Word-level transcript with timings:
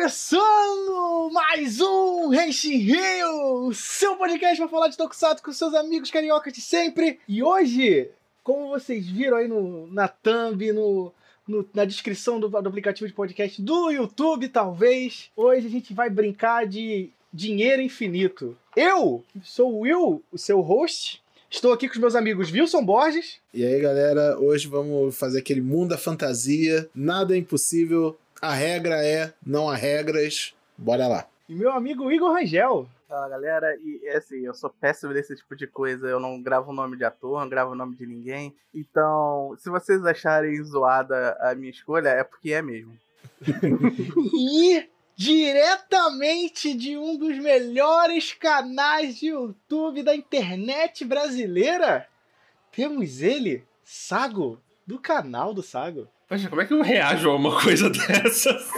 começando 0.00 1.30
mais 1.30 1.78
um 1.78 2.32
Henshin 2.32 2.78
Rio, 2.78 3.70
seu 3.74 4.16
podcast 4.16 4.56
para 4.56 4.66
falar 4.66 4.88
de 4.88 4.96
Tokusatsu 4.96 5.44
com 5.44 5.52
seus 5.52 5.74
amigos 5.74 6.10
cariocas 6.10 6.54
de 6.54 6.62
sempre. 6.62 7.20
E 7.28 7.42
hoje, 7.42 8.08
como 8.42 8.70
vocês 8.70 9.06
viram 9.06 9.36
aí 9.36 9.46
no, 9.46 9.86
na 9.88 10.08
thumb, 10.08 10.72
no, 10.72 11.12
no, 11.46 11.68
na 11.74 11.84
descrição 11.84 12.40
do, 12.40 12.48
do 12.48 12.56
aplicativo 12.66 13.06
de 13.06 13.12
podcast 13.12 13.60
do 13.60 13.90
YouTube, 13.90 14.48
talvez, 14.48 15.30
hoje 15.36 15.66
a 15.66 15.70
gente 15.70 15.92
vai 15.92 16.08
brincar 16.08 16.66
de 16.66 17.10
dinheiro 17.30 17.82
infinito. 17.82 18.56
Eu 18.74 19.22
sou 19.44 19.70
o 19.70 19.80
Will, 19.80 20.24
o 20.32 20.38
seu 20.38 20.62
host, 20.62 21.22
Estou 21.52 21.72
aqui 21.72 21.88
com 21.88 21.94
os 21.94 22.00
meus 22.00 22.14
amigos 22.14 22.52
Wilson 22.52 22.84
Borges. 22.84 23.38
E 23.52 23.66
aí, 23.66 23.80
galera, 23.80 24.38
hoje 24.38 24.68
vamos 24.68 25.18
fazer 25.18 25.40
aquele 25.40 25.60
mundo 25.60 25.88
da 25.88 25.98
fantasia. 25.98 26.88
Nada 26.94 27.34
é 27.34 27.38
impossível, 27.38 28.16
a 28.40 28.52
regra 28.54 29.04
é 29.04 29.32
não 29.44 29.68
há 29.68 29.76
regras. 29.76 30.54
Bora 30.76 31.06
lá. 31.06 31.26
E 31.48 31.54
meu 31.54 31.72
amigo 31.72 32.10
Igor 32.10 32.32
Rangel. 32.32 32.88
Fala 33.08 33.28
galera, 33.28 33.76
e 33.82 34.00
é 34.04 34.18
assim, 34.18 34.46
eu 34.46 34.54
sou 34.54 34.70
péssimo 34.70 35.12
nesse 35.12 35.34
tipo 35.34 35.56
de 35.56 35.66
coisa, 35.66 36.06
eu 36.06 36.20
não 36.20 36.40
gravo 36.40 36.70
o 36.70 36.74
nome 36.74 36.96
de 36.96 37.04
ator, 37.04 37.40
não 37.40 37.48
gravo 37.48 37.72
o 37.72 37.74
nome 37.74 37.96
de 37.96 38.06
ninguém. 38.06 38.54
Então, 38.72 39.56
se 39.58 39.68
vocês 39.68 40.06
acharem 40.06 40.62
zoada 40.62 41.36
a 41.40 41.52
minha 41.56 41.72
escolha, 41.72 42.10
é 42.10 42.22
porque 42.22 42.52
é 42.52 42.62
mesmo. 42.62 42.96
e 44.32 44.88
diretamente 45.16 46.72
de 46.72 46.96
um 46.96 47.18
dos 47.18 47.36
melhores 47.38 48.32
canais 48.32 49.18
de 49.18 49.26
YouTube 49.26 50.04
da 50.04 50.14
internet 50.14 51.04
brasileira, 51.04 52.06
temos 52.70 53.20
ele, 53.20 53.64
Sago, 53.82 54.60
do 54.86 55.00
canal 55.00 55.52
do 55.52 55.64
Sago. 55.64 56.06
Poxa, 56.30 56.48
como 56.48 56.62
é 56.62 56.64
que 56.64 56.72
eu 56.72 56.80
reajo 56.80 57.28
a 57.28 57.34
uma 57.34 57.60
coisa 57.60 57.90
dessas? 57.90 58.70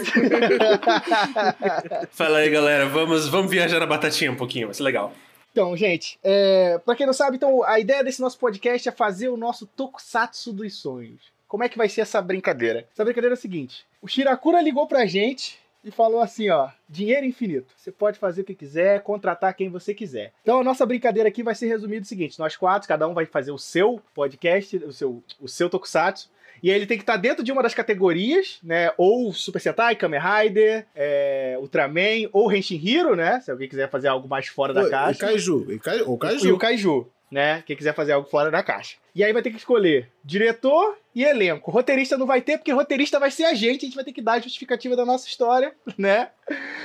Fala 2.10 2.38
aí, 2.38 2.48
galera. 2.48 2.88
Vamos, 2.88 3.28
vamos 3.28 3.50
viajar 3.50 3.78
na 3.78 3.84
batatinha 3.84 4.32
um 4.32 4.36
pouquinho, 4.36 4.68
vai 4.68 4.74
ser 4.74 4.82
legal. 4.82 5.12
Então, 5.52 5.76
gente, 5.76 6.18
é, 6.24 6.80
pra 6.82 6.96
quem 6.96 7.04
não 7.04 7.12
sabe, 7.12 7.36
então, 7.36 7.62
a 7.62 7.78
ideia 7.78 8.02
desse 8.02 8.22
nosso 8.22 8.38
podcast 8.38 8.88
é 8.88 8.92
fazer 8.92 9.28
o 9.28 9.36
nosso 9.36 9.66
Tokusatsu 9.66 10.50
dos 10.50 10.74
sonhos. 10.80 11.20
Como 11.46 11.62
é 11.62 11.68
que 11.68 11.76
vai 11.76 11.90
ser 11.90 12.00
essa 12.00 12.22
brincadeira? 12.22 12.88
Essa 12.90 13.04
brincadeira 13.04 13.34
é 13.34 13.36
a 13.36 13.40
seguinte: 13.40 13.84
o 14.00 14.08
Shirakura 14.08 14.62
ligou 14.62 14.86
pra 14.86 15.04
gente 15.04 15.58
e 15.84 15.90
falou 15.90 16.22
assim, 16.22 16.48
ó, 16.48 16.70
dinheiro 16.88 17.26
infinito. 17.26 17.74
Você 17.76 17.92
pode 17.92 18.18
fazer 18.18 18.40
o 18.40 18.44
que 18.44 18.54
quiser, 18.54 19.02
contratar 19.02 19.52
quem 19.52 19.68
você 19.68 19.92
quiser. 19.92 20.32
Então 20.42 20.60
a 20.60 20.64
nossa 20.64 20.86
brincadeira 20.86 21.28
aqui 21.28 21.42
vai 21.42 21.54
ser 21.54 21.66
resumida 21.66 22.00
o 22.00 22.08
seguinte: 22.08 22.38
nós 22.38 22.56
quatro, 22.56 22.88
cada 22.88 23.06
um 23.06 23.12
vai 23.12 23.26
fazer 23.26 23.52
o 23.52 23.58
seu 23.58 24.00
podcast, 24.14 24.74
o 24.78 24.92
seu, 24.94 25.22
o 25.38 25.48
seu 25.48 25.68
tokusatsu. 25.68 26.30
E 26.62 26.70
aí 26.70 26.76
ele 26.76 26.86
tem 26.86 26.96
que 26.96 27.02
estar 27.02 27.16
dentro 27.16 27.42
de 27.42 27.50
uma 27.50 27.62
das 27.62 27.74
categorias, 27.74 28.58
né? 28.62 28.92
Ou 28.96 29.32
Super 29.32 29.60
Sentai, 29.60 29.96
Kamen 29.96 30.20
Rider, 30.20 30.86
é, 30.94 31.56
Ultraman, 31.58 32.28
ou 32.32 32.52
Henshin 32.52 32.80
Hero, 32.84 33.16
né? 33.16 33.40
Se 33.40 33.50
alguém 33.50 33.68
quiser 33.68 33.90
fazer 33.90 34.08
algo 34.08 34.28
mais 34.28 34.46
fora 34.46 34.72
da 34.72 34.88
caixa. 34.88 35.24
E 35.24 35.28
Kaiju. 35.28 35.72
E, 35.72 35.78
Kai, 35.80 36.02
o 36.02 36.16
Kaiju. 36.16 36.46
E 36.46 36.52
o 36.52 36.58
Kaiju, 36.58 37.10
né? 37.28 37.64
Quem 37.66 37.76
quiser 37.76 37.92
fazer 37.94 38.12
algo 38.12 38.28
fora 38.28 38.48
da 38.48 38.62
caixa. 38.62 38.96
E 39.12 39.24
aí 39.24 39.32
vai 39.32 39.42
ter 39.42 39.50
que 39.50 39.56
escolher 39.56 40.08
diretor 40.24 40.96
e 41.12 41.24
elenco. 41.24 41.70
Roteirista 41.72 42.16
não 42.16 42.26
vai 42.26 42.40
ter, 42.40 42.58
porque 42.58 42.70
roteirista 42.70 43.18
vai 43.18 43.32
ser 43.32 43.44
a 43.44 43.54
gente, 43.54 43.84
a 43.84 43.86
gente 43.86 43.96
vai 43.96 44.04
ter 44.04 44.12
que 44.12 44.22
dar 44.22 44.34
a 44.34 44.40
justificativa 44.40 44.94
da 44.94 45.04
nossa 45.04 45.26
história, 45.26 45.74
né? 45.98 46.30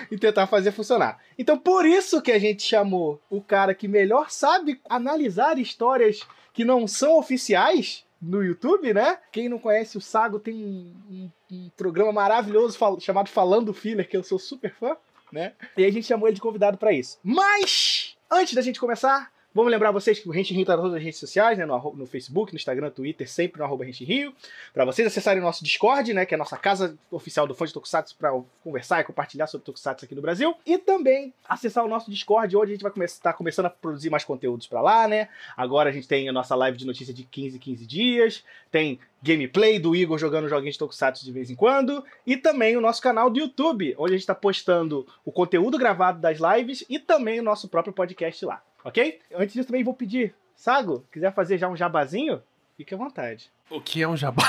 E 0.10 0.18
tentar 0.18 0.48
fazer 0.48 0.72
funcionar. 0.72 1.20
Então, 1.38 1.56
por 1.56 1.86
isso 1.86 2.20
que 2.20 2.32
a 2.32 2.40
gente 2.40 2.64
chamou 2.64 3.22
o 3.30 3.42
cara 3.42 3.76
que 3.76 3.88
melhor 3.88 4.32
sabe 4.32 4.82
analisar 4.90 5.60
histórias 5.60 6.22
que 6.52 6.66
não 6.66 6.88
são 6.88 7.20
oficiais 7.20 8.07
no 8.22 8.44
YouTube, 8.44 8.94
né? 8.94 9.20
Quem 9.32 9.50
não 9.50 9.60
conhece 9.60 9.98
o 9.98 10.02
Sago 10.02 10.40
tem 10.40 10.56
um, 10.66 10.94
um, 11.10 11.32
um 11.52 11.70
programa 11.76 12.12
maravilhoso 12.12 12.78
fal 12.78 13.00
chamado 13.00 13.30
Falando 13.30 13.74
Filler, 13.74 14.08
que 14.08 14.18
eu 14.18 14.24
sou 14.24 14.40
super 14.40 14.74
fã, 14.74 14.96
né? 15.32 15.54
E 15.78 15.86
a 15.86 15.92
gente 15.92 16.08
chamou 16.08 16.28
ele 16.28 16.36
de 16.36 16.42
convidado 16.42 16.78
para 16.78 16.92
isso. 16.92 17.20
Mas, 17.24 18.18
antes 18.30 18.54
da 18.54 18.62
gente 18.62 18.80
começar, 18.80 19.32
Vamos 19.58 19.72
lembrar 19.72 19.90
vocês 19.90 20.20
que 20.20 20.30
o 20.30 20.32
Rente 20.32 20.54
Rio 20.54 20.62
está 20.62 20.76
nas 20.76 20.84
todas 20.84 20.98
as 20.98 21.04
redes 21.04 21.20
sociais, 21.20 21.58
né? 21.58 21.66
No, 21.66 21.96
no, 21.96 22.06
Facebook, 22.06 22.54
no 22.54 22.58
Instagram, 22.58 22.92
Twitter, 22.92 23.28
sempre 23.28 23.58
no 23.58 23.66
arroba 23.66 23.84
Rente 23.84 24.06
Rio. 24.06 24.32
Para 24.72 24.86
vocês 24.86 25.08
acessarem 25.08 25.42
o 25.42 25.44
nosso 25.44 25.64
Discord, 25.64 26.14
né? 26.14 26.28
Que 26.28 26.36
é 26.36 26.38
a 26.38 26.38
nossa 26.38 26.56
casa 26.58 26.96
oficial 27.10 27.48
do 27.48 27.56
fã 27.56 27.66
de 27.66 27.74
Tokusatsu 27.74 28.16
para 28.18 28.40
conversar 28.64 29.02
e 29.02 29.04
compartilhar 29.04 29.48
sobre 29.48 29.66
Tokusatsu 29.66 30.06
aqui 30.06 30.14
no 30.14 30.22
Brasil. 30.22 30.54
E 30.64 30.78
também 30.78 31.34
acessar 31.50 31.84
o 31.84 31.88
nosso 31.88 32.12
Discord, 32.12 32.56
onde 32.56 32.72
a 32.72 32.76
gente 32.76 32.84
vai 32.84 32.92
estar 33.04 33.32
tá 33.32 33.34
começando 33.36 33.66
a 33.66 33.72
produzir 33.72 34.12
mais 34.12 34.24
conteúdos 34.24 34.68
para 34.68 34.80
lá, 34.80 35.08
né? 35.08 35.28
Agora 35.58 35.90
a 35.90 35.92
gente 35.92 36.08
tem 36.08 36.30
a 36.30 36.32
nossa 36.32 36.54
live 36.54 36.78
de 36.78 36.86
notícia 36.86 37.12
de 37.12 37.24
15 37.24 37.58
15 37.58 37.88
dias. 37.88 38.44
Tem 38.70 39.00
gameplay 39.24 39.80
do 39.80 39.96
Igor 39.96 40.20
jogando 40.20 40.48
joguinhos 40.48 40.76
de 40.76 40.80
Tokusatsu 40.80 41.26
de 41.26 41.32
vez 41.32 41.50
em 41.50 41.56
quando. 41.56 42.06
E 42.28 42.38
também 42.38 42.78
o 42.78 42.82
nosso 42.82 43.02
canal 43.02 43.28
do 43.28 43.40
YouTube, 43.40 43.96
onde 43.98 44.12
a 44.14 44.18
gente 44.18 44.22
está 44.22 44.36
postando 44.36 45.04
o 45.26 45.32
conteúdo 45.32 45.80
gravado 45.80 46.22
das 46.22 46.38
lives 46.38 46.86
e 46.88 47.00
também 47.00 47.40
o 47.40 47.44
nosso 47.44 47.68
próprio 47.68 47.92
podcast 47.92 48.46
lá 48.46 48.62
ok? 48.84 49.20
Antes 49.36 49.54
disso 49.54 49.68
também 49.68 49.84
vou 49.84 49.94
pedir, 49.94 50.34
Sago, 50.56 51.06
quiser 51.12 51.34
fazer 51.34 51.58
já 51.58 51.68
um 51.68 51.76
jabazinho, 51.76 52.42
fique 52.76 52.94
à 52.94 52.98
vontade. 52.98 53.52
O 53.70 53.80
que 53.80 54.02
é 54.02 54.08
um 54.08 54.18
jabá? 54.18 54.44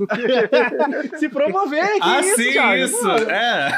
Se 1.18 1.28
promover, 1.28 1.94
que 1.94 2.00
ah, 2.00 2.20
isso, 2.20 2.36
sim, 2.36 2.52
Thiago? 2.52 2.82
isso, 2.84 3.10
é. 3.28 3.70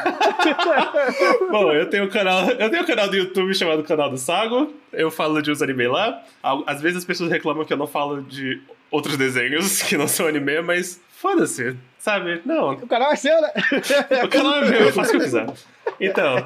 Bom, 1.50 1.72
eu 1.72 1.90
tenho 1.90 2.04
um 2.04 2.08
canal, 2.08 2.48
eu 2.48 2.70
tenho 2.70 2.82
um 2.82 2.86
canal 2.86 3.08
do 3.08 3.16
YouTube 3.16 3.52
chamado 3.54 3.82
Canal 3.82 4.08
do 4.08 4.16
Sago. 4.16 4.72
Eu 4.92 5.10
falo 5.10 5.42
de 5.42 5.50
uns 5.50 5.60
anime 5.60 5.88
lá. 5.88 6.22
Às 6.66 6.80
vezes 6.80 6.98
as 6.98 7.04
pessoas 7.04 7.30
reclamam 7.30 7.64
que 7.64 7.72
eu 7.72 7.76
não 7.76 7.88
falo 7.88 8.22
de 8.22 8.62
outros 8.90 9.16
desenhos 9.16 9.82
que 9.82 9.96
não 9.96 10.06
são 10.06 10.26
anime, 10.26 10.62
mas 10.62 11.00
foda-se, 11.10 11.76
sabe? 11.98 12.40
Não. 12.44 12.72
O 12.72 12.86
canal 12.86 13.12
é 13.12 13.16
seu, 13.16 13.40
né? 13.40 13.52
O 14.24 14.28
canal 14.28 14.56
é 14.56 14.68
meu, 14.68 14.80
eu 14.80 14.92
faço 14.92 15.10
o 15.10 15.12
que 15.12 15.18
eu 15.18 15.24
quiser. 15.24 15.46
Então, 16.00 16.36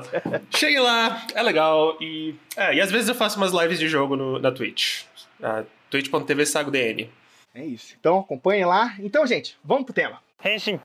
chegue 0.51 0.79
lá, 0.79 1.27
é 1.35 1.43
legal. 1.43 1.97
E, 2.01 2.35
é, 2.57 2.75
e 2.75 2.81
às 2.81 2.91
vezes 2.91 3.09
eu 3.09 3.15
faço 3.15 3.37
umas 3.37 3.53
lives 3.53 3.79
de 3.79 3.89
jogo 3.89 4.17
no, 4.17 4.39
na 4.39 4.51
Twitch. 4.53 5.05
Uh, 5.41 5.67
twitch.tv 5.91 6.47
SagoDN. 6.47 7.11
É 7.55 7.65
isso. 7.65 7.95
Então 7.99 8.19
acompanhem 8.19 8.65
lá. 8.65 8.95
Então, 8.99 9.27
gente, 9.27 9.57
vamos 9.65 9.85
pro 9.85 9.95
tema. 9.95 10.21
Henshin. 10.45 10.79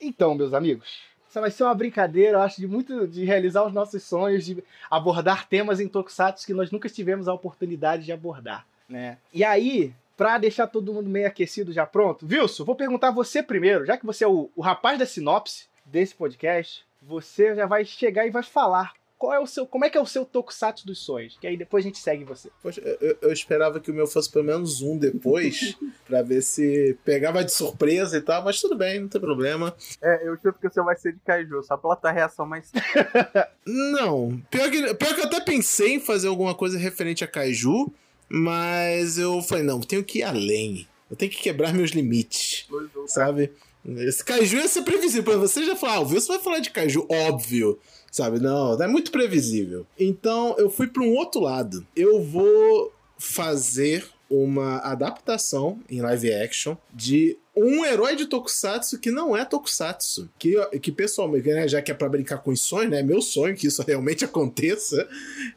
Então, 0.00 0.34
meus 0.34 0.52
amigos, 0.52 1.00
essa 1.28 1.40
vai 1.40 1.50
ser 1.50 1.64
uma 1.64 1.74
brincadeira, 1.74 2.38
eu 2.38 2.42
acho, 2.42 2.60
de 2.60 2.66
muito 2.66 3.06
de 3.06 3.24
realizar 3.24 3.64
os 3.64 3.72
nossos 3.72 4.02
sonhos, 4.02 4.44
de 4.44 4.62
abordar 4.90 5.46
temas 5.46 5.80
em 5.80 5.88
Tokusatsu 5.88 6.46
que 6.46 6.54
nós 6.54 6.70
nunca 6.70 6.88
tivemos 6.88 7.28
a 7.28 7.34
oportunidade 7.34 8.04
de 8.04 8.12
abordar, 8.12 8.66
né? 8.88 9.18
E 9.32 9.44
aí, 9.44 9.92
pra 10.16 10.38
deixar 10.38 10.66
todo 10.66 10.92
mundo 10.92 11.08
meio 11.08 11.26
aquecido 11.26 11.72
já 11.72 11.86
pronto, 11.86 12.26
Wilson, 12.26 12.64
vou 12.64 12.74
perguntar 12.74 13.10
você 13.10 13.42
primeiro, 13.42 13.84
já 13.86 13.96
que 13.96 14.06
você 14.06 14.24
é 14.24 14.28
o, 14.28 14.50
o 14.56 14.62
rapaz 14.62 14.98
da 14.98 15.06
sinopse 15.06 15.66
desse 15.84 16.14
podcast, 16.14 16.84
você 17.08 17.54
já 17.54 17.66
vai 17.66 17.84
chegar 17.86 18.26
e 18.26 18.30
vai 18.30 18.42
falar 18.42 18.92
qual 19.18 19.34
é 19.34 19.40
o 19.40 19.46
seu, 19.46 19.66
como 19.66 19.84
é 19.84 19.90
que 19.90 19.98
é 19.98 20.00
o 20.00 20.06
seu 20.06 20.24
tokusatsu 20.24 20.86
dos 20.86 21.04
sonhos? 21.04 21.36
Que 21.40 21.46
aí 21.48 21.56
depois 21.56 21.84
a 21.84 21.88
gente 21.88 21.98
segue 21.98 22.22
você. 22.22 22.50
Poxa, 22.62 22.80
eu, 22.80 23.18
eu 23.20 23.32
esperava 23.32 23.80
que 23.80 23.90
o 23.90 23.94
meu 23.94 24.06
fosse 24.06 24.30
pelo 24.30 24.44
menos 24.44 24.80
um 24.80 24.96
depois, 24.96 25.76
pra 26.06 26.22
ver 26.22 26.40
se 26.40 26.96
pegava 27.04 27.44
de 27.44 27.52
surpresa 27.52 28.16
e 28.16 28.20
tal, 28.20 28.44
mas 28.44 28.60
tudo 28.60 28.76
bem, 28.76 29.00
não 29.00 29.08
tem 29.08 29.20
problema. 29.20 29.74
É, 30.00 30.28
eu 30.28 30.36
chuto 30.36 30.60
que 30.60 30.68
o 30.68 30.72
seu 30.72 30.84
vai 30.84 30.96
ser 30.96 31.14
de 31.14 31.18
Kaiju, 31.20 31.64
só 31.64 31.76
pela 31.76 31.96
tua 31.96 32.12
reação 32.12 32.46
mais. 32.46 32.70
não, 33.66 34.40
pior 34.50 34.70
que, 34.70 34.94
pior 34.94 35.14
que 35.14 35.20
eu 35.20 35.26
até 35.26 35.40
pensei 35.40 35.94
em 35.94 36.00
fazer 36.00 36.28
alguma 36.28 36.54
coisa 36.54 36.78
referente 36.78 37.24
a 37.24 37.28
Kaiju, 37.28 37.92
mas 38.28 39.18
eu 39.18 39.42
falei, 39.42 39.64
não, 39.64 39.80
tenho 39.80 40.04
que 40.04 40.20
ir 40.20 40.22
além. 40.22 40.86
Eu 41.10 41.16
tenho 41.16 41.32
que 41.32 41.42
quebrar 41.42 41.72
meus 41.72 41.90
limites, 41.90 42.68
sabe? 43.06 43.50
Esse 43.96 44.24
Kaiju 44.24 44.58
ia 44.58 44.68
ser 44.68 44.82
previsível. 44.82 45.40
Você 45.40 45.64
já 45.64 45.74
falou, 45.76 45.96
ah, 45.96 46.00
o 46.00 46.12
Wilson 46.12 46.34
vai 46.34 46.42
falar 46.42 46.58
de 46.58 46.70
Kaiju, 46.70 47.06
óbvio. 47.08 47.78
Sabe? 48.10 48.40
Não, 48.40 48.80
é 48.82 48.86
muito 48.86 49.10
previsível. 49.10 49.86
Então 49.98 50.54
eu 50.58 50.70
fui 50.70 50.86
para 50.86 51.02
um 51.02 51.14
outro 51.14 51.40
lado. 51.40 51.86
Eu 51.94 52.22
vou 52.22 52.92
fazer 53.18 54.06
uma 54.30 54.78
adaptação 54.78 55.80
em 55.88 56.00
live 56.00 56.32
action 56.32 56.76
de 56.92 57.38
um 57.56 57.84
herói 57.84 58.14
de 58.14 58.26
Tokusatsu 58.26 58.98
que 58.98 59.10
não 59.10 59.36
é 59.36 59.44
Tokusatsu. 59.44 60.28
Que, 60.38 60.54
que 60.78 60.92
pessoalmente, 60.92 61.48
né, 61.48 61.66
já 61.66 61.82
que 61.82 61.90
é 61.90 61.94
pra 61.94 62.08
brincar 62.08 62.38
com 62.38 62.50
os 62.50 62.60
sonhos, 62.60 62.90
né? 62.90 63.02
Meu 63.02 63.20
sonho 63.20 63.56
que 63.56 63.66
isso 63.66 63.82
realmente 63.86 64.24
aconteça. 64.24 65.08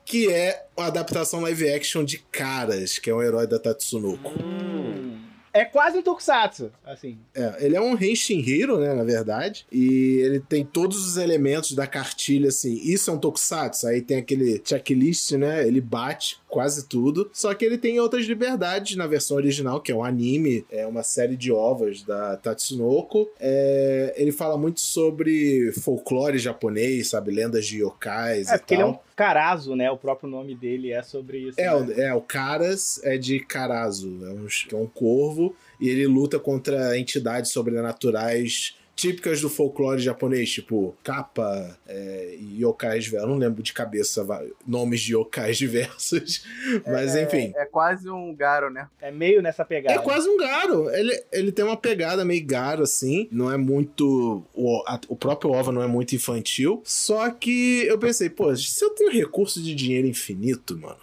Que 0.06 0.32
é 0.32 0.66
a 0.78 0.86
adaptação 0.86 1.42
live 1.42 1.70
action 1.70 2.04
de 2.04 2.18
Caras, 2.32 2.98
que 2.98 3.10
é 3.10 3.16
um 3.16 3.22
herói 3.22 3.46
da 3.46 3.60
Tatsunoko. 3.60 4.32
Hum. 4.42 5.31
É 5.54 5.66
quase 5.66 5.98
um 5.98 6.02
Tokusatsu, 6.02 6.72
assim. 6.86 7.18
É, 7.34 7.66
ele 7.66 7.76
é 7.76 7.82
um 7.82 8.02
Henshin 8.02 8.44
Hero, 8.48 8.80
né, 8.80 8.94
na 8.94 9.04
verdade. 9.04 9.66
E 9.72 10.20
ele 10.24 10.40
tem 10.40 10.66
todos 10.66 11.06
os 11.06 11.18
elementos 11.18 11.74
da 11.74 11.86
cartilha, 11.86 12.50
assim. 12.50 12.74
Isso 12.74 13.10
é 13.10 13.14
um 13.14 13.18
Tokusatsu. 13.18 13.88
Aí 13.88 14.02
tem 14.02 14.18
aquele 14.18 14.62
checklist, 14.64 15.32
né? 15.34 15.68
Ele 15.68 15.82
bate 15.82 16.41
quase 16.52 16.86
tudo. 16.86 17.30
Só 17.34 17.54
que 17.54 17.64
ele 17.64 17.78
tem 17.78 18.00
outras 18.00 18.26
liberdades 18.26 18.98
na 18.98 19.08
versão 19.08 19.38
original, 19.38 19.80
que 19.80 19.92
é 19.92 19.96
um 19.96 20.04
anime, 20.04 20.66
é 20.70 20.86
uma 20.86 21.02
série 21.02 21.38
de 21.38 21.52
ovas 21.52 22.04
da 22.04 22.36
Tatsunoko. 22.36 23.32
É, 23.40 24.14
ele 24.18 24.34
fala 24.34 24.58
muito 24.58 24.82
sobre 24.82 25.72
folclore 25.72 26.38
japonês, 26.38 27.10
sabe? 27.10 27.32
Lendas 27.32 27.66
de 27.66 27.82
yokais 27.82 28.50
é, 28.50 28.56
e 28.56 28.60
tal. 28.60 28.66
ele 28.70 28.82
é 28.82 28.86
um 28.86 29.00
Karazo, 29.16 29.76
né? 29.76 29.90
O 29.90 29.98
próprio 29.98 30.30
nome 30.30 30.54
dele 30.54 30.92
é 30.92 31.02
sobre 31.02 31.38
isso. 31.40 31.60
É, 31.60 31.66
né? 31.66 31.74
o, 31.74 32.02
é 32.02 32.14
o 32.14 32.22
Karas 32.22 33.00
é 33.04 33.18
de 33.18 33.40
Karazo, 33.40 34.20
é 34.26 34.30
um, 34.30 34.48
é 34.72 34.76
um 34.76 34.88
corvo, 34.88 35.56
e 35.80 35.90
ele 35.90 36.06
luta 36.08 36.38
contra 36.38 36.98
entidades 36.98 37.52
sobrenaturais 37.52 38.76
típicas 39.02 39.42
do 39.42 39.50
folclore 39.50 40.00
japonês, 40.00 40.52
tipo 40.52 40.96
capa 41.04 41.76
é, 41.88 42.38
yokais 42.56 43.06
diversos. 43.06 43.28
Eu 43.28 43.34
não 43.34 43.40
lembro 43.40 43.64
de 43.64 43.74
cabeça 43.74 44.24
nomes 44.66 45.02
de 45.02 45.16
yokais 45.16 45.58
diversos, 45.58 46.46
mas 46.86 47.16
é, 47.16 47.24
enfim. 47.24 47.52
É 47.56 47.66
quase 47.66 48.08
um 48.12 48.36
garo, 48.36 48.70
né? 48.70 48.88
É 49.02 49.10
meio 49.10 49.42
nessa 49.42 49.66
pegada. 49.66 50.00
É 50.00 50.04
quase 50.04 50.30
um 50.30 50.38
garo. 50.38 50.88
Ele, 50.92 51.24
ele 51.32 51.52
tem 51.52 51.66
uma 51.66 51.76
pegada 51.76 52.24
meio 52.24 52.46
garo, 52.46 52.84
assim. 52.84 53.28
Não 53.32 53.52
é 53.52 53.58
muito. 53.58 54.46
O, 54.54 54.84
a, 54.86 55.02
o 55.08 55.16
próprio 55.16 55.50
OVA 55.50 55.72
não 55.72 55.82
é 55.82 55.88
muito 55.88 56.16
infantil. 56.16 56.84
Só 56.86 57.28
que 57.32 57.84
eu 57.88 57.98
pensei, 57.98 58.30
pô, 58.30 58.56
se 58.56 58.86
eu 58.86 58.92
tenho 58.92 59.12
recurso 59.12 59.64
de 59.64 59.74
dinheiro 59.74 60.08
infinito, 60.08 60.78
mano. 60.78 61.00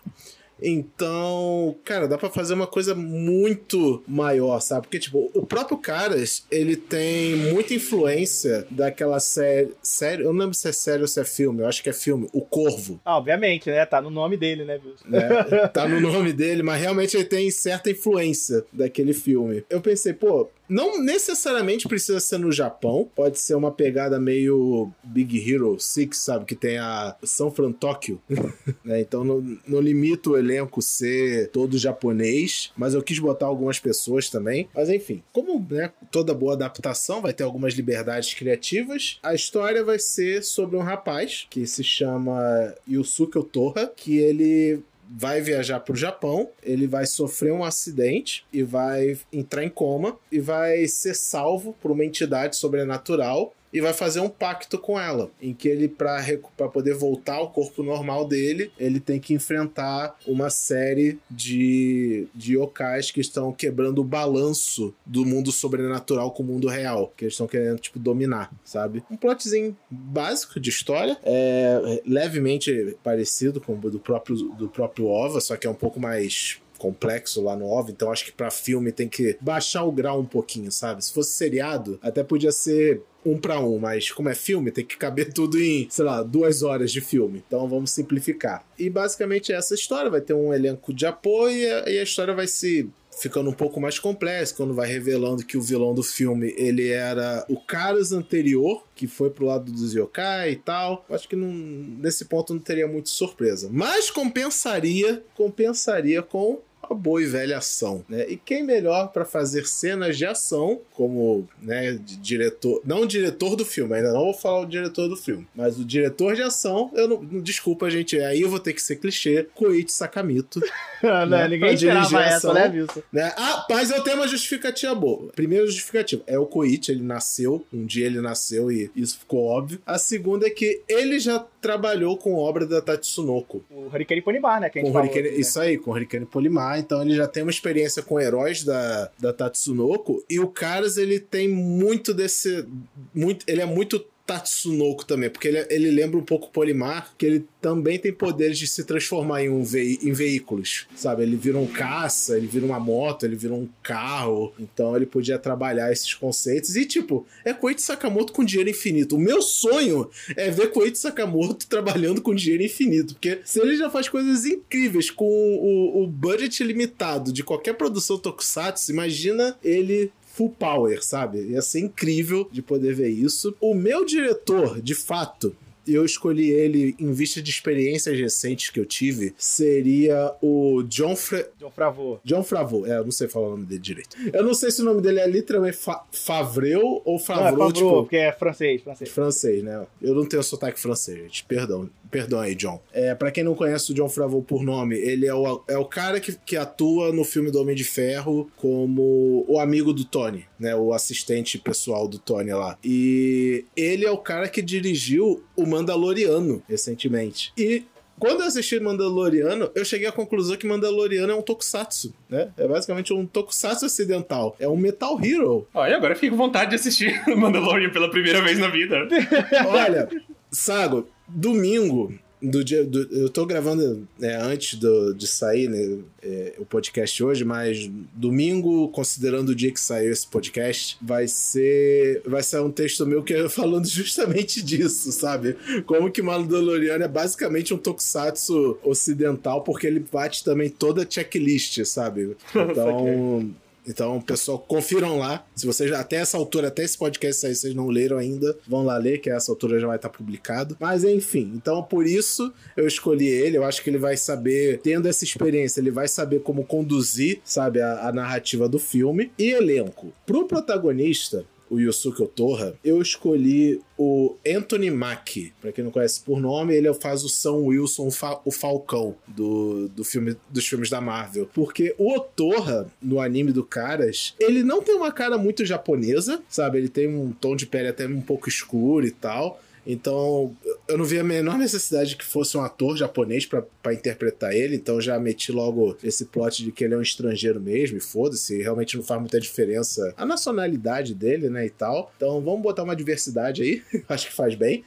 Então, 0.63 1.77
cara, 1.85 2.09
dá 2.09 2.19
para 2.19 2.31
fazer 2.31 2.55
uma 2.55 2.67
coisa 2.67 2.95
muito 2.95 4.03
maior, 4.07 4.61
sabe? 4.61 4.83
Porque, 4.83 4.99
tipo, 4.99 5.31
o 5.35 5.47
próprio 5.47 5.79
Caras, 5.79 6.45
ele 6.51 6.77
tem 6.77 7.37
muita 7.37 7.75
influência 7.75 8.67
daquela 8.71 9.21
série. 9.21 9.73
série 9.83 10.23
eu 10.23 10.33
não 10.33 10.41
lembro 10.41 10.55
se 10.55 10.69
é 10.69 10.73
série 10.73 11.03
ou 11.03 11.09
se 11.09 11.21
é 11.21 11.25
filme, 11.25 11.63
eu 11.63 11.67
acho 11.67 11.83
que 11.83 11.89
é 11.89 11.93
filme. 11.93 12.29
O 12.33 12.41
Corvo. 12.41 13.01
Ah, 13.05 13.17
obviamente, 13.17 13.71
né? 13.71 13.85
Tá 13.87 14.01
no 14.01 14.11
nome 14.11 14.37
dele, 14.37 14.65
né, 14.65 14.81
Wilson? 14.85 15.09
Né? 15.09 15.29
Tá 15.73 15.87
no 15.87 16.01
nome 16.01 16.33
dele, 16.33 16.63
mas 16.63 16.81
realmente 16.81 17.17
ele 17.17 17.25
tem 17.25 17.51
certa 17.51 17.91
influência 17.91 18.65
daquele 18.73 19.13
filme. 19.13 19.65
Eu 19.69 19.81
pensei, 19.81 20.13
pô, 20.13 20.49
não 20.69 21.03
necessariamente 21.03 21.89
precisa 21.89 22.21
ser 22.21 22.39
no 22.39 22.53
Japão, 22.53 23.09
pode 23.15 23.39
ser 23.39 23.55
uma 23.55 23.71
pegada 23.71 24.21
meio 24.21 24.91
Big 25.03 25.39
Hero 25.39 25.79
6, 25.79 26.17
sabe? 26.17 26.45
Que 26.45 26.55
tem 26.55 26.79
a 26.79 27.17
São 27.23 27.51
Fran 27.51 27.73
Tóquio. 27.73 28.21
né? 28.85 29.01
Então 29.01 29.25
não, 29.25 29.59
não 29.67 29.81
limito 29.81 30.33
o 30.33 30.37
elenco 30.37 30.83
ser 30.83 31.51
todo 31.51 31.79
japonês, 31.79 32.73
mas 32.77 32.95
eu 32.95 33.03
quis 33.03 33.19
botar 33.19 33.47
algumas 33.47 33.79
pessoas 33.79 34.29
também. 34.29 34.69
Mas 34.75 34.89
enfim, 34.89 35.23
como 35.33 35.65
né, 35.71 35.93
toda 36.11 36.35
boa 36.35 36.53
adaptação 36.53 37.23
vai 37.23 37.33
ter 37.33 37.45
algumas 37.45 37.75
liberdades 37.75 38.35
criativas, 38.35 39.19
a 39.23 39.35
história 39.35 39.83
vai 39.85 39.99
ser 39.99 40.43
sobre 40.43 40.77
um 40.77 40.83
rapaz 40.83 41.47
que 41.49 41.67
se 41.67 41.83
chama 41.83 42.75
Yusuke 42.89 43.39
Otoha, 43.39 43.93
que 43.95 44.19
ele 44.19 44.83
vai 45.11 45.41
viajar 45.41 45.81
para 45.81 45.93
o 45.93 45.97
Japão, 45.97 46.51
ele 46.63 46.87
vai 46.87 47.07
sofrer 47.07 47.53
um 47.53 47.65
acidente 47.65 48.45
e 48.53 48.63
vai 48.63 49.19
entrar 49.33 49.65
em 49.65 49.69
coma 49.69 50.19
e 50.31 50.41
vai 50.41 50.87
ser 50.87 51.15
salvo 51.15 51.75
por 51.81 51.91
uma 51.91 52.05
entidade 52.05 52.57
sobrenatural 52.57 53.55
e 53.73 53.81
vai 53.81 53.93
fazer 53.93 54.21
um 54.21 54.29
pacto 54.29 54.79
com 54.79 54.99
ela, 54.99 55.31
em 55.41 55.53
que 55.53 55.69
ele, 55.69 55.89
para 55.89 56.69
poder 56.73 56.95
voltar 56.95 57.35
ao 57.35 57.51
corpo 57.51 57.83
normal 57.83 58.27
dele, 58.27 58.73
ele 58.79 59.01
tem 59.01 59.21
que 59.21 59.35
enfrentar 59.35 60.17
uma 60.27 60.51
série 60.51 61.19
de, 61.31 62.27
de 62.35 62.55
yokais 62.55 63.11
que 63.11 63.21
estão 63.21 63.53
quebrando 63.53 64.01
o 64.01 64.05
balanço 64.05 64.95
do 65.05 65.25
mundo 65.25 65.53
sobrenatural 65.53 66.31
com 66.33 66.43
o 66.43 66.47
mundo 66.47 66.69
real, 66.69 67.13
que 67.17 67.25
eles 67.25 67.35
estão 67.35 67.47
querendo, 67.47 67.79
tipo, 67.79 67.99
dominar, 67.99 68.51
sabe? 68.65 69.03
Um 69.11 69.17
plotzinho 69.17 69.77
básico 69.91 70.59
de 70.59 70.71
história, 70.71 71.19
é 71.23 72.03
levemente 72.07 72.97
parecido 73.03 73.61
com 73.61 73.75
o 73.75 73.91
do 73.91 73.99
próprio, 73.99 74.37
do 74.37 74.69
próprio 74.69 75.07
OVA, 75.07 75.41
só 75.41 75.57
que 75.57 75.67
é 75.67 75.71
um 75.71 75.75
pouco 75.75 76.01
mais 76.01 76.61
complexo 76.79 77.43
lá 77.43 77.57
no 77.57 77.67
OVA, 77.67 77.91
então 77.91 78.11
acho 78.11 78.25
que 78.25 78.33
para 78.33 78.51
filme 78.51 78.93
tem 78.93 79.09
que 79.09 79.37
baixar 79.41 79.85
o 79.85 79.93
grau 79.93 80.21
um 80.21 80.25
pouquinho, 80.25 80.71
sabe? 80.71 81.05
Se 81.05 81.13
fosse 81.13 81.33
seriado, 81.33 81.99
até 82.01 82.23
podia 82.23 82.53
ser 82.53 83.03
um 83.27 83.37
para 83.37 83.61
um, 83.61 83.79
mas 83.79 84.11
como 84.11 84.29
é 84.29 84.35
filme, 84.35 84.71
tem 84.71 84.85
que 84.85 84.97
caber 84.97 85.33
tudo 85.33 85.61
em, 85.61 85.87
sei 85.91 86.05
lá, 86.05 86.23
duas 86.23 86.63
horas 86.63 86.91
de 86.91 87.01
filme. 87.01 87.43
Então 87.47 87.69
vamos 87.69 87.91
simplificar. 87.91 88.65
E 88.79 88.89
basicamente 88.89 89.53
essa 89.53 89.75
história 89.75 90.11
vai 90.11 90.21
ter 90.21 90.35
um 90.35 90.55
elenco 90.55 90.95
de 90.95 91.05
apoio 91.05 91.69
e 91.87 91.99
a 91.99 92.03
história 92.03 92.33
vai 92.35 92.47
se 92.47 92.89
ficando 93.19 93.51
um 93.51 93.53
pouco 93.53 93.81
mais 93.81 93.99
complexa 93.99 94.55
quando 94.55 94.75
vai 94.75 94.89
revelando 94.89 95.45
que 95.45 95.57
o 95.57 95.63
vilão 95.63 95.93
do 95.93 96.03
filme 96.03 96.55
ele 96.57 96.89
era 96.89 97.45
o 97.49 97.61
Caras 97.61 98.13
anterior 98.13 98.85
que 98.95 99.07
foi 99.07 99.31
pro 99.31 99.47
lado 99.47 99.71
dos 99.71 99.95
yokai 99.95 100.53
e 100.53 100.57
tal. 100.57 101.05
Acho 101.11 101.29
que 101.29 101.37
não, 101.37 101.49
nesse 101.49 102.25
ponto 102.25 102.55
não 102.55 102.61
teria 102.61 102.87
muito 102.87 103.09
surpresa. 103.09 103.69
Mas 103.71 104.11
compensaria, 104.11 105.23
compensaria 105.35 106.23
com 106.23 106.61
a 106.95 106.97
boa 106.97 107.23
e 107.23 107.27
velha 107.27 107.59
ação, 107.59 108.05
né? 108.09 108.27
E 108.29 108.37
quem 108.37 108.63
melhor 108.63 109.09
para 109.09 109.25
fazer 109.25 109.67
cenas 109.67 110.17
de 110.17 110.27
ação, 110.27 110.81
como, 110.93 111.49
né, 111.61 111.99
diretor, 112.03 112.81
não 112.85 113.03
o 113.03 113.07
diretor 113.07 113.57
do 113.57 113.65
filme, 113.65 113.95
ainda 113.95 114.13
não 114.13 114.25
vou 114.25 114.35
falar 114.35 114.61
o 114.61 114.67
diretor 114.67 115.09
do 115.09 115.17
filme, 115.17 115.47
mas 115.55 115.79
o 115.79 115.85
diretor 115.85 116.35
de 116.35 116.43
ação, 116.43 116.91
eu 116.95 117.09
não, 117.09 117.41
desculpa, 117.41 117.91
gente, 117.91 118.19
aí 118.21 118.41
eu 118.41 118.49
vou 118.49 118.59
ter 118.59 118.73
que 118.73 118.83
ser 118.83 118.97
clichê, 118.97 119.47
Koichi 119.55 119.93
Sakamito. 119.93 120.61
não, 121.03 121.27
né, 121.27 121.49
ninguém 121.49 121.75
esperava 121.75 122.23
essa, 122.23 122.53
né, 122.53 122.69
Wilson? 122.69 123.03
Né? 123.13 123.33
Ah, 123.37 123.67
mas 123.71 123.91
eu 123.91 124.03
tenho 124.03 124.17
uma 124.17 124.29
justificativa 124.29 124.95
boa. 124.95 125.31
Primeiro 125.35 125.67
justificativa, 125.67 126.23
é 126.27 126.39
o 126.39 126.47
Koichi, 126.47 126.93
ele 126.93 127.03
nasceu, 127.03 127.65
um 127.73 127.85
dia 127.87 128.07
ele 128.07 128.21
nasceu 128.21 128.71
e 128.71 128.91
isso 128.95 129.19
ficou 129.19 129.45
óbvio. 129.47 129.81
A 129.87 129.99
segunda 129.99 130.47
é 130.47 130.51
que 130.51 130.83
ele 130.89 131.19
já 131.19 131.45
trabalhou 131.61 132.17
com 132.17 132.35
obra 132.35 132.67
da 132.67 132.81
Tatsunoko. 132.81 133.65
O 133.71 133.87
Hurricane 133.87 134.23
Polimar, 134.23 134.61
né, 134.61 134.71
que 134.71 134.79
a 134.79 134.83
gente 134.83 134.91
com 134.91 134.93
falou, 134.93 135.11
Hurricane, 135.11 135.35
né? 135.35 135.41
Isso 135.41 135.61
aí, 135.61 135.79
com 135.79 135.91
o 135.91 135.95
Hurricane 135.95 136.27
Polimar, 136.27 136.78
então 136.79 137.03
ele 137.03 137.15
já 137.15 137.27
tem 137.27 137.43
uma 137.43 137.51
experiência 137.51 138.03
com 138.03 138.21
heróis 138.21 138.65
da, 138.65 139.11
da 139.19 139.33
Tatsunoko 139.33 140.25
e 140.29 140.39
o 140.41 140.49
Caras 140.49 140.97
ele 140.97 141.19
tem 141.21 141.49
muito 141.49 142.15
desse 142.15 142.67
muito 143.15 143.45
ele 143.49 143.61
é 143.61 143.67
muito 143.67 144.05
Tatsunoko 144.29 145.07
também, 145.07 145.31
porque 145.31 145.49
ele, 145.49 145.67
ele 145.71 145.91
lembra 145.91 146.19
um 146.19 146.23
pouco 146.23 146.51
Polimar, 146.51 147.15
que 147.17 147.25
ele 147.25 147.47
também 147.63 147.99
tem 147.99 148.13
poderes 148.13 148.59
de 148.59 148.67
se 148.67 148.85
transformar 148.85 149.43
em, 149.43 149.49
um 149.49 149.63
em 149.63 150.13
veículos, 150.13 150.87
sabe? 150.95 151.23
Ele 151.23 151.35
vira 151.35 151.57
um 151.57 151.67
caça, 151.67 152.37
ele 152.37 152.47
vira 152.47 152.67
uma 152.67 152.79
moto, 152.79 153.25
ele 153.25 153.37
vira 153.37 153.55
um 153.55 153.67
carro, 153.83 154.53
então 154.61 154.95
ele 154.95 155.07
podia 155.07 155.39
trabalhar 155.39 155.91
esses 155.91 156.13
conceitos. 156.13 156.77
E, 156.77 156.85
tipo, 156.85 157.27
é 157.43 157.55
Koichi 157.55 157.81
Sakamoto 157.81 158.35
com 158.35 158.45
dinheiro 158.45 158.69
infinito. 158.69 159.17
O 159.17 159.19
meu 159.19 159.41
sonho 159.41 160.11
é 160.37 160.51
ver 160.51 160.73
Koichi 160.73 160.99
Sakamoto 160.99 161.65
trabalhando 161.67 162.21
com 162.21 162.35
dinheiro 162.35 162.63
infinito, 162.63 163.15
porque 163.15 163.41
se 163.47 163.59
ele 163.59 163.77
já 163.77 163.89
faz 163.89 164.11
coisas 164.11 164.45
incríveis 164.45 165.11
com 165.11 165.25
o, 165.25 166.03
o 166.03 166.07
budget 166.07 166.63
limitado 166.63 167.33
de 167.33 167.43
qualquer 167.43 167.73
produção 167.73 168.19
tokusatsu, 168.19 168.93
imagina 168.93 169.57
ele 169.65 170.13
full 170.39 170.51
power, 170.51 171.05
sabe? 171.05 171.41
Ia 171.49 171.61
ser 171.61 171.81
incrível 171.81 172.49
de 172.53 172.63
poder 172.63 172.95
ver 172.95 173.09
isso. 173.09 173.57
O 173.61 173.75
meu 173.75 174.05
diretor, 174.05 174.81
de 174.81 174.95
fato, 174.95 175.55
eu 175.85 176.05
escolhi 176.05 176.51
ele 176.51 176.95
em 177.01 177.13
vista 177.13 177.43
de 177.43 177.51
experiências 177.51 178.17
recentes 178.17 178.71
que 178.71 178.79
eu 178.79 178.87
tive, 178.87 179.35
seria 179.37 180.33
o 180.41 180.85
John, 180.85 181.17
Fra... 181.17 181.49
John 181.59 181.71
Favreau. 181.71 182.21
John 182.25 182.45
Favreau, 182.45 182.87
é, 182.87 182.99
eu 182.99 183.05
não 183.05 183.11
sei 183.11 183.27
falar 183.27 183.49
o 183.49 183.51
nome 183.51 183.67
dele 183.67 183.81
direito. 183.81 184.17
Eu 184.33 184.45
não 184.45 184.55
sei 184.55 184.71
se 184.71 184.81
o 184.81 184.85
nome 184.85 185.01
dele 185.01 185.19
é 185.19 185.27
literalmente 185.27 185.77
Fa... 185.77 186.05
Favreu 186.13 187.03
ou 187.05 187.19
Favreau, 187.19 187.45
não, 187.45 187.49
é 187.49 187.51
Favreau, 187.51 187.73
tipo... 187.73 188.03
porque 188.03 188.17
é 188.17 188.33
francês, 188.33 188.83
francês. 188.83 189.11
Francês, 189.11 189.65
né? 189.65 189.87
Eu 190.01 190.15
não 190.15 190.25
tenho 190.25 190.43
sotaque 190.43 190.79
francês, 190.79 191.19
gente, 191.19 191.45
perdão. 191.45 191.91
Perdão 192.11 192.41
aí, 192.41 192.55
John. 192.55 192.81
É, 192.93 193.15
para 193.15 193.31
quem 193.31 193.45
não 193.45 193.55
conhece 193.55 193.93
o 193.93 193.95
John 193.95 194.09
Favreau 194.09 194.43
por 194.43 194.63
nome, 194.63 194.97
ele 194.97 195.27
é 195.27 195.35
o, 195.35 195.63
é 195.69 195.79
o 195.79 195.85
cara 195.85 196.21
que, 196.21 196.37
que 196.45 196.57
atua 196.57 197.13
no 197.13 197.25
filme 197.25 197.51
do 197.51 197.61
Homem 197.61 197.75
de 197.75 197.85
Ferro 197.85 198.51
como 198.57 199.45
o 199.49 199.59
amigo 199.61 199.93
do 199.93 200.05
Tony, 200.05 200.45
né? 200.59 200.75
O 200.75 200.93
assistente 200.93 201.59
pessoal 201.59 202.09
do 202.09 202.19
Tony 202.19 202.53
lá. 202.53 202.79
E 202.83 203.65
ele 203.77 204.05
é 204.05 204.11
o 204.11 204.19
cara 204.19 204.49
que 204.49 204.63
dirigiu 204.63 205.43
o 205.57 205.67
Mandaloriano 205.67 206.63
recentemente. 206.69 207.53
E 207.57 207.85
quando 208.19 208.41
eu 208.41 208.47
assisti 208.47 208.81
Mandaloriano, 208.81 209.71
eu 209.75 209.85
cheguei 209.85 210.09
à 210.09 210.13
conclusão 210.13 210.57
que 210.57 210.67
Mandaloriano 210.67 211.33
é 211.33 211.35
um 211.35 211.43
tokusatsu, 211.43 212.13
né? 212.29 212.51
É 212.57 212.67
basicamente 212.67 213.13
um 213.13 213.25
tokusatsu 213.25 213.87
ocidental. 213.87 214.57
É 214.59 214.69
um 214.69 214.77
Metal 214.77 215.19
Hero. 215.23 215.69
Olha, 215.73 215.97
agora 215.97 216.15
eu 216.15 216.19
fico 216.19 216.37
com 216.37 216.43
vontade 216.43 216.71
de 216.71 216.77
assistir 216.77 217.23
Mandalorian 217.37 217.91
pela 217.91 218.11
primeira 218.11 218.43
vez 218.43 218.59
na 218.59 218.69
vida. 218.69 219.07
Olha, 219.69 220.09
Sago, 220.51 221.07
domingo 221.29 222.13
do 222.41 222.65
dia. 222.65 222.85
Do, 222.85 223.03
eu 223.13 223.29
tô 223.29 223.45
gravando 223.45 224.07
né, 224.19 224.37
antes 224.37 224.79
do, 224.79 225.13
de 225.13 225.27
sair 225.27 225.69
né, 225.69 225.99
é, 226.23 226.55
o 226.59 226.65
podcast 226.65 227.23
hoje, 227.23 227.45
mas 227.45 227.91
domingo, 228.15 228.89
considerando 228.89 229.51
o 229.51 229.55
dia 229.55 229.73
que 229.73 229.81
saiu 229.81 230.13
esse 230.13 230.27
podcast, 230.27 230.97
vai 231.01 231.27
ser. 231.29 232.23
Vai 232.25 232.43
ser 232.43 232.61
um 232.61 232.71
texto 232.71 233.07
meu 233.07 233.23
que 233.23 233.35
é 233.35 233.49
falando 233.49 233.87
justamente 233.89 234.63
disso, 234.63 235.13
sabe? 235.13 235.57
Como 235.87 236.11
que 236.11 236.23
Mandaloriano 236.23 237.05
é 237.05 237.09
basicamente 237.09 237.75
um 237.75 237.79
tokusatsu 237.79 238.79
ocidental, 238.83 239.63
porque 239.63 239.87
ele 239.87 240.01
bate 240.01 240.45
também 240.45 240.71
toda 240.71 241.03
a 241.03 241.07
checklist, 241.09 241.85
sabe? 241.85 242.37
Então. 242.69 243.51
Então, 243.87 244.21
pessoal, 244.21 244.59
confiram 244.59 245.19
lá. 245.19 245.47
Se 245.55 245.67
vocês 245.67 245.91
até 245.93 246.17
essa 246.17 246.37
altura, 246.37 246.69
até 246.69 246.85
esse 246.85 246.97
podcast 246.97 247.41
sair, 247.41 247.55
vocês 247.55 247.75
não 247.75 247.89
leram 247.89 248.19
ainda, 248.19 248.57
vão 248.67 248.85
lá 248.85 248.97
ler, 248.97 249.19
que 249.19 249.31
essa 249.31 249.51
altura 249.51 249.79
já 249.79 249.87
vai 249.87 249.97
estar 249.97 250.09
publicado. 250.09 250.77
Mas 250.79 251.05
enfim, 251.05 251.53
então 251.55 251.83
por 251.83 252.07
isso 252.07 252.53
eu 252.77 252.87
escolhi 252.87 253.27
ele. 253.27 253.57
Eu 253.57 253.65
acho 253.65 253.83
que 253.83 253.91
ele 253.91 253.99
vai 253.99 254.17
saber, 254.17 254.81
tendo 254.83 255.09
essa 255.09 255.25
experiência, 255.25 255.81
ele 255.81 255.91
vai 255.91 256.09
saber 256.09 256.41
como 256.41 256.65
conduzir, 256.65 257.41
sabe, 257.45 257.81
a, 257.81 258.09
a 258.09 258.13
narrativa 258.13 258.69
do 258.69 258.79
filme. 258.79 259.33
E 259.39 259.51
elenco. 259.51 260.13
Pro 260.27 260.47
protagonista, 260.47 261.45
o 261.71 261.79
Yusuke 261.79 262.23
Otoha, 262.23 262.75
eu 262.85 263.01
escolhi 263.01 263.81
o 263.97 264.37
Anthony 264.47 264.91
Mackie. 264.91 265.53
Pra 265.61 265.73
quem 265.73 265.85
não 265.85 265.91
conhece 265.91 266.21
por 266.21 266.41
nome, 266.41 266.75
ele 266.75 266.93
faz 266.95 267.25
o 267.25 267.29
Sam 267.29 267.57
Wilson, 267.57 268.09
o 268.45 268.51
Falcão 268.51 269.15
do, 269.27 269.89
do 269.89 270.05
filme, 270.05 270.37
dos 270.49 270.67
filmes 270.67 270.91
da 270.91 271.01
Marvel. 271.01 271.49
Porque 271.53 271.95
o 271.99 272.13
Otoha, 272.15 272.91
no 273.03 273.21
anime 273.21 273.53
do 273.53 273.65
Caras, 273.65 274.35
ele 274.39 274.63
não 274.63 274.83
tem 274.83 274.95
uma 274.95 275.13
cara 275.13 275.37
muito 275.37 275.65
japonesa, 275.65 276.43
sabe? 276.49 276.79
Ele 276.79 276.89
tem 276.89 277.09
um 277.09 277.33
tom 277.33 277.57
de 277.57 277.67
pele 277.67 277.89
até 277.89 278.07
um 278.07 278.21
pouco 278.21 278.49
escuro 278.49 279.07
e 279.07 279.11
tal. 279.11 279.61
Então, 279.87 280.55
eu 280.89 280.97
não 280.97 281.05
vi 281.05 281.19
a 281.19 281.25
menor 281.25 281.59
necessidade 281.59 282.17
que 282.17 282.25
fosse 282.25 282.57
um 282.57 282.63
ator 282.63 282.97
japonês 282.97 283.47
para 283.47 283.93
interpretar 283.93 284.55
ele, 284.55 284.77
então 284.77 285.01
já 285.01 285.19
meti 285.19 285.53
logo 285.53 285.97
esse 286.03 286.25
plot 286.25 286.65
de 286.65 286.73
que 286.73 286.85
ele 286.85 286.95
é 286.95 286.97
um 286.97 287.03
estrangeiro 287.03 287.61
mesmo, 287.61 287.99
e 287.99 288.01
foda-se, 288.01 288.61
realmente 288.63 288.97
não 288.97 289.05
faz 289.05 289.21
muita 289.21 289.39
diferença 289.39 290.15
a 290.17 290.25
nacionalidade 290.25 291.15
dele, 291.15 291.51
né, 291.51 291.67
e 291.67 291.71
tal. 291.71 292.13
Então, 292.17 292.41
vamos 292.41 292.63
botar 292.63 292.83
uma 292.83 292.97
diversidade 292.97 293.63
aí, 293.63 293.83
acho 294.09 294.29
que 294.29 294.33
faz 294.33 294.55
bem. 294.55 294.83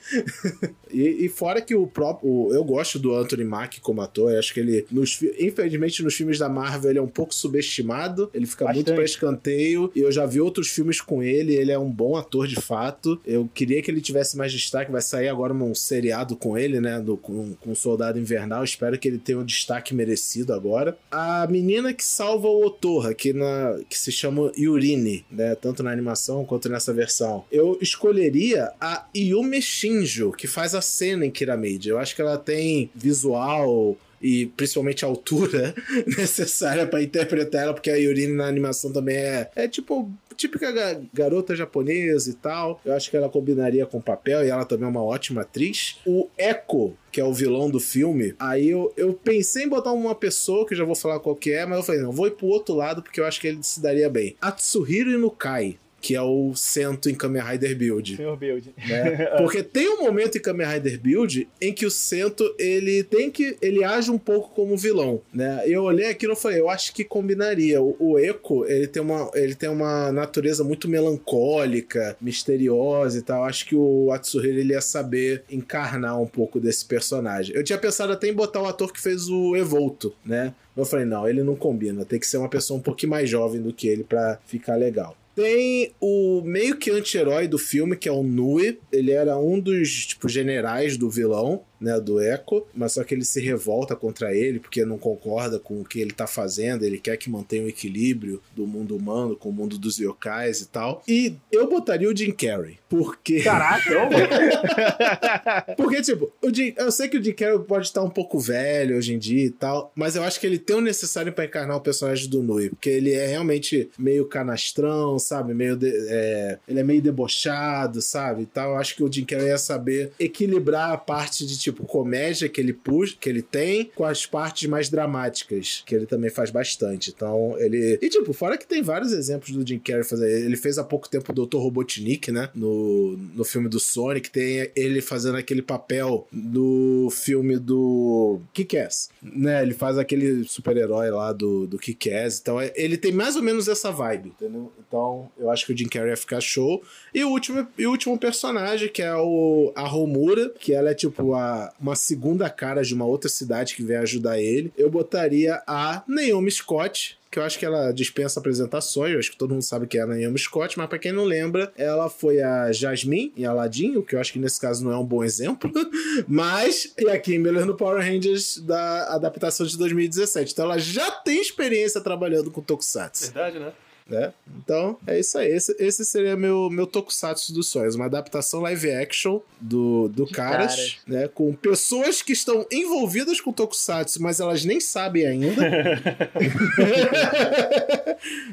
e, 0.92 1.26
e, 1.26 1.30
fora 1.30 1.62
que 1.62 1.76
o 1.76 1.86
próprio. 1.86 2.52
Eu 2.52 2.64
gosto 2.64 2.98
do 2.98 3.16
Anthony 3.16 3.44
Mack 3.44 3.80
como 3.82 4.02
ator, 4.02 4.32
eu 4.32 4.40
acho 4.40 4.54
que 4.54 4.60
ele, 4.60 4.86
nos, 4.92 5.22
infelizmente, 5.40 6.04
nos 6.04 6.16
filmes 6.16 6.40
da 6.40 6.50
Marvel, 6.50 6.90
ele 6.90 7.00
é 7.00 7.02
um 7.02 7.08
pouco 7.08 7.34
subestimado, 7.34 8.30
ele 8.34 8.48
fica 8.48 8.66
Bastante. 8.66 8.88
muito 8.88 8.96
para 8.96 9.06
escanteio, 9.06 9.92
e 9.96 10.00
eu 10.00 10.12
já 10.12 10.26
vi 10.26 10.42
outros 10.42 10.70
filmes 10.70 11.00
com 11.00 11.22
ele, 11.22 11.54
ele 11.54 11.72
é 11.72 11.78
um 11.78 11.90
bom 11.90 12.16
ator 12.16 12.48
de 12.48 12.60
fato. 12.60 13.22
Eu 13.26 13.50
queria 13.54 13.82
que 13.82 13.92
ele 13.92 14.02
tivesse 14.02 14.36
mais 14.36 14.52
destaque 14.52 14.92
vai 14.92 15.02
sair 15.02 15.28
agora 15.28 15.54
um 15.54 15.58
seriado 15.92 16.38
com 16.38 16.58
ele, 16.58 16.80
né? 16.80 17.02
Do, 17.02 17.18
com, 17.18 17.54
com 17.56 17.72
o 17.72 17.76
Soldado 17.76 18.18
Invernal. 18.18 18.64
Espero 18.64 18.98
que 18.98 19.08
ele 19.08 19.18
tenha 19.18 19.38
um 19.38 19.46
destaque 19.46 19.94
merecido 19.94 20.54
agora. 20.54 20.98
A 21.12 21.46
menina 21.48 21.94
que 21.94 22.04
salva 22.04 22.48
o 22.48 22.66
Otorra, 22.66 23.14
que, 23.14 23.34
na, 23.34 23.78
que 23.90 23.98
se 23.98 24.12
chama 24.12 24.52
Yurine, 24.58 25.26
né? 25.30 25.54
Tanto 25.56 25.84
na 25.84 25.92
animação 25.92 26.46
quanto 26.46 26.70
nessa 26.70 26.94
versão. 26.94 27.44
Eu 27.52 27.78
escolheria 27.82 28.72
a 28.80 29.06
Yume 29.16 29.62
Shinjo, 29.62 30.32
que 30.32 30.48
faz 30.48 30.74
a 30.74 30.82
cena 30.82 31.26
em 31.26 31.32
Kiramide. 31.32 31.90
Eu 31.90 32.00
acho 32.00 32.16
que 32.16 32.22
ela 32.22 32.38
tem 32.38 32.90
visual 32.96 33.98
e 34.22 34.48
principalmente 34.48 35.04
a 35.04 35.08
altura 35.08 35.74
necessária 36.18 36.86
para 36.86 37.02
interpretar 37.02 37.64
ela, 37.64 37.74
porque 37.74 37.90
a 37.90 37.96
Yurine 37.96 38.34
na 38.34 38.48
animação 38.48 38.92
também 38.92 39.16
é, 39.16 39.50
é 39.56 39.68
tipo 39.68 40.12
típica 40.36 40.72
garota 41.14 41.56
japonesa 41.56 42.30
e 42.30 42.34
tal. 42.34 42.82
Eu 42.84 42.94
acho 42.94 43.10
que 43.10 43.18
ela 43.18 43.30
combinaria 43.30 43.86
com 43.86 44.00
o 44.00 44.02
papel 44.02 44.44
e 44.46 44.50
ela 44.50 44.66
também 44.66 44.86
é 44.86 44.90
uma 44.90 45.04
ótima 45.04 45.42
atriz. 45.42 46.00
O 46.06 46.28
Echo, 46.38 46.94
que 47.12 47.22
é 47.22 47.24
o 47.24 47.34
vilão 47.34 47.70
do 47.70 47.80
filme, 47.80 48.34
aí 48.40 48.70
eu, 48.70 48.92
eu 48.98 49.14
pensei 49.14 49.66
em 49.66 49.70
botar 49.70 49.92
uma 49.92 50.16
pessoa, 50.16 50.66
que 50.66 50.76
já 50.76 50.84
vou 50.84 50.96
falar 50.96 51.20
qual 51.20 51.36
que 51.36 51.52
é, 51.52 51.66
mas 51.66 51.78
eu 51.78 51.84
falei, 51.84 52.02
não, 52.02 52.12
vou 52.12 52.28
ir 52.28 52.32
pro 52.32 52.48
outro 52.48 52.76
lado 52.76 53.04
porque 53.04 53.20
eu 53.20 53.26
acho 53.26 53.40
que 53.40 53.48
ele 53.48 53.62
se 53.62 53.82
daria 53.82 54.10
bem. 54.10 54.36
Atsuhiro 54.42 55.12
Inukai 55.12 55.78
que 56.02 56.16
é 56.16 56.22
o 56.22 56.54
Sento 56.56 57.10
em 57.10 57.14
Kamen 57.14 57.44
Rider 57.44 57.78
Build. 57.78 58.16
Senhor 58.16 58.36
Build. 58.36 58.74
Né? 58.88 59.26
Porque 59.38 59.62
tem 59.62 59.88
um 59.88 60.02
momento 60.02 60.38
em 60.38 60.42
Kamen 60.42 60.68
Rider 60.68 61.00
Build 61.00 61.48
em 61.62 61.72
que 61.72 61.86
o 61.86 61.92
Sento, 61.92 62.44
ele 62.58 63.04
tem 63.04 63.30
que... 63.30 63.56
ele 63.62 63.84
age 63.84 64.10
um 64.10 64.18
pouco 64.18 64.50
como 64.56 64.76
vilão, 64.76 65.22
né? 65.32 65.62
Eu 65.66 65.84
olhei 65.84 66.10
aquilo 66.10 66.34
e 66.34 66.36
falei, 66.36 66.60
eu 66.60 66.70
acho 66.70 66.94
que 66.94 67.04
combinaria. 67.04 67.82
O, 67.82 67.96
o 68.00 68.20
Echo, 68.20 68.66
ele 68.66 68.88
tem, 68.88 69.02
uma, 69.02 69.30
ele 69.36 69.54
tem 69.54 69.70
uma 69.70 70.12
natureza 70.12 70.64
muito 70.64 70.90
melancólica, 70.90 72.18
misteriosa 72.20 73.20
e 73.20 73.22
tal. 73.22 73.44
Acho 73.44 73.68
que 73.68 73.76
o 73.76 74.12
Atsuhiro, 74.12 74.58
ele 74.58 74.74
ia 74.74 74.82
saber 74.82 75.44
encarnar 75.50 76.20
um 76.20 76.28
pouco 76.28 76.60
desse 76.60 76.84
personagem. 76.86 77.56
Eu 77.56 77.64
tinha 77.64 77.78
pensado 77.78 78.12
até 78.12 78.28
em 78.28 78.34
botar 78.34 78.62
o 78.62 78.66
ator 78.66 78.92
que 78.92 79.00
fez 79.00 79.30
o 79.30 79.56
Evolto, 79.56 80.14
né? 80.26 80.54
Eu 80.76 80.86
falei, 80.86 81.06
não, 81.06 81.28
ele 81.28 81.44
não 81.44 81.56
combina. 81.56 82.06
Tem 82.06 82.20
que 82.20 82.26
ser 82.26 82.38
uma 82.38 82.50
pessoa 82.50 82.80
um 82.80 82.82
pouquinho 82.82 83.12
mais 83.12 83.30
jovem 83.30 83.62
do 83.62 83.74
que 83.74 83.88
ele 83.88 84.04
para 84.04 84.40
ficar 84.46 84.76
legal. 84.76 85.16
Tem 85.36 85.94
o 86.00 86.42
meio 86.44 86.78
que 86.78 86.92
anti-herói 86.92 87.48
do 87.48 87.58
filme, 87.58 87.96
que 87.96 88.10
é 88.10 88.12
o 88.12 88.24
Nue. 88.24 88.80
Ele 88.92 89.12
era 89.12 89.38
um 89.38 89.60
dos, 89.60 90.08
tipo, 90.08 90.28
generais 90.28 90.98
do 90.98 91.10
vilão 91.10 91.64
né, 91.82 92.00
do 92.00 92.22
Echo, 92.22 92.66
mas 92.74 92.94
só 92.94 93.04
que 93.04 93.16
ele 93.16 93.26
se 93.26 93.42
revolta 93.42 93.96
contra 93.96 94.34
ele 94.34 94.60
porque 94.60 94.86
não 94.86 94.98
concorda 94.98 95.60
com 95.60 95.82
o 95.82 95.86
que 95.86 96.00
ele 96.00 96.12
tá 96.12 96.28
fazendo, 96.28 96.84
ele 96.84 97.00
quer 97.00 97.18
que 97.18 97.30
mantenha 97.30 97.64
o 97.64 97.68
equilíbrio 97.68 98.42
do 98.56 98.68
mundo 98.68 98.96
humano 98.96 99.36
com 99.36 99.50
o 99.50 99.54
mundo 99.54 99.78
dos 99.78 99.98
yokais 99.98 100.62
e 100.62 100.68
tal. 100.68 101.02
E 101.08 101.36
eu 101.52 101.68
botaria 101.68 102.10
o 102.10 102.16
Jim 102.16 102.32
Carrey, 102.32 102.78
porque... 102.88 103.42
Caraca! 103.42 103.82
porque, 105.76 106.02
tipo, 106.02 106.32
o 106.42 106.54
Jim... 106.54 106.74
eu 106.78 106.92
sei 106.92 107.10
que 107.10 107.18
o 107.18 107.24
Jim 107.24 107.34
Carrey 107.34 107.60
pode 107.60 107.88
estar 107.88 108.04
um 108.04 108.10
pouco 108.10 108.40
velho 108.40 108.98
hoje 108.98 109.14
em 109.14 109.20
dia 109.20 109.46
e 109.46 109.50
tal, 109.50 109.92
mas 109.96 110.16
eu 110.16 110.24
acho 110.24 110.40
que 110.40 110.46
ele 110.46 110.60
tem 110.60 110.76
o 110.76 110.82
necessário 110.82 111.34
para 111.34 111.46
encarnar 111.46 111.78
o 111.78 111.82
personagem 111.82 112.30
do 112.30 112.44
Nui, 112.44 112.70
porque 112.70 112.90
ele 112.90 113.14
é 113.14 113.26
realmente 113.26 113.90
meio 113.98 114.26
canastrão, 114.26 115.18
sabe? 115.18 115.54
Meio 115.54 115.76
de... 115.76 115.90
é... 116.10 116.60
ele 116.68 116.80
é 116.80 116.84
meio 116.84 117.02
debochado, 117.02 118.02
sabe? 118.02 118.44
E 118.44 118.46
tal. 118.46 118.72
Eu 118.72 118.78
acho 118.78 118.96
que 118.96 119.04
o 119.04 119.12
Jim 119.12 119.26
Carrey 119.26 119.48
ia 119.48 119.58
saber 119.58 120.12
equilibrar 120.20 120.92
a 120.92 120.98
parte 120.98 121.46
de, 121.46 121.58
tipo, 121.58 121.71
tipo, 121.72 121.86
comédia 121.86 122.50
que 122.50 122.60
ele 122.60 122.74
puxa, 122.74 123.16
que 123.20 123.30
ele 123.30 123.42
tem, 123.42 123.92
com 123.96 124.04
as 124.04 124.26
partes 124.26 124.68
mais 124.70 124.90
dramáticas, 124.90 125.84
que 125.86 125.96
ele 125.96 126.06
também 126.06 126.30
faz 126.30 126.52
bastante. 126.52 127.12
Então, 127.16 127.56
ele. 127.58 127.98
E, 128.02 128.10
tipo, 128.10 128.34
fora 128.34 128.58
que 128.58 128.68
tem 128.68 128.82
vários 128.82 129.12
exemplos 129.12 129.52
do 129.52 129.68
Jim 129.68 129.80
Carrey 129.80 130.04
fazer. 130.04 130.46
Ele 130.46 130.56
fez 130.56 130.78
há 130.78 130.84
pouco 130.84 131.10
tempo 131.10 131.32
o 131.32 131.46
Dr. 131.46 131.58
Robotnik, 131.58 132.32
né? 132.32 132.50
No, 132.54 133.18
no 133.34 133.44
filme 133.44 133.70
do 133.70 133.80
Sonic. 133.80 134.30
Tem 134.30 134.70
ele 134.76 135.02
fazendo 135.02 135.38
aquele 135.38 135.62
papel 135.62 136.28
no 136.32 137.10
filme 137.12 137.58
do 137.58 138.40
Kick-Ass, 138.54 139.10
né? 139.22 139.62
Ele 139.62 139.74
faz 139.74 139.98
aquele 139.98 140.44
super-herói 140.44 141.10
lá 141.10 141.34
do, 141.34 141.68
do 141.68 141.78
Kick-Ass. 141.78 142.40
Então, 142.42 142.60
é, 142.60 142.72
ele 142.76 142.98
tem 142.98 143.12
mais 143.12 143.36
ou 143.36 143.42
menos 143.42 143.68
essa 143.68 143.92
vibe, 143.92 144.30
entendeu? 144.30 144.72
Então, 144.88 145.30
eu 145.38 145.50
acho 145.50 145.66
que 145.66 145.74
o 145.74 145.78
Jim 145.78 145.88
Carrey 145.88 146.10
ia 146.10 146.18
ficar 146.18 146.42
show. 146.42 146.82
E 147.14 147.24
o 147.24 147.30
último, 147.30 147.68
e 147.78 147.86
o 147.86 147.92
último 147.92 148.18
personagem, 148.18 148.90
que 148.90 149.02
é 149.02 149.16
o, 149.16 149.72
a 149.76 149.88
Romura, 149.88 150.50
que 150.60 150.74
ela 150.74 150.92
é 150.92 150.94
tipo 150.94 151.34
a 151.34 151.61
uma, 151.80 151.96
segunda 151.96 152.50
cara 152.50 152.82
de 152.82 152.94
uma 152.94 153.06
outra 153.06 153.30
cidade 153.30 153.76
que 153.76 153.84
vem 153.84 153.98
ajudar 153.98 154.40
ele, 154.40 154.72
eu 154.78 154.90
botaria 154.90 155.62
a 155.68 156.04
Naomi 156.08 156.52
Scott, 156.52 157.20
que 157.30 157.40
eu 157.40 157.44
acho 157.44 157.58
que 157.58 157.66
ela 157.66 157.92
dispensa 157.92 158.40
apresentações, 158.40 159.14
eu 159.14 159.20
acho 159.20 159.32
que 159.32 159.38
todo 159.38 159.54
mundo 159.54 159.64
sabe 159.64 159.88
que 159.88 159.98
é 159.98 160.02
a 160.02 160.06
Naomi 160.06 160.38
Scott, 160.38 160.78
mas 160.78 160.88
para 160.88 161.00
quem 161.00 161.12
não 161.12 161.24
lembra, 161.24 161.72
ela 161.78 162.10
foi 162.10 162.42
a 162.42 162.72
Jasmine 162.72 163.32
em 163.38 163.46
Aladdin, 163.46 163.96
o 163.96 164.04
que 164.04 164.16
eu 164.16 164.20
acho 164.20 164.34
que 164.34 164.40
nesse 164.40 164.60
caso 164.60 164.84
não 164.84 164.92
é 164.92 164.98
um 164.98 165.06
bom 165.06 165.24
exemplo, 165.24 165.72
mas 166.28 166.94
e 166.98 167.10
a 167.10 167.20
Kimberly 167.20 167.66
no 167.66 167.76
Power 167.76 168.04
Rangers 168.04 168.58
da 168.58 169.16
adaptação 169.16 169.66
de 169.66 169.78
2017. 169.78 170.52
Então 170.52 170.66
ela 170.66 170.78
já 170.78 171.10
tem 171.12 171.42
experiência 171.42 172.02
trabalhando 172.02 172.52
com 172.52 172.62
Tokusatsu. 172.62 173.32
Verdade, 173.34 173.60
né? 173.60 173.74
Né? 174.12 174.34
Então, 174.58 174.98
é 175.08 175.20
isso 175.20 175.38
aí. 175.38 175.50
Esse, 175.50 175.74
esse 175.80 176.04
seria 176.04 176.36
meu, 176.36 176.70
meu 176.70 176.86
Tokusatsu 176.86 177.54
dos 177.54 177.70
sonhos. 177.70 177.96
Uma 177.96 178.06
adaptação 178.06 178.60
live 178.60 178.92
action 178.92 179.40
do, 179.60 180.10
do 180.10 180.28
Caras, 180.28 180.76
Caras, 180.76 180.98
né? 181.08 181.28
Com 181.30 181.54
pessoas 181.54 182.22
que 182.22 182.34
estão 182.34 182.66
envolvidas 182.70 183.40
com 183.40 183.54
Tokusatsu, 183.54 184.22
mas 184.22 184.42
elas 184.42 184.66
nem 184.66 184.82
sabem 184.82 185.26
ainda. 185.26 185.62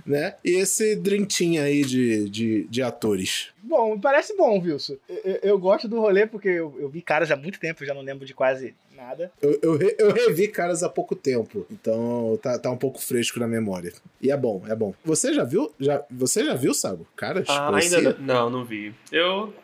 né? 0.06 0.36
E 0.44 0.52
esse 0.52 0.94
drintinho 0.94 1.62
aí 1.62 1.84
de, 1.84 2.28
de, 2.28 2.64
de 2.64 2.82
atores. 2.82 3.48
Bom, 3.60 3.98
parece 3.98 4.36
bom, 4.36 4.60
Wilson. 4.60 4.96
Eu, 5.08 5.38
eu, 5.42 5.58
gosto 5.58 5.88
do 5.88 6.00
rolê 6.00 6.26
porque 6.26 6.48
eu, 6.48 6.74
eu, 6.78 6.88
vi 6.88 7.02
caras 7.02 7.30
há 7.30 7.36
muito 7.36 7.60
tempo, 7.60 7.84
já 7.84 7.92
não 7.92 8.00
lembro 8.00 8.24
de 8.24 8.32
quase 8.32 8.74
nada. 8.98 9.30
Eu, 9.40 9.58
eu, 9.62 9.78
eu, 9.98 10.12
revi 10.12 10.48
caras 10.48 10.82
há 10.82 10.88
pouco 10.88 11.14
tempo, 11.14 11.64
então 11.70 12.38
tá, 12.42 12.58
tá 12.58 12.70
um 12.70 12.76
pouco 12.76 13.00
fresco 13.00 13.38
na 13.38 13.46
memória. 13.46 13.92
E 14.20 14.30
é 14.30 14.36
bom, 14.36 14.62
é 14.66 14.74
bom. 14.74 14.92
Você 15.04 15.32
já 15.32 15.44
viu? 15.44 15.72
Já, 15.78 16.04
você 16.10 16.44
já 16.44 16.54
viu, 16.54 16.74
Sago? 16.74 17.06
Caras? 17.16 17.48
Ah, 17.48 17.74
ainda 17.74 18.16
não, 18.18 18.50
não 18.50 18.64
vi. 18.64 18.92
Eu 19.12 19.54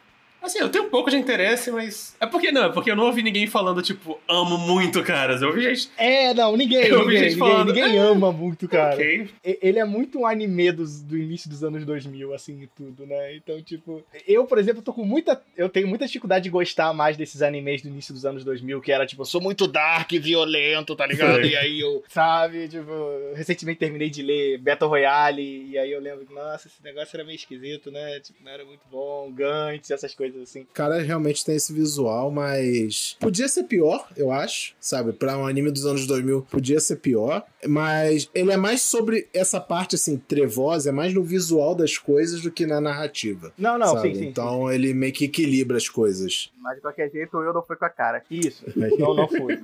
Assim, 0.45 0.59
eu 0.59 0.69
tenho 0.69 0.85
um 0.85 0.91
pouco 0.91 1.09
de 1.11 1.17
interesse, 1.17 1.71
mas. 1.71 2.15
É 2.21 2.27
porque 2.27 2.53
não, 2.53 2.65
é 2.65 2.69
porque 2.69 2.91
eu 2.91 2.97
não 2.97 3.07
ouvi 3.07 3.23
ninguém 3.23 3.47
falando, 3.47 3.81
tipo, 3.81 4.21
amo 4.29 4.59
muito 4.59 5.03
caras. 5.03 5.41
Eu 5.41 5.49
ouvi 5.49 5.63
gente. 5.63 5.91
É, 5.97 6.35
não, 6.35 6.55
ninguém. 6.55 6.85
Eu 6.85 6.99
ouvi 7.01 7.15
ninguém, 7.15 7.31
gente 7.31 7.39
falando. 7.39 7.69
Ninguém, 7.69 7.85
ninguém 7.85 7.99
ama 7.99 8.31
muito, 8.31 8.69
cara. 8.69 8.95
Okay. 8.95 9.31
Ele 9.43 9.79
é 9.79 9.85
muito 9.87 10.21
um 10.21 10.27
anime 10.27 10.71
dos, 10.71 11.01
do 11.01 11.17
início 11.17 11.49
dos 11.49 11.65
anos 11.65 11.83
2000, 11.87 12.35
assim, 12.35 12.63
e 12.63 12.67
tudo, 12.67 13.07
né? 13.07 13.35
Então, 13.37 13.61
tipo. 13.63 14.05
Eu, 14.29 14.45
por 14.45 14.59
exemplo, 14.59 14.83
tô 14.83 14.93
com 14.93 15.05
muita. 15.05 15.41
Eu 15.57 15.71
tenho 15.71 15.89
muita 15.89 16.07
dificuldade 16.07 16.45
de 16.45 16.51
gostar 16.51 16.93
mais 16.93 17.17
desses 17.17 17.41
animes 17.41 17.81
do 17.81 17.89
início 17.89 18.13
dos 18.13 18.27
anos 18.27 18.45
2000, 18.45 18.83
que 18.83 18.93
era, 18.93 19.07
tipo, 19.07 19.23
eu 19.23 19.27
sou 19.27 19.41
muito 19.41 19.67
dark 19.67 20.13
violento, 20.13 20.95
tá 20.95 21.07
ligado? 21.07 21.41
e 21.41 21.57
aí 21.57 21.81
eu. 21.81 22.05
Sabe? 22.07 22.69
Tipo, 22.69 23.33
recentemente 23.35 23.79
terminei 23.79 24.11
de 24.11 24.23
ler 24.23 24.59
Battle 24.59 24.91
Royale, 24.91 25.71
e 25.71 25.79
aí 25.79 25.91
eu 25.91 26.01
lembro 26.01 26.27
que, 26.27 26.35
nossa, 26.35 26.69
esse 26.69 26.83
negócio 26.83 27.17
era 27.17 27.25
meio 27.25 27.37
esquisito, 27.37 27.91
né? 27.91 28.21
Tipo, 28.21 28.45
não 28.45 28.53
era 28.53 28.65
muito 28.65 28.83
bom. 28.91 29.33
Gantz, 29.33 29.91
essas 29.91 30.15
coisas 30.15 30.34
coisas 30.35 30.51
assim. 30.51 30.67
Cara, 30.75 31.01
realmente 31.01 31.45
tem 31.45 31.57
esse 31.57 31.73
visual, 31.73 32.31
mas 32.31 33.17
podia 33.21 33.49
ser 33.49 33.65
pior, 33.65 34.09
eu 34.17 34.31
acho, 34.31 34.75
sabe? 34.81 35.13
Pra 35.13 35.39
um 35.39 35.47
anime 35.47 35.71
dos 35.71 35.87
anos 35.87 36.07
2000, 36.07 36.43
podia 36.43 36.81
ser 36.81 36.97
pior, 36.97 37.45
mas 37.67 38.29
ele 38.35 38.53
é 38.53 38.57
mais 38.57 38.83
sobre 38.83 39.29
essa 39.33 39.61
parte, 39.61 39.95
assim, 39.95 40.17
trevosa, 40.17 40.91
é 40.91 40.93
mais 40.93 41.15
no 41.15 41.23
visual 41.23 41.75
das 41.75 41.97
coisas 41.97 42.43
do 42.43 42.51
que 42.51 42.67
na 42.67 42.81
narrativa. 42.81 43.53
Não, 43.57 43.79
não, 43.79 43.95
sabe? 43.95 44.09
sim, 44.09 44.15
sim. 44.15 44.27
Então 44.27 44.69
sim. 44.69 44.75
ele 44.75 44.93
meio 44.93 45.13
que 45.13 45.27
equilibra 45.27 45.77
as 45.77 45.89
coisas. 45.89 46.51
Mas 46.61 46.77
de 46.77 46.83
qualquer 46.83 47.11
jeito, 47.11 47.41
eu 47.41 47.53
não 47.53 47.63
fui 47.63 47.77
com 47.77 47.85
a 47.85 47.91
cara. 47.91 48.23
Isso, 48.31 48.65
não, 48.99 49.15
não 49.15 49.29
fui. 49.29 49.59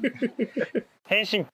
Henshin. 1.10 1.44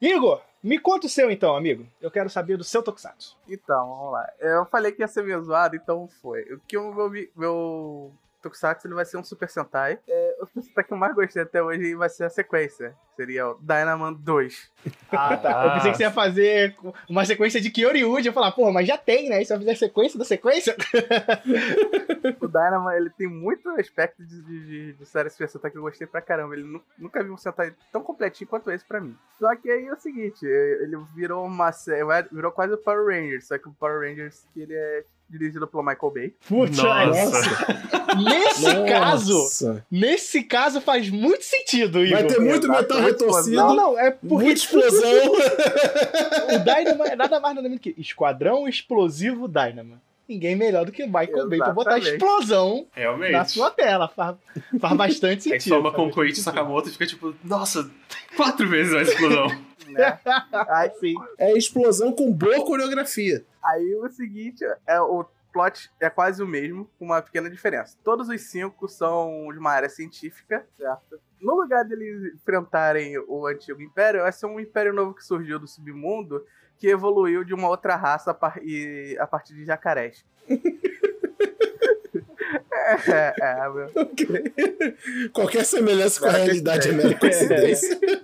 Igor, 0.00 0.42
me 0.62 0.78
conta 0.78 1.06
o 1.06 1.10
seu 1.10 1.30
então, 1.30 1.56
amigo. 1.56 1.86
Eu 2.00 2.10
quero 2.10 2.28
saber 2.30 2.56
do 2.56 2.64
seu 2.64 2.82
Tokusatsu. 2.82 3.36
Então, 3.48 3.88
vamos 3.88 4.12
lá. 4.12 4.30
Eu 4.38 4.64
falei 4.66 4.92
que 4.92 5.02
ia 5.02 5.08
ser 5.08 5.22
meio 5.22 5.42
zoado, 5.42 5.76
então 5.76 6.08
foi. 6.20 6.42
O 6.52 6.60
que 6.60 6.76
o 6.76 6.92
meu, 6.92 7.10
meu 7.36 8.12
Tokusatsu 8.42 8.86
ele 8.86 8.94
vai 8.94 9.04
ser 9.04 9.16
um 9.16 9.24
Super 9.24 9.48
Sentai. 9.48 9.98
É, 10.06 10.29
o 10.54 10.62
Sentai 10.62 10.84
que 10.84 10.92
eu 10.92 10.96
mais 10.96 11.14
gostei 11.14 11.42
até 11.42 11.62
hoje 11.62 11.94
vai 11.94 12.08
ser 12.08 12.24
a 12.24 12.30
sequência. 12.30 12.94
Seria 13.16 13.48
o 13.48 13.54
Dynaman 13.60 14.14
2. 14.14 14.70
Ah, 15.12 15.36
tá. 15.36 15.64
Eu 15.64 15.72
pensei 15.74 15.90
que 15.90 15.96
você 15.98 16.02
ia 16.04 16.10
fazer 16.10 16.76
uma 17.08 17.24
sequência 17.24 17.60
de 17.60 17.70
Kyoryu. 17.70 18.18
Eu 18.18 18.32
falar, 18.32 18.52
porra, 18.52 18.72
mas 18.72 18.86
já 18.86 18.96
tem, 18.96 19.28
né? 19.28 19.42
E 19.42 19.44
você 19.44 19.52
vai 19.52 19.60
fazer 19.60 19.70
a 19.72 19.76
sequência 19.76 20.18
da 20.18 20.24
sequência? 20.24 20.76
o 22.40 22.48
Dynaman, 22.48 22.94
ele 22.94 23.10
tem 23.10 23.26
muito 23.26 23.68
aspecto 23.70 24.24
de, 24.24 24.42
de, 24.42 24.92
de 24.94 25.06
série 25.06 25.30
Super 25.30 25.48
Sentai 25.48 25.70
que 25.70 25.78
eu 25.78 25.82
gostei 25.82 26.06
pra 26.06 26.22
caramba. 26.22 26.54
Ele 26.54 26.80
nunca 26.98 27.22
vi 27.22 27.30
um 27.30 27.36
Sentai 27.36 27.74
tão 27.92 28.02
completinho 28.02 28.48
quanto 28.48 28.70
esse 28.70 28.84
pra 28.84 29.00
mim. 29.00 29.16
Só 29.38 29.54
que 29.56 29.70
aí 29.70 29.86
é 29.86 29.92
o 29.92 30.00
seguinte, 30.00 30.46
ele 30.46 30.96
virou 31.14 31.44
uma 31.44 31.70
virou 32.30 32.52
quase 32.52 32.74
o 32.74 32.78
Power 32.78 33.06
Rangers, 33.06 33.46
só 33.46 33.58
que 33.58 33.68
o 33.68 33.72
Power 33.72 34.08
Rangers 34.08 34.46
ele 34.56 34.74
é 34.74 35.04
dirigido 35.30 35.66
pelo 35.66 35.82
Michael 35.82 36.12
Bay. 36.12 36.34
Putz, 36.48 36.78
nesse 38.24 38.62
nossa. 38.62 38.84
caso, 38.84 39.82
nesse 39.90 40.42
caso 40.42 40.80
faz 40.80 41.08
muito 41.08 41.44
sentido, 41.44 42.04
Igor. 42.04 42.18
Vai 42.18 42.26
ter 42.26 42.40
muito 42.40 42.68
metal 42.68 43.00
retorcido. 43.00 43.56
Não, 43.56 43.74
não, 43.74 43.98
é 43.98 44.10
porque 44.10 44.34
muita 44.34 44.52
explosão. 44.52 45.32
o 46.54 46.58
Dynamo 46.58 47.04
é 47.04 47.16
nada 47.16 47.38
mais 47.38 47.54
nada 47.54 47.68
menos 47.68 47.80
que 47.80 47.94
Esquadrão 47.96 48.66
Explosivo 48.68 49.46
Dynamo. 49.46 50.00
Ninguém 50.28 50.54
melhor 50.54 50.86
do 50.86 50.92
que 50.92 51.04
Michael. 51.06 51.48
Bay 51.48 51.58
pra 51.58 51.72
botar 51.72 51.98
explosão 51.98 52.86
Realmente. 52.92 53.32
na 53.32 53.44
sua 53.44 53.68
tela. 53.68 54.06
Faz, 54.06 54.36
faz 54.80 54.96
bastante 54.96 55.42
sentido. 55.42 55.74
Aí 55.74 55.80
soma 55.82 55.92
com 55.92 56.06
o 56.06 56.10
Koichi 56.10 56.40
Sakamoto 56.40 56.88
e 56.88 56.92
fica 56.92 57.04
tipo, 57.04 57.34
nossa, 57.42 57.90
quatro 58.36 58.68
vezes 58.68 58.92
mais 58.92 59.08
explosão. 59.08 59.48
né? 59.92 60.18
Aí, 60.68 60.90
sim. 60.98 61.14
É 61.38 61.52
explosão 61.52 62.12
com 62.12 62.32
boa 62.32 62.64
coreografia. 62.64 63.44
Aí 63.62 63.94
o 63.96 64.08
seguinte, 64.08 64.64
é 64.86 65.00
o 65.00 65.24
plot 65.52 65.90
é 66.00 66.08
quase 66.08 66.42
o 66.42 66.46
mesmo, 66.46 66.88
com 66.98 67.04
uma 67.04 67.20
pequena 67.20 67.50
diferença. 67.50 67.96
Todos 68.02 68.28
os 68.28 68.40
cinco 68.42 68.88
são 68.88 69.48
de 69.52 69.58
uma 69.58 69.70
área 69.70 69.88
científica, 69.88 70.66
certo? 70.76 71.20
No 71.40 71.54
lugar 71.54 71.84
deles 71.84 72.34
enfrentarem 72.34 73.18
o 73.26 73.46
antigo 73.46 73.80
império, 73.82 74.22
vai 74.22 74.32
ser 74.32 74.46
um 74.46 74.60
império 74.60 74.92
novo 74.92 75.14
que 75.14 75.24
surgiu 75.24 75.58
do 75.58 75.66
submundo, 75.66 76.44
que 76.78 76.88
evoluiu 76.88 77.44
de 77.44 77.52
uma 77.52 77.68
outra 77.68 77.96
raça 77.96 78.30
a, 78.30 78.34
par 78.34 78.60
a 79.18 79.26
partir 79.26 79.54
de 79.54 79.64
jacarés. 79.64 80.24
é, 83.08 83.34
é, 83.40 83.68
meu. 83.68 83.86
Okay. 83.86 85.28
Qualquer 85.32 85.64
semelhança 85.64 86.20
com 86.20 86.26
a 86.26 86.32
realidade 86.32 86.88
é 86.88 86.92
mera 86.92 87.18
coincidência. 87.18 87.98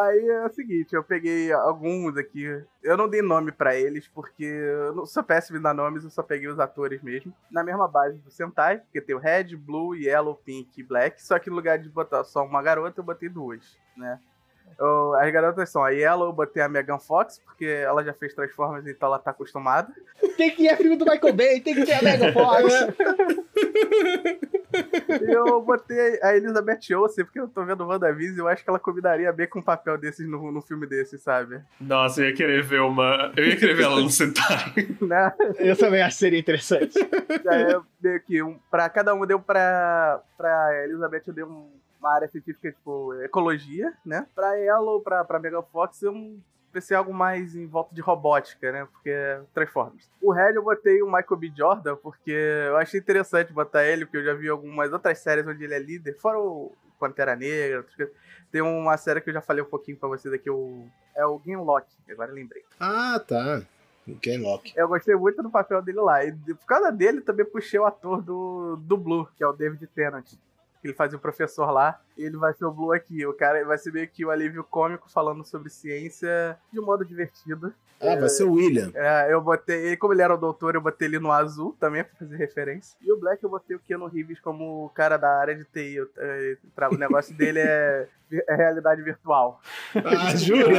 Aí 0.00 0.26
é 0.28 0.46
o 0.46 0.48
seguinte, 0.48 0.94
eu 0.94 1.04
peguei 1.04 1.52
alguns 1.52 2.16
aqui. 2.16 2.44
Eu 2.82 2.96
não 2.96 3.06
dei 3.06 3.20
nome 3.20 3.52
para 3.52 3.76
eles, 3.76 4.08
porque 4.08 4.44
eu 4.44 4.94
não 4.94 5.04
sou 5.04 5.22
péssimo 5.22 5.58
em 5.58 5.60
dar 5.60 5.74
nomes, 5.74 6.04
eu 6.04 6.10
só 6.10 6.22
peguei 6.22 6.48
os 6.48 6.58
atores 6.58 7.02
mesmo. 7.02 7.34
Na 7.50 7.62
mesma 7.62 7.86
base 7.86 8.16
do 8.18 8.30
Sentai, 8.30 8.78
porque 8.78 9.00
tem 9.02 9.14
o 9.14 9.18
Red, 9.18 9.54
Blue, 9.56 9.94
Yellow, 9.94 10.34
Pink 10.34 10.80
e 10.80 10.82
Black. 10.82 11.22
Só 11.22 11.38
que 11.38 11.50
no 11.50 11.56
lugar 11.56 11.78
de 11.78 11.90
botar 11.90 12.24
só 12.24 12.42
uma 12.44 12.62
garota, 12.62 13.00
eu 13.00 13.04
botei 13.04 13.28
duas, 13.28 13.76
né? 13.94 14.18
Eu, 14.78 15.14
as 15.14 15.30
garotas 15.32 15.68
são 15.70 15.84
a 15.84 15.90
Yellow, 15.90 16.28
eu 16.28 16.32
botei 16.32 16.62
a 16.62 16.68
Megan 16.68 16.98
Fox, 16.98 17.40
porque 17.44 17.66
ela 17.66 18.02
já 18.04 18.12
fez 18.12 18.34
Transformers, 18.34 18.86
então 18.86 19.08
ela 19.08 19.18
tá 19.18 19.30
acostumada. 19.30 19.92
Tem 20.36 20.50
que 20.50 20.62
ir 20.64 20.70
a 20.70 20.76
filme 20.76 20.96
do 20.96 21.04
Michael 21.04 21.34
Bay, 21.34 21.60
tem 21.60 21.74
que 21.74 21.84
ter 21.84 21.94
a 21.94 22.02
Megan 22.02 22.32
Fox. 22.32 22.72
eu 25.28 25.60
botei 25.62 26.18
a 26.22 26.36
Elizabeth 26.36 26.94
Olsen, 26.94 27.24
porque 27.24 27.40
eu 27.40 27.48
tô 27.48 27.64
vendo 27.64 27.86
WandaVision 27.86 28.36
e 28.36 28.40
eu 28.40 28.48
acho 28.48 28.62
que 28.62 28.70
ela 28.70 28.78
combinaria 28.78 29.32
bem 29.32 29.46
com 29.46 29.58
um 29.58 29.62
papel 29.62 29.98
desses 29.98 30.28
no, 30.28 30.50
no 30.52 30.62
filme 30.62 30.86
desse, 30.86 31.18
sabe? 31.18 31.60
Nossa, 31.80 32.22
eu 32.22 32.28
ia 32.28 32.34
querer 32.34 32.62
ver 32.62 32.80
uma. 32.80 33.32
Eu 33.36 33.46
ia 33.46 33.56
querer 33.56 33.74
ver 33.74 33.84
ela 33.84 34.00
no 34.00 34.10
Sentai. 34.10 34.72
né? 35.00 35.32
Eu 35.58 35.76
também 35.76 36.02
acho 36.02 36.16
que 36.16 36.20
seria 36.20 36.38
interessante. 36.38 36.98
Aí 37.48 37.72
eu 37.72 37.84
dei 38.00 38.16
aqui, 38.16 38.42
um, 38.42 38.58
pra 38.70 38.88
cada 38.88 39.14
um 39.14 39.26
deu 39.26 39.40
pra. 39.40 40.20
Pra 40.36 40.84
Elizabeth 40.84 41.22
eu 41.26 41.34
dei 41.34 41.44
um 41.44 41.79
uma 42.00 42.14
área 42.14 42.28
científica, 42.28 42.72
tipo, 42.72 43.14
ecologia, 43.22 43.92
né? 44.04 44.26
Pra 44.34 44.58
ela 44.58 44.90
ou 44.90 45.00
pra, 45.00 45.24
pra 45.24 45.38
Mega 45.38 45.62
Fox, 45.62 46.02
eu 46.02 46.14
pensei 46.72 46.96
algo 46.96 47.12
mais 47.12 47.54
em 47.54 47.66
volta 47.66 47.94
de 47.94 48.00
robótica, 48.00 48.72
né? 48.72 48.86
Porque 48.90 49.10
é 49.10 49.40
Transformers. 49.52 50.10
O 50.22 50.32
Red 50.32 50.54
eu 50.54 50.62
botei 50.62 51.02
o 51.02 51.06
Michael 51.06 51.36
B. 51.36 51.52
Jordan, 51.54 51.96
porque 51.96 52.30
eu 52.30 52.76
achei 52.76 53.00
interessante 53.00 53.52
botar 53.52 53.84
ele, 53.84 54.06
porque 54.06 54.18
eu 54.18 54.24
já 54.24 54.34
vi 54.34 54.48
algumas 54.48 54.92
outras 54.92 55.18
séries 55.18 55.46
onde 55.46 55.62
ele 55.64 55.74
é 55.74 55.78
líder, 55.78 56.16
fora 56.18 56.38
o 56.38 56.72
Pantera 56.98 57.36
Negra, 57.36 57.84
tem 58.50 58.60
uma 58.60 58.96
série 58.96 59.20
que 59.20 59.30
eu 59.30 59.34
já 59.34 59.40
falei 59.40 59.62
um 59.62 59.68
pouquinho 59.68 59.96
pra 59.96 60.08
vocês 60.08 60.32
aqui, 60.34 60.50
o... 60.50 60.86
é 61.14 61.24
o 61.24 61.38
Gamelock, 61.38 61.86
agora 62.10 62.32
lembrei. 62.32 62.64
Ah, 62.78 63.20
tá. 63.26 63.62
Gamelock. 64.06 64.72
Eu 64.76 64.88
gostei 64.88 65.14
muito 65.14 65.42
do 65.42 65.50
papel 65.50 65.80
dele 65.82 66.00
lá. 66.00 66.24
E 66.24 66.32
por 66.32 66.66
causa 66.66 66.90
dele, 66.90 67.20
também 67.20 67.46
puxei 67.46 67.78
o 67.78 67.84
ator 67.84 68.20
do, 68.20 68.76
do 68.76 68.96
Blue, 68.96 69.28
que 69.36 69.44
é 69.44 69.46
o 69.46 69.52
David 69.52 69.86
Tennant 69.88 70.32
ele 70.88 70.94
fazia 70.94 71.18
o 71.18 71.20
professor 71.20 71.70
lá, 71.70 72.00
e 72.16 72.24
ele 72.24 72.36
vai 72.36 72.52
ser 72.54 72.64
o 72.64 72.72
Blue 72.72 72.92
aqui. 72.92 73.24
O 73.26 73.32
cara 73.32 73.64
vai 73.64 73.78
ser 73.78 73.92
meio 73.92 74.08
que 74.08 74.24
o 74.24 74.30
alívio 74.30 74.64
cômico 74.64 75.10
falando 75.10 75.44
sobre 75.44 75.70
ciência 75.70 76.58
de 76.72 76.80
um 76.80 76.84
modo 76.84 77.04
divertido. 77.04 77.72
Ah, 78.00 78.12
é, 78.12 78.16
vai 78.16 78.28
ser 78.30 78.44
o 78.44 78.52
William. 78.52 78.90
É, 78.94 79.32
eu 79.32 79.40
botei, 79.42 79.94
como 79.96 80.14
ele 80.14 80.22
era 80.22 80.34
o 80.34 80.38
doutor, 80.38 80.74
eu 80.74 80.80
botei 80.80 81.06
ele 81.06 81.18
no 81.18 81.30
azul 81.30 81.76
também 81.78 82.02
pra 82.02 82.14
fazer 82.18 82.36
referência. 82.36 82.96
E 83.02 83.12
o 83.12 83.18
Black 83.18 83.44
eu 83.44 83.50
botei 83.50 83.76
o 83.76 83.80
Keanu 83.80 84.06
Reeves 84.06 84.40
como 84.40 84.86
o 84.86 84.88
cara 84.88 85.18
da 85.18 85.38
área 85.38 85.54
de 85.54 85.64
TI. 85.64 85.96
Eu, 85.96 86.08
eu, 86.16 86.58
o 86.90 86.96
negócio 86.96 87.34
dele 87.34 87.60
é, 87.60 88.08
é 88.48 88.54
realidade 88.54 89.02
virtual. 89.02 89.60
Ah, 89.94 90.34
jura? 90.36 90.70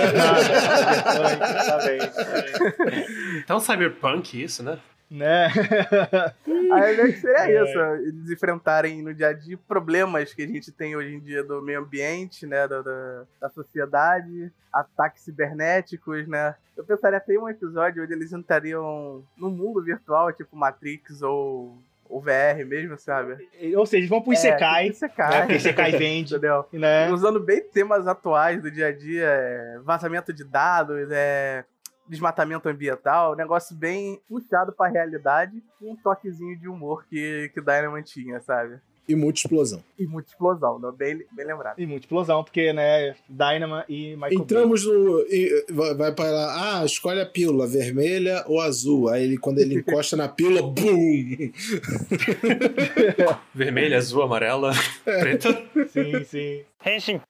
então 3.43 3.59
cyberpunk 3.59 4.43
isso, 4.43 4.63
né? 4.63 4.79
Né? 5.11 5.47
Aí 6.71 6.95
meio 6.95 7.11
que 7.11 7.19
seria 7.19 7.59
é. 7.59 7.63
isso, 7.63 7.77
eles 8.07 8.29
enfrentarem 8.29 9.01
no 9.01 9.13
dia 9.13 9.27
a 9.27 9.33
dia 9.33 9.59
problemas 9.67 10.33
que 10.33 10.41
a 10.41 10.47
gente 10.47 10.71
tem 10.71 10.95
hoje 10.95 11.13
em 11.13 11.19
dia 11.19 11.43
do 11.43 11.61
meio 11.61 11.81
ambiente, 11.81 12.47
né? 12.47 12.65
Da, 12.65 12.81
da, 12.81 13.23
da 13.41 13.49
sociedade, 13.49 14.49
ataques 14.71 15.23
cibernéticos, 15.23 16.25
né? 16.29 16.55
Eu 16.77 16.85
pensaria 16.85 17.17
até 17.17 17.33
em 17.33 17.39
um 17.39 17.49
episódio 17.49 18.01
onde 18.01 18.13
eles 18.13 18.31
entrariam 18.31 19.21
no 19.35 19.51
mundo 19.51 19.83
virtual, 19.83 20.31
tipo 20.31 20.55
Matrix 20.55 21.21
ou 21.21 21.77
o 22.11 22.19
VR 22.19 22.65
mesmo, 22.65 22.97
sabe? 22.97 23.49
Ou 23.75 23.85
seja, 23.85 24.07
vão 24.07 24.21
pro 24.21 24.33
Isekai. 24.33 24.87
É, 24.87 24.89
Isekai. 24.89 25.29
Né? 25.29 25.39
Porque 25.41 25.55
Isekai 25.55 25.91
vende. 25.91 26.35
Entendeu? 26.35 26.65
Né? 26.71 27.09
Usando 27.11 27.39
bem 27.39 27.61
temas 27.69 28.07
atuais 28.07 28.61
do 28.61 28.69
dia 28.69 28.87
a 28.87 28.91
dia, 28.91 29.27
é, 29.27 29.79
vazamento 29.83 30.33
de 30.33 30.43
dados, 30.43 31.09
é, 31.11 31.63
desmatamento 32.11 32.67
ambiental, 32.67 33.33
um 33.33 33.37
negócio 33.37 33.73
bem 33.73 34.19
puxado 34.27 34.73
pra 34.73 34.89
realidade, 34.89 35.63
com 35.79 35.93
um 35.93 35.95
toquezinho 35.95 36.59
de 36.59 36.67
humor 36.67 37.05
que, 37.09 37.49
que 37.53 37.61
Dynamite 37.61 38.13
tinha, 38.13 38.41
sabe? 38.41 38.79
E 39.07 39.15
muita 39.15 39.39
explosão. 39.39 39.83
E 39.97 40.05
muita 40.05 40.29
explosão, 40.29 40.77
não? 40.77 40.91
Bem, 40.91 41.25
bem 41.31 41.45
lembrado. 41.45 41.79
E 41.79 41.85
muita 41.87 42.05
explosão, 42.05 42.43
porque, 42.43 42.71
né, 42.71 43.15
Dynama 43.27 43.83
e 43.89 44.15
Michael 44.15 44.33
Entramos 44.33 44.85
Bay. 44.85 44.93
no... 44.93 45.19
E, 45.21 45.65
vai 45.95 46.13
para 46.13 46.31
lá, 46.31 46.81
ah, 46.81 46.85
escolhe 46.85 47.19
a 47.19 47.25
pílula, 47.25 47.65
vermelha 47.65 48.43
ou 48.45 48.61
azul. 48.61 49.09
Aí 49.09 49.23
ele, 49.23 49.37
quando 49.37 49.59
ele 49.59 49.75
encosta 49.75 50.15
na 50.15 50.27
pílula, 50.27 50.61
BUM! 50.61 51.51
vermelha, 53.55 53.97
azul, 53.97 54.21
amarela, 54.21 54.71
preta. 55.03 55.49
Sim, 55.87 56.23
sim. 56.23 56.63
Henshin. 56.85 57.21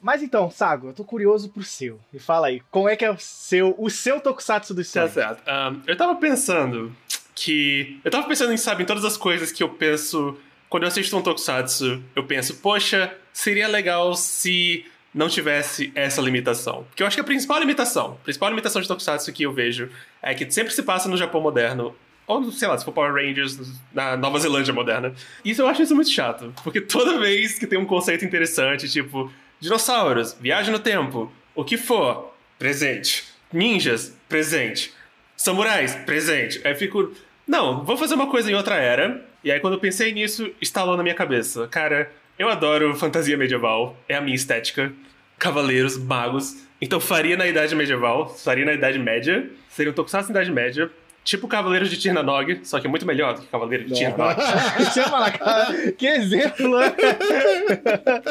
Mas 0.00 0.22
então, 0.22 0.50
Sago, 0.50 0.88
eu 0.88 0.92
tô 0.92 1.04
curioso 1.04 1.48
pro 1.50 1.62
seu. 1.62 2.00
Me 2.12 2.18
fala 2.18 2.46
aí, 2.46 2.62
como 2.70 2.88
é 2.88 2.96
que 2.96 3.04
é 3.04 3.10
o 3.10 3.18
seu, 3.18 3.74
o 3.78 3.90
seu 3.90 4.20
tokusatsu 4.20 4.72
do 4.72 4.82
sonhos? 4.82 5.12
Tá 5.12 5.36
certo. 5.36 5.42
Um, 5.48 5.82
eu 5.86 5.96
tava 5.96 6.14
pensando 6.16 6.90
que... 7.34 8.00
Eu 8.04 8.10
tava 8.10 8.26
pensando 8.26 8.52
em, 8.52 8.56
sabe, 8.56 8.82
em 8.82 8.86
todas 8.86 9.04
as 9.04 9.16
coisas 9.16 9.52
que 9.52 9.62
eu 9.62 9.68
penso... 9.68 10.36
Quando 10.68 10.84
eu 10.84 10.88
assisto 10.88 11.16
um 11.16 11.22
tokusatsu, 11.22 12.00
eu 12.14 12.24
penso, 12.24 12.54
poxa, 12.58 13.12
seria 13.32 13.66
legal 13.66 14.14
se 14.14 14.86
não 15.12 15.28
tivesse 15.28 15.90
essa 15.96 16.20
limitação. 16.20 16.84
Porque 16.84 17.02
eu 17.02 17.08
acho 17.08 17.16
que 17.16 17.20
a 17.20 17.24
principal 17.24 17.58
limitação, 17.58 18.12
a 18.12 18.24
principal 18.24 18.50
limitação 18.50 18.80
de 18.80 18.86
tokusatsu 18.86 19.32
que 19.32 19.42
eu 19.42 19.52
vejo 19.52 19.90
é 20.22 20.32
que 20.32 20.48
sempre 20.48 20.72
se 20.72 20.84
passa 20.84 21.08
no 21.08 21.16
Japão 21.16 21.40
moderno 21.40 21.92
ou 22.24 22.52
sei 22.52 22.68
lá, 22.68 22.78
se 22.78 22.84
for 22.84 22.92
Power 22.92 23.12
Rangers 23.12 23.58
na 23.92 24.16
Nova 24.16 24.38
Zelândia 24.38 24.72
moderna. 24.72 25.12
Isso 25.44 25.60
eu 25.60 25.66
acho 25.66 25.82
isso 25.82 25.96
muito 25.96 26.10
chato, 26.10 26.54
porque 26.62 26.80
toda 26.80 27.18
vez 27.18 27.58
que 27.58 27.66
tem 27.66 27.76
um 27.76 27.84
conceito 27.84 28.24
interessante, 28.24 28.88
tipo, 28.88 29.32
Dinossauros, 29.60 30.36
viagem 30.40 30.72
no 30.72 30.78
tempo, 30.78 31.30
o 31.54 31.64
que 31.64 31.76
for, 31.76 32.34
presente. 32.58 33.24
Ninjas, 33.52 34.16
presente. 34.28 34.92
Samurais, 35.36 35.94
presente. 35.94 36.60
Aí 36.64 36.72
eu 36.72 36.76
fico, 36.76 37.12
não, 37.46 37.84
vou 37.84 37.96
fazer 37.96 38.14
uma 38.14 38.28
coisa 38.28 38.50
em 38.50 38.54
outra 38.54 38.76
era. 38.76 39.22
E 39.44 39.50
aí 39.52 39.60
quando 39.60 39.74
eu 39.74 39.80
pensei 39.80 40.12
nisso, 40.12 40.50
instalou 40.60 40.96
na 40.96 41.02
minha 41.02 41.14
cabeça. 41.14 41.68
Cara, 41.68 42.10
eu 42.38 42.48
adoro 42.48 42.96
fantasia 42.96 43.36
medieval, 43.36 43.96
é 44.08 44.14
a 44.14 44.20
minha 44.20 44.34
estética. 44.34 44.92
Cavaleiros, 45.38 45.98
magos. 45.98 46.64
Então 46.80 46.98
faria 46.98 47.36
na 47.36 47.46
Idade 47.46 47.74
Medieval, 47.74 48.28
faria 48.28 48.64
na 48.64 48.72
Idade 48.72 48.98
Média. 48.98 49.50
Seria 49.68 49.92
um 49.92 49.94
tokusatsu 49.94 50.32
na 50.32 50.40
Idade 50.40 50.50
Média, 50.50 50.90
Tipo 51.22 51.46
Cavaleiros 51.46 51.90
de 51.90 51.98
Tirnanog, 51.98 52.60
só 52.64 52.80
que 52.80 52.86
é 52.86 52.90
muito 52.90 53.04
melhor 53.04 53.34
do 53.34 53.42
que 53.42 53.46
Cavaleiro 53.48 53.84
de 53.84 53.94
Tirnanog. 53.94 54.40
Deixa 54.76 55.00
eu 55.00 55.04
falar, 55.04 55.30
cara. 55.38 55.92
Que 55.92 56.06
exemplo, 56.06 56.78
né? 56.78 56.94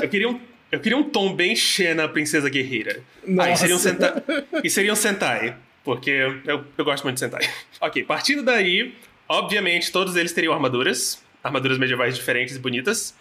Eu 0.02 0.10
queria 0.10 0.28
um 0.28 0.40
Eu 0.72 0.80
queria 0.80 0.98
um 0.98 1.04
tom 1.04 1.34
bem 1.34 1.56
Xena, 1.56 2.08
Princesa 2.08 2.50
Guerreira. 2.50 3.02
Ah, 3.40 3.50
e 3.50 3.58
seria 3.58 3.76
um 3.76 3.80
Sentai. 3.80 4.14
e 4.64 4.70
seria 4.70 4.94
um 4.94 4.96
Sentai. 4.96 5.56
Porque 5.84 6.10
eu, 6.46 6.64
eu 6.78 6.86
gosto 6.86 7.04
muito 7.04 7.16
de 7.16 7.22
Sentai. 7.22 7.50
ok, 7.82 8.04
partindo 8.04 8.44
daí, 8.44 8.94
obviamente 9.28 9.92
todos 9.92 10.16
eles 10.16 10.32
teriam 10.32 10.54
armaduras. 10.54 11.24
Armaduras 11.44 11.78
medievais 11.78 12.16
diferentes 12.16 12.56
e 12.56 12.60
bonitas. 12.60 13.16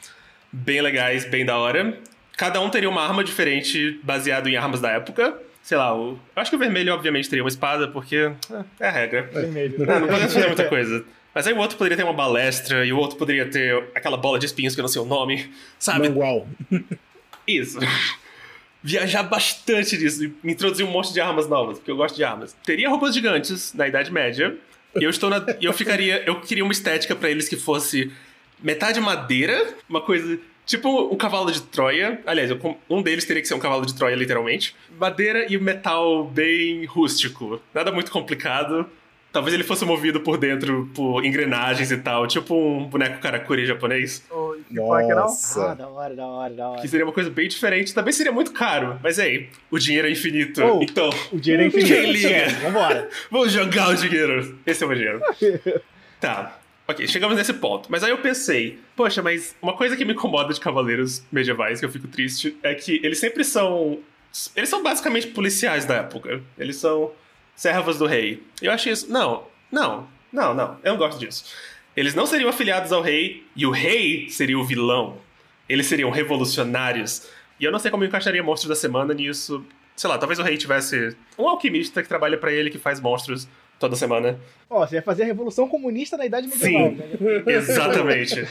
Bem 0.53 0.81
legais, 0.81 1.25
bem 1.25 1.45
da 1.45 1.57
hora. 1.57 1.99
Cada 2.37 2.61
um 2.61 2.69
teria 2.69 2.89
uma 2.89 3.03
arma 3.03 3.25
diferente 3.25 3.99
baseado 4.03 4.49
em 4.49 4.57
armas 4.57 4.81
da 4.81 4.91
época. 4.91 5.37
Sei 5.63 5.77
lá, 5.77 5.95
o... 5.95 6.13
eu 6.13 6.43
acho 6.43 6.51
que 6.51 6.57
o 6.57 6.59
vermelho 6.59 6.95
obviamente 6.95 7.29
teria 7.29 7.43
uma 7.43 7.49
espada, 7.49 7.89
porque 7.89 8.17
é, 8.51 8.65
é 8.81 8.89
a 8.89 8.91
regra. 8.91 9.23
Vermelho. 9.33 9.87
Não, 9.87 10.01
não 10.01 10.09
podemos 10.09 10.33
fazer 10.33 10.47
muita 10.47 10.69
coisa. 10.69 11.05
Mas 11.35 11.47
aí 11.47 11.53
o 11.53 11.59
outro 11.59 11.77
poderia 11.77 11.97
ter 11.97 12.05
uma 12.05 12.13
balestra, 12.13 12.87
e 12.87 12.93
o 12.93 12.97
outro 12.97 13.19
poderia 13.19 13.47
ter 13.47 13.91
aquela 13.95 14.17
bola 14.17 14.39
de 14.39 14.47
espinhos 14.47 14.75
que 14.75 14.81
eu 14.81 14.83
não 14.83 14.89
sei 14.89 15.03
o 15.03 15.05
nome, 15.05 15.51
sabe? 15.79 16.09
Mangual. 16.09 16.49
Isso. 17.49 17.79
Viajar 18.83 19.25
bastante 19.25 19.97
disso 19.97 20.25
e 20.25 20.33
introduzir 20.45 20.87
um 20.87 20.91
monte 20.91 21.13
de 21.13 21.21
armas 21.21 21.49
novas, 21.49 21.79
porque 21.79 21.91
eu 21.91 21.97
gosto 21.97 22.15
de 22.15 22.23
armas. 22.23 22.55
Teria 22.65 22.89
roupas 22.89 23.15
gigantes 23.15 23.73
na 23.75 23.89
Idade 23.89 24.13
Média. 24.13 24.57
E 24.95 25.03
eu 25.03 25.11
estou 25.11 25.31
na. 25.31 25.45
eu 25.61 25.73
ficaria. 25.73 26.23
Eu 26.25 26.41
queria 26.41 26.63
uma 26.63 26.73
estética 26.73 27.17
para 27.17 27.31
eles 27.31 27.49
que 27.49 27.57
fosse 27.57 28.13
metade 28.63 29.01
madeira, 29.01 29.75
uma 29.89 30.01
coisa. 30.01 30.39
Tipo 30.65 31.13
um 31.13 31.17
cavalo 31.17 31.51
de 31.51 31.63
Troia. 31.63 32.21
Aliás, 32.27 32.51
um 32.91 33.01
deles 33.01 33.25
teria 33.25 33.41
que 33.41 33.49
ser 33.49 33.55
um 33.55 33.59
cavalo 33.59 33.87
de 33.87 33.95
Troia, 33.95 34.15
literalmente. 34.15 34.77
Madeira 34.99 35.51
e 35.51 35.57
metal 35.59 36.25
bem 36.25 36.85
rústico. 36.85 37.61
Nada 37.73 37.91
muito 37.91 38.11
complicado. 38.11 38.87
Talvez 39.31 39.55
ele 39.55 39.63
fosse 39.65 39.85
movido 39.85 40.21
por 40.21 40.39
dentro 40.39 40.89
por 40.95 41.25
engrenagens 41.25 41.91
e 41.91 41.99
tal, 41.99 42.27
tipo 42.27 42.55
um 42.55 42.87
boneco 42.87 43.21
karakuri 43.21 43.67
japonês. 43.67 44.25
Steampunk, 44.69 44.71
não? 44.71 44.93
Ah, 44.93 45.15
Nossa. 45.15 45.75
da 45.75 45.89
hora, 45.89 46.15
da 46.15 46.27
hora, 46.27 46.55
da 46.55 46.69
hora. 46.71 46.81
Que 46.81 46.89
seria 46.89 47.05
uma 47.05 47.13
coisa 47.13 47.31
bem 47.31 47.49
diferente. 47.49 47.95
Também 47.95 48.13
seria 48.13 48.33
muito 48.33 48.53
caro. 48.53 48.99
Mas 49.03 49.19
aí, 49.19 49.49
o 49.71 49.79
dinheiro 49.79 50.09
é 50.09 50.11
infinito. 50.11 50.63
Oh. 50.63 50.83
Então, 50.83 51.11
O 51.33 51.39
dinheiro 51.39 51.63
é 51.63 51.67
infinito. 51.67 51.89
Quem 51.89 52.13
liga? 52.13 52.49
Vambora. 52.63 53.09
vamos 53.31 53.53
jogar 53.53 53.91
o 53.91 53.95
dinheiro. 53.95 54.59
Esse 54.67 54.83
é 54.83 54.87
o 54.87 54.89
meu 54.89 54.99
dinheiro. 54.99 55.21
tá. 56.21 56.59
Ok, 56.87 57.07
chegamos 57.07 57.37
nesse 57.37 57.53
ponto. 57.53 57.91
Mas 57.91 58.03
aí 58.03 58.11
eu 58.11 58.19
pensei, 58.19 58.79
poxa, 58.97 59.23
mas 59.23 59.55
uma 59.61 59.75
coisa 59.75 59.95
que 59.95 60.05
me 60.07 60.15
incomoda 60.15 60.55
de 60.55 60.61
cavaleiros 60.61 61.23
medievais, 61.31 61.81
que 61.81 61.85
eu 61.85 61.91
fico 61.91 62.09
triste, 62.09 62.57
é 62.63 62.75
que 62.75 63.01
eles 63.05 63.19
sempre 63.19 63.45
são. 63.45 63.99
Eles 64.57 64.69
são 64.71 64.83
basicamente 64.83 65.27
policiais 65.29 65.85
da 65.85 65.97
época. 65.97 66.41
Eles 66.59 66.77
são 66.77 67.13
servos 67.59 67.99
do 67.99 68.07
rei. 68.07 68.41
Eu 68.63 68.71
achei 68.71 68.93
isso. 68.93 69.11
Não, 69.13 69.43
não, 69.71 70.07
não, 70.33 70.55
não. 70.55 70.79
Eu 70.85 70.93
não 70.93 70.97
gosto 70.97 71.19
disso. 71.19 71.45
Eles 71.97 72.15
não 72.15 72.25
seriam 72.25 72.49
afiliados 72.49 72.93
ao 72.93 73.03
rei, 73.03 73.45
e 73.57 73.67
o 73.67 73.73
rei 73.73 74.31
seria 74.31 74.57
o 74.57 74.65
vilão. 74.65 75.19
Eles 75.69 75.87
seriam 75.87 76.09
revolucionários. 76.09 77.29
E 77.59 77.65
eu 77.65 77.73
não 77.73 77.81
sei 77.81 77.91
como 77.91 78.05
eu 78.05 78.09
encaixaria 78.09 78.43
monstros 78.43 78.69
da 78.69 78.77
semana 78.77 79.13
nisso. 79.13 79.65
Sei 79.97 80.09
lá, 80.09 80.17
talvez 80.17 80.39
o 80.39 80.45
rei 80.45 80.57
tivesse 80.57 81.17
um 81.37 81.49
alquimista 81.49 82.01
que 82.01 82.09
trabalha 82.09 82.39
pra 82.39 82.53
ele 82.53 82.71
que 82.71 82.79
faz 82.79 83.01
monstros 83.01 83.49
toda 83.81 83.97
semana. 83.97 84.39
Ó, 84.71 84.87
você 84.87 84.95
ia 84.95 85.03
fazer 85.03 85.25
a 85.25 85.27
Revolução 85.27 85.69
Comunista 85.69 86.17
na 86.17 86.27
Idade 86.27 86.47
Medieval. 86.47 86.91
Sim. 86.91 86.95
né? 86.95 87.43
Exatamente. 87.55 88.45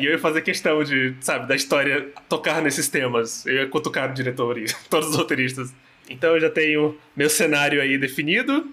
e 0.00 0.06
eu 0.06 0.12
ia 0.12 0.18
fazer 0.18 0.40
questão 0.40 0.82
de, 0.82 1.14
sabe, 1.20 1.46
da 1.46 1.54
história 1.54 2.08
tocar 2.30 2.62
nesses 2.62 2.88
temas. 2.88 3.44
Eu 3.44 3.54
ia 3.56 3.66
cutucar 3.66 4.10
o 4.10 4.14
diretor 4.14 4.56
e 4.56 4.64
todos 4.88 5.10
os 5.10 5.16
roteiristas. 5.16 5.74
Então 6.08 6.34
eu 6.34 6.40
já 6.40 6.50
tenho 6.50 6.96
meu 7.16 7.28
cenário 7.30 7.80
aí 7.80 7.96
definido. 7.98 8.66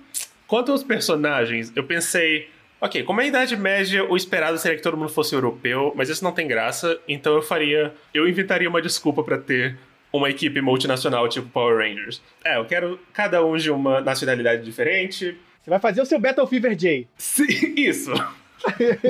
Quanto 0.47 0.71
aos 0.71 0.83
personagens, 0.83 1.71
eu 1.75 1.83
pensei, 1.83 2.49
ok, 2.81 3.03
como 3.03 3.21
é 3.21 3.25
a 3.25 3.27
Idade 3.27 3.55
Média, 3.55 4.03
o 4.03 4.17
esperado 4.17 4.57
seria 4.57 4.77
que 4.77 4.83
todo 4.83 4.97
mundo 4.97 5.09
fosse 5.11 5.33
europeu, 5.35 5.93
mas 5.95 6.09
isso 6.09 6.23
não 6.23 6.31
tem 6.31 6.47
graça, 6.47 6.99
então 7.07 7.35
eu 7.35 7.41
faria. 7.41 7.93
Eu 8.13 8.27
inventaria 8.27 8.67
uma 8.67 8.81
desculpa 8.81 9.23
pra 9.23 9.37
ter 9.37 9.77
uma 10.11 10.27
equipe 10.29 10.59
multinacional 10.59 11.27
tipo 11.29 11.47
Power 11.49 11.77
Rangers. 11.77 12.19
É, 12.43 12.57
eu 12.57 12.65
quero 12.65 12.99
cada 13.13 13.45
um 13.45 13.55
de 13.57 13.69
uma 13.69 14.01
nacionalidade 14.01 14.63
diferente, 14.65 15.37
Você 15.61 15.69
vai 15.69 15.79
fazer 15.79 16.01
o 16.01 16.05
seu 16.05 16.19
Battle 16.19 16.47
Fever 16.47 16.75
J. 16.75 17.07
Sim, 17.15 17.45
isso. 17.77 18.11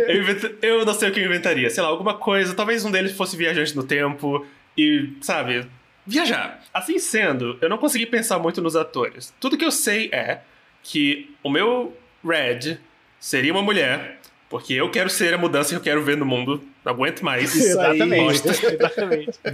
eu, 0.07 0.21
inventa- 0.21 0.51
eu 0.61 0.83
não 0.85 0.93
sei 0.93 1.09
o 1.09 1.11
que 1.13 1.19
eu 1.21 1.25
inventaria. 1.25 1.69
Sei 1.69 1.81
lá, 1.81 1.87
alguma 1.89 2.15
coisa. 2.15 2.53
Talvez 2.53 2.83
um 2.83 2.91
deles 2.91 3.13
fosse 3.13 3.37
viajante 3.37 3.75
no 3.75 3.83
tempo 3.83 4.45
e, 4.77 5.13
sabe, 5.21 5.65
viajar. 6.09 6.61
Assim 6.73 6.97
sendo, 6.99 7.57
eu 7.61 7.69
não 7.69 7.77
consegui 7.77 8.05
pensar 8.05 8.39
muito 8.39 8.61
nos 8.61 8.75
atores. 8.75 9.33
Tudo 9.39 9.57
que 9.57 9.63
eu 9.65 9.71
sei 9.71 10.09
é 10.11 10.39
que 10.83 11.33
o 11.43 11.49
meu 11.49 11.95
Red 12.25 12.77
seria 13.19 13.51
uma 13.51 13.61
mulher, 13.61 14.19
porque 14.49 14.73
eu 14.73 14.89
quero 14.89 15.09
ser 15.09 15.33
a 15.33 15.37
mudança 15.37 15.69
que 15.69 15.75
eu 15.75 15.81
quero 15.81 16.01
ver 16.03 16.17
no 16.17 16.25
mundo. 16.25 16.63
Não 16.83 16.93
aguento 16.93 17.21
mais. 17.23 17.53
Exatamente. 17.55 18.41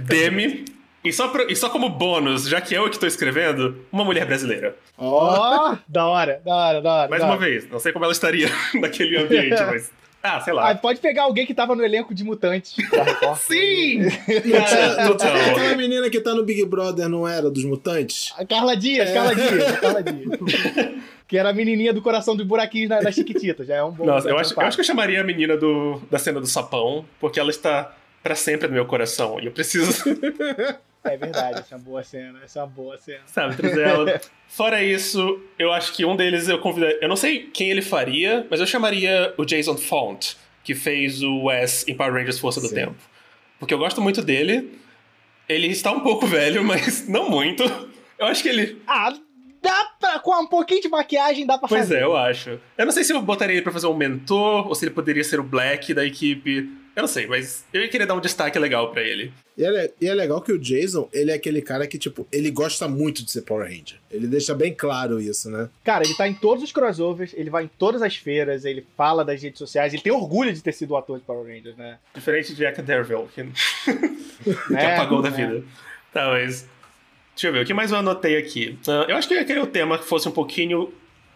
Demi. 0.02 0.64
E 1.04 1.12
só, 1.12 1.28
pro- 1.28 1.48
e 1.48 1.54
só 1.54 1.68
como 1.68 1.88
bônus, 1.88 2.48
já 2.48 2.60
que 2.60 2.74
eu 2.74 2.90
que 2.90 2.98
tô 2.98 3.06
escrevendo, 3.06 3.84
uma 3.92 4.04
mulher 4.04 4.26
brasileira. 4.26 4.74
Ó, 4.98 5.70
Ó, 5.70 5.76
da 5.86 6.04
hora, 6.06 6.40
da 6.44 6.52
hora, 6.54 6.82
da 6.82 6.92
hora. 6.92 7.08
Mais 7.08 7.22
da 7.22 7.28
uma 7.28 7.36
hora. 7.36 7.44
vez, 7.46 7.68
não 7.70 7.78
sei 7.78 7.92
como 7.92 8.04
ela 8.04 8.12
estaria 8.12 8.48
naquele 8.74 9.16
ambiente, 9.16 9.62
mas. 9.70 9.92
Ah, 10.28 10.40
sei 10.40 10.52
lá. 10.52 10.70
Ah, 10.70 10.74
pode 10.74 10.98
pegar 11.00 11.22
alguém 11.24 11.46
que 11.46 11.54
tava 11.54 11.74
no 11.76 11.84
elenco 11.84 12.12
de 12.14 12.24
Mutantes. 12.24 12.74
Sim! 13.46 14.00
Não 14.00 15.16
tinha 15.16 15.46
aquela 15.52 15.74
menina 15.76 16.10
que 16.10 16.20
tá 16.20 16.34
no 16.34 16.42
Big 16.44 16.64
Brother, 16.64 17.08
não 17.08 17.26
era? 17.28 17.50
Dos 17.50 17.64
mutantes? 17.64 18.32
A 18.36 18.44
Carla 18.44 18.76
Dias, 18.76 19.10
Carla 19.12 19.34
Dias, 19.34 19.72
Carla 19.78 20.02
Dias. 20.02 20.38
que 21.28 21.38
era 21.38 21.50
a 21.50 21.52
menininha 21.52 21.92
do 21.92 22.02
coração 22.02 22.34
dos 22.36 22.46
buraquinhos 22.46 22.88
na- 22.88 23.00
das 23.00 23.14
Chiquititas. 23.14 23.66
Já 23.66 23.76
é 23.76 23.82
um 23.84 23.90
bom. 23.92 24.04
Nossa, 24.04 24.28
eu 24.28 24.36
acho, 24.38 24.52
eu 24.54 24.66
acho 24.66 24.76
que 24.76 24.80
eu 24.80 24.84
chamaria 24.86 25.20
a 25.20 25.24
menina 25.24 25.56
do, 25.56 26.00
da 26.10 26.18
cena 26.18 26.40
do 26.40 26.46
sapão, 26.46 27.04
porque 27.20 27.38
ela 27.38 27.50
está 27.50 27.94
pra 28.22 28.34
sempre 28.34 28.66
no 28.68 28.74
meu 28.74 28.86
coração. 28.86 29.38
E 29.40 29.46
eu 29.46 29.52
preciso, 29.52 30.02
É 31.06 31.16
verdade, 31.16 31.60
essa 31.60 31.74
é 31.74 31.78
uma 31.78 31.84
boa 31.84 32.02
cena. 32.02 32.40
Essa 32.44 32.58
é 32.58 32.62
uma 32.62 32.68
boa 32.68 32.98
cena. 32.98 33.20
sabe, 33.26 33.56
trazer 33.56 33.82
ela. 33.86 34.20
Fora 34.48 34.82
isso, 34.82 35.40
eu 35.58 35.72
acho 35.72 35.92
que 35.92 36.04
um 36.04 36.14
deles 36.16 36.48
eu 36.48 36.58
convidaria. 36.58 36.98
Eu 37.02 37.08
não 37.08 37.16
sei 37.16 37.48
quem 37.52 37.70
ele 37.70 37.82
faria, 37.82 38.46
mas 38.50 38.60
eu 38.60 38.66
chamaria 38.66 39.34
o 39.36 39.44
Jason 39.44 39.76
Font, 39.76 40.36
que 40.64 40.74
fez 40.74 41.22
o 41.22 41.44
Wes 41.44 41.86
em 41.88 41.94
Power 41.94 42.12
Rangers 42.12 42.38
Força 42.38 42.60
do 42.60 42.68
Sim. 42.68 42.74
Tempo. 42.74 42.96
Porque 43.58 43.72
eu 43.72 43.78
gosto 43.78 44.00
muito 44.00 44.22
dele. 44.22 44.78
Ele 45.48 45.68
está 45.68 45.92
um 45.92 46.00
pouco 46.00 46.26
velho, 46.26 46.64
mas 46.64 47.06
não 47.08 47.30
muito. 47.30 47.62
Eu 48.18 48.26
acho 48.26 48.42
que 48.42 48.48
ele. 48.48 48.80
Ah, 48.86 49.14
dá 49.62 49.84
pra. 50.00 50.18
Com 50.18 50.34
um 50.42 50.46
pouquinho 50.46 50.80
de 50.80 50.88
maquiagem 50.88 51.46
dá 51.46 51.56
pra 51.58 51.68
Pois 51.68 51.82
fazer. 51.82 51.98
é, 51.98 52.02
eu 52.02 52.16
acho. 52.16 52.58
Eu 52.76 52.84
não 52.84 52.92
sei 52.92 53.04
se 53.04 53.12
eu 53.12 53.22
botaria 53.22 53.54
ele 53.54 53.62
pra 53.62 53.72
fazer 53.72 53.86
um 53.86 53.96
mentor 53.96 54.66
ou 54.66 54.74
se 54.74 54.84
ele 54.84 54.94
poderia 54.94 55.22
ser 55.22 55.38
o 55.38 55.44
Black 55.44 55.94
da 55.94 56.04
equipe. 56.04 56.68
Eu 56.96 57.02
não 57.02 57.08
sei, 57.08 57.26
mas 57.26 57.62
eu 57.74 57.82
ia 57.82 57.88
querer 57.88 58.06
dar 58.06 58.14
um 58.14 58.20
destaque 58.20 58.58
legal 58.58 58.90
pra 58.90 59.02
ele. 59.02 59.30
E 59.54 59.62
é, 59.62 59.92
e 60.00 60.08
é 60.08 60.14
legal 60.14 60.40
que 60.40 60.50
o 60.50 60.58
Jason, 60.58 61.06
ele 61.12 61.30
é 61.30 61.34
aquele 61.34 61.60
cara 61.60 61.86
que, 61.86 61.98
tipo, 61.98 62.26
ele 62.32 62.50
gosta 62.50 62.88
muito 62.88 63.22
de 63.22 63.30
ser 63.30 63.42
Power 63.42 63.64
Ranger. 63.68 63.98
Ele 64.10 64.26
deixa 64.26 64.54
bem 64.54 64.72
claro 64.74 65.20
isso, 65.20 65.50
né? 65.50 65.68
Cara, 65.84 66.04
ele 66.04 66.14
tá 66.14 66.26
em 66.26 66.32
todos 66.32 66.64
os 66.64 66.72
crossovers, 66.72 67.34
ele 67.34 67.50
vai 67.50 67.64
em 67.64 67.70
todas 67.78 68.00
as 68.00 68.16
feiras, 68.16 68.64
ele 68.64 68.86
fala 68.96 69.22
das 69.26 69.42
redes 69.42 69.58
sociais, 69.58 69.92
ele 69.92 70.02
tem 70.02 70.10
orgulho 70.10 70.50
de 70.54 70.62
ter 70.62 70.72
sido 70.72 70.92
o 70.92 70.96
ator 70.96 71.18
de 71.18 71.24
Power 71.26 71.46
Rangers, 71.46 71.76
né? 71.76 71.98
Diferente 72.14 72.54
de 72.54 72.56
Jack 72.56 72.80
Derville, 72.80 73.26
que, 73.34 73.44
que 74.66 74.74
É, 74.74 74.94
apagou 74.94 75.20
da 75.20 75.28
é. 75.28 75.32
vida. 75.32 75.64
Tá, 76.14 76.30
mas. 76.30 76.66
Deixa 77.34 77.48
eu 77.48 77.52
ver, 77.52 77.62
o 77.62 77.66
que 77.66 77.74
mais 77.74 77.90
eu 77.90 77.98
anotei 77.98 78.38
aqui? 78.38 78.78
Ah, 78.88 79.04
eu 79.06 79.16
acho 79.16 79.28
que 79.28 79.34
eu 79.34 79.38
ia 79.38 79.44
querer 79.44 79.60
o 79.60 79.66
tema 79.66 79.98
que 79.98 80.06
fosse 80.06 80.26
um 80.26 80.32
pouquinho 80.32 80.90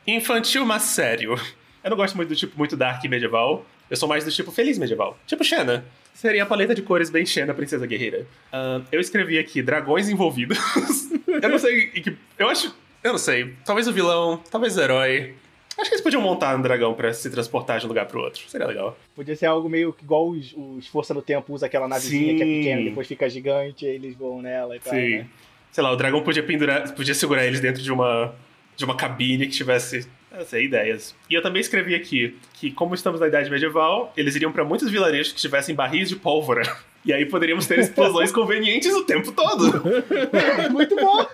infantil, 0.07 0.65
mas 0.65 0.85
sério. 0.85 1.39
Eu 1.85 1.91
não 1.91 1.99
gosto 1.99 2.17
muito 2.17 2.31
do 2.31 2.37
tipo 2.37 2.57
muito 2.57 2.79
dark 2.79 3.05
e 3.05 3.09
medieval. 3.09 3.67
Eu 3.91 3.97
sou 3.97 4.09
mais 4.09 4.25
do 4.25 4.31
tipo 4.31 4.51
feliz 4.53 4.79
medieval. 4.79 5.19
Tipo 5.27 5.43
Xena. 5.43 5.85
Seria 6.15 6.43
a 6.43 6.47
paleta 6.47 6.75
de 6.75 6.83
cores 6.83 7.11
bem 7.11 7.27
Xena, 7.27 7.53
Princesa 7.55 7.87
Guerreira. 7.87 8.27
Ah, 8.53 8.81
eu 8.93 9.01
escrevi 9.01 9.39
aqui 9.39 9.63
dragões 9.63 10.09
envolvidos. 10.09 10.59
eu 11.43 11.49
não 11.49 11.59
sei. 11.59 11.91
em 11.95 12.03
que- 12.03 12.17
Eu 12.39 12.49
acho. 12.49 12.75
Eu 13.03 13.13
não 13.13 13.19
sei. 13.19 13.55
Talvez 13.65 13.89
o 13.89 13.93
vilão, 13.93 14.41
talvez 14.51 14.77
o 14.77 14.81
herói. 14.81 15.35
Acho 15.79 15.89
que 15.89 15.95
eles 15.95 16.03
podiam 16.03 16.21
montar 16.21 16.55
um 16.57 16.61
dragão 16.61 16.93
pra 16.93 17.11
se 17.13 17.31
transportar 17.31 17.79
de 17.81 17.87
um 17.87 17.89
lugar 17.89 18.05
pro 18.07 18.21
outro. 18.21 18.43
Seria 18.49 18.67
legal. 18.67 18.99
Podia 19.15 19.35
ser 19.35 19.47
algo 19.47 19.67
meio 19.69 19.93
que 19.95 20.05
igual 20.05 20.29
os, 20.29 20.53
os 20.55 20.87
Força 20.89 21.15
do 21.15 21.23
Tempo 21.23 21.55
usa 21.55 21.65
aquela 21.67 21.89
navezinha 21.89 22.37
que 22.37 22.43
é 22.43 22.45
Sim. 22.45 22.59
pequena, 22.59 22.83
depois 22.83 23.07
fica 23.09 23.31
gigante, 23.31 23.87
aí 23.87 23.95
eles 23.95 24.15
voam 24.15 24.43
nela 24.43 24.77
e 24.77 24.81
tal. 24.81 24.93
Sim. 24.93 25.19
Né? 25.19 25.27
Sei 25.73 25.83
lá, 25.83 25.91
o 25.91 25.97
dragão 25.97 26.23
podia 26.23 26.43
pendurar, 26.43 26.93
podia 26.95 27.15
segurar 27.15 27.47
eles 27.47 27.61
dentro 27.61 27.83
de 27.83 27.91
uma 27.91 28.35
de 28.77 28.85
uma 28.85 28.95
cabine 28.97 29.47
que 29.47 29.53
tivesse, 29.53 30.07
não 30.33 30.45
sei, 30.45 30.65
ideias. 30.65 31.15
E 31.29 31.35
eu 31.35 31.43
também 31.43 31.61
escrevi 31.61 31.95
aqui 31.95 32.37
que 32.55 32.71
como 32.71 32.95
estamos 32.95 33.21
na 33.21 33.27
idade 33.27 33.51
medieval, 33.51 34.13
eles 34.17 34.37
iriam 34.37 34.53
pra 34.53 34.65
muitos 34.65 34.91
vilarejos 34.91 35.33
que 35.33 35.41
tivessem 35.41 35.75
barris 35.75 36.09
de 36.09 36.17
pólvora. 36.17 36.63
E 37.03 37.15
aí 37.15 37.25
poderíamos 37.25 37.67
ter 37.67 37.79
explosões 37.79 38.31
convenientes 38.33 38.95
o 38.95 39.05
tempo 39.05 39.33
todo. 39.33 39.83
Muito 40.71 40.95
bom! 40.95 41.27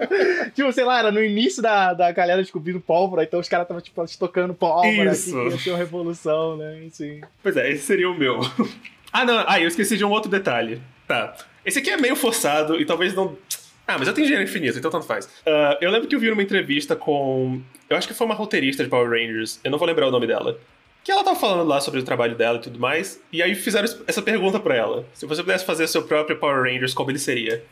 tipo, 0.54 0.72
sei 0.72 0.84
lá, 0.84 1.00
era 1.00 1.10
no 1.10 1.20
início 1.20 1.60
da, 1.60 1.92
da 1.92 2.12
galera 2.12 2.40
descobrindo 2.40 2.78
pólvora, 2.78 3.24
então 3.24 3.40
os 3.40 3.48
caras 3.48 3.64
estavam, 3.64 3.82
tipo, 3.82 4.04
estocando 4.04 4.54
pólvora, 4.54 5.10
Isso. 5.10 5.32
que 5.32 5.48
ia 5.48 5.58
ter 5.58 5.70
uma 5.70 5.78
revolução, 5.78 6.56
né? 6.56 6.86
Sim. 6.92 7.20
Pois 7.42 7.56
é, 7.56 7.68
esse 7.72 7.82
seria 7.82 8.08
o 8.08 8.16
meu. 8.16 8.40
ah, 9.12 9.24
não, 9.24 9.44
ah, 9.44 9.60
eu 9.60 9.66
esqueci 9.66 9.96
de 9.96 10.04
um 10.04 10.10
outro 10.10 10.30
detalhe. 10.30 10.80
Tá. 11.04 11.34
Esse 11.64 11.80
aqui 11.80 11.90
é 11.90 11.96
meio 11.96 12.14
forçado 12.14 12.80
e 12.80 12.84
talvez 12.84 13.12
não. 13.12 13.36
Ah, 13.86 13.96
mas 13.98 14.08
eu 14.08 14.14
tenho 14.14 14.26
dinheiro 14.26 14.48
infinito, 14.48 14.78
então 14.78 14.90
tanto 14.90 15.06
faz. 15.06 15.28
Ah, 15.46 15.78
eu 15.80 15.90
lembro 15.90 16.08
que 16.08 16.14
eu 16.14 16.20
vi 16.20 16.28
numa 16.28 16.42
entrevista 16.42 16.96
com. 16.96 17.60
Eu 17.88 17.96
acho 17.96 18.08
que 18.08 18.14
foi 18.14 18.26
uma 18.26 18.34
roteirista 18.34 18.82
de 18.82 18.90
Power 18.90 19.08
Rangers, 19.08 19.60
eu 19.62 19.70
não 19.70 19.78
vou 19.78 19.86
lembrar 19.86 20.08
o 20.08 20.10
nome 20.10 20.26
dela. 20.26 20.58
que 21.04 21.12
ela 21.12 21.22
tava 21.22 21.38
falando 21.38 21.68
lá 21.68 21.80
sobre 21.80 22.00
o 22.00 22.02
trabalho 22.02 22.34
dela 22.34 22.58
e 22.58 22.60
tudo 22.62 22.80
mais, 22.80 23.22
e 23.32 23.40
aí 23.40 23.54
fizeram 23.54 23.88
essa 24.08 24.20
pergunta 24.20 24.58
para 24.58 24.74
ela. 24.74 25.06
Se 25.14 25.24
você 25.24 25.42
pudesse 25.42 25.64
fazer 25.64 25.86
seu 25.86 26.02
próprio 26.02 26.36
Power 26.36 26.62
Rangers, 26.64 26.92
como 26.92 27.10
ele 27.10 27.18
seria? 27.18 27.64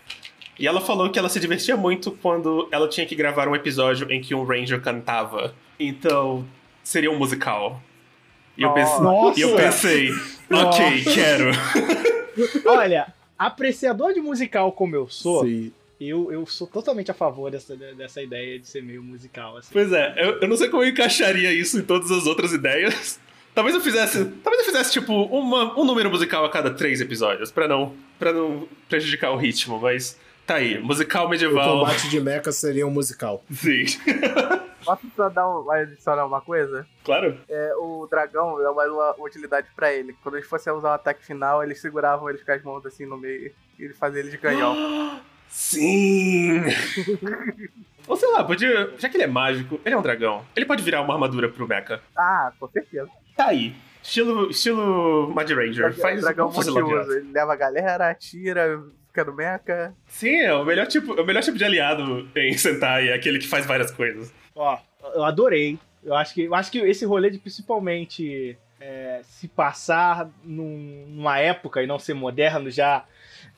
E 0.56 0.68
ela 0.68 0.80
falou 0.80 1.10
que 1.10 1.18
ela 1.18 1.28
se 1.28 1.40
divertia 1.40 1.76
muito 1.76 2.12
quando 2.12 2.68
ela 2.70 2.88
tinha 2.88 3.04
que 3.04 3.16
gravar 3.16 3.48
um 3.48 3.56
episódio 3.56 4.10
em 4.12 4.20
que 4.20 4.36
um 4.36 4.44
Ranger 4.44 4.80
cantava. 4.80 5.52
Então, 5.80 6.46
seria 6.84 7.10
um 7.10 7.18
musical. 7.18 7.82
E 8.56 8.62
eu, 8.62 8.72
pense... 8.72 9.02
Nossa. 9.02 9.40
e 9.40 9.42
eu 9.42 9.56
pensei, 9.56 10.10
ok, 10.48 11.04
quero. 11.12 11.50
Olha, 12.70 13.12
apreciador 13.36 14.12
de 14.12 14.20
musical 14.20 14.70
como 14.70 14.94
eu 14.94 15.08
sou, 15.08 15.44
Sim. 15.44 15.72
Eu, 16.08 16.32
eu 16.32 16.44
sou 16.46 16.66
totalmente 16.66 17.10
a 17.10 17.14
favor 17.14 17.50
dessa, 17.50 17.76
dessa 17.76 18.22
ideia 18.22 18.58
de 18.58 18.66
ser 18.68 18.82
meio 18.82 19.02
musical. 19.02 19.56
Assim. 19.56 19.70
Pois 19.72 19.92
é, 19.92 20.14
eu, 20.16 20.40
eu 20.40 20.48
não 20.48 20.56
sei 20.56 20.68
como 20.68 20.82
eu 20.82 20.88
encaixaria 20.88 21.52
isso 21.52 21.78
em 21.78 21.82
todas 21.82 22.10
as 22.10 22.26
outras 22.26 22.52
ideias. 22.52 23.18
Talvez 23.54 23.72
eu 23.76 23.80
fizesse, 23.80 24.24
talvez 24.42 24.66
eu 24.66 24.72
fizesse 24.72 24.90
tipo 24.90 25.12
uma, 25.14 25.78
um 25.78 25.84
número 25.84 26.10
musical 26.10 26.44
a 26.44 26.50
cada 26.50 26.72
três 26.74 27.00
episódios, 27.00 27.52
pra 27.52 27.68
não, 27.68 27.94
pra 28.18 28.32
não 28.32 28.66
prejudicar 28.88 29.30
o 29.30 29.36
ritmo, 29.36 29.78
mas 29.80 30.18
tá 30.44 30.56
aí, 30.56 30.76
musical 30.80 31.26
O 31.26 31.28
medieval. 31.28 31.78
combate 31.78 32.08
de 32.08 32.18
mecha 32.20 32.50
seria 32.50 32.84
um 32.84 32.90
musical. 32.90 33.44
Sim, 33.54 33.84
Posso 34.84 35.06
só 35.16 35.28
dar 35.28 35.48
um, 35.48 35.70
adicionar 35.70 36.26
uma 36.26 36.40
coisa? 36.40 36.84
claro. 37.04 37.38
É, 37.48 37.72
o 37.76 38.08
dragão 38.10 38.60
é 38.60 38.74
mais 38.74 38.90
uma 38.90 39.14
utilidade 39.20 39.68
pra 39.76 39.92
ele. 39.94 40.16
Quando 40.22 40.34
eles 40.36 40.48
fossem 40.48 40.72
usar 40.72 40.90
o 40.90 40.94
ataque 40.94 41.24
final, 41.24 41.62
eles 41.62 41.80
seguravam 41.80 42.28
eles 42.28 42.42
com 42.42 42.50
as 42.50 42.62
mãos 42.64 42.84
assim 42.84 43.06
no 43.06 43.16
meio 43.16 43.52
e 43.78 43.84
ele 43.84 43.94
fazia 43.94 44.18
eles 44.18 44.32
de 44.32 44.38
canhão. 44.38 44.74
Sim! 45.54 46.60
Ou 48.08 48.16
sei 48.16 48.28
lá, 48.32 48.42
podia. 48.42 48.92
Já 48.98 49.08
que 49.08 49.16
ele 49.16 49.22
é 49.22 49.28
mágico, 49.28 49.80
ele 49.84 49.94
é 49.94 49.98
um 49.98 50.02
dragão. 50.02 50.44
Ele 50.56 50.66
pode 50.66 50.82
virar 50.82 51.00
uma 51.00 51.14
armadura 51.14 51.48
pro 51.48 51.66
Mecha. 51.68 52.00
ah, 52.16 52.52
com 52.58 52.68
certeza. 52.68 53.08
Tá 53.36 53.46
aí. 53.46 53.72
Estilo, 54.02 54.50
estilo 54.50 55.32
Mad 55.32 55.48
Ranger. 55.48 55.94
Faz 55.94 56.20
dragão 56.20 56.50
multiuso. 56.50 57.12
Ele 57.12 57.32
leva 57.32 57.52
a 57.52 57.56
galera, 57.56 58.10
atira, 58.10 58.82
fica 59.06 59.24
no 59.24 59.32
mecha. 59.32 59.94
Sim, 60.08 60.34
é 60.40 60.52
o 60.52 60.64
melhor 60.64 60.86
tipo, 60.88 61.14
é 61.18 61.22
o 61.22 61.24
melhor 61.24 61.42
tipo 61.42 61.56
de 61.56 61.64
aliado 61.64 62.28
em 62.34 62.52
Sentai, 62.58 63.08
é 63.10 63.14
aquele 63.14 63.38
que 63.38 63.46
faz 63.48 63.64
várias 63.64 63.90
coisas. 63.92 64.34
Ó, 64.56 64.76
eu 65.14 65.22
adorei. 65.24 65.78
Eu 66.02 66.14
acho 66.14 66.34
que, 66.34 66.42
eu 66.42 66.54
acho 66.54 66.70
que 66.70 66.78
esse 66.80 67.06
rolê 67.06 67.30
de 67.30 67.38
principalmente 67.38 68.58
é, 68.80 69.20
se 69.22 69.48
passar 69.48 70.28
num- 70.44 71.06
numa 71.08 71.38
época 71.38 71.80
e 71.82 71.86
não 71.86 71.98
ser 71.98 72.12
moderno 72.12 72.70
já, 72.70 73.04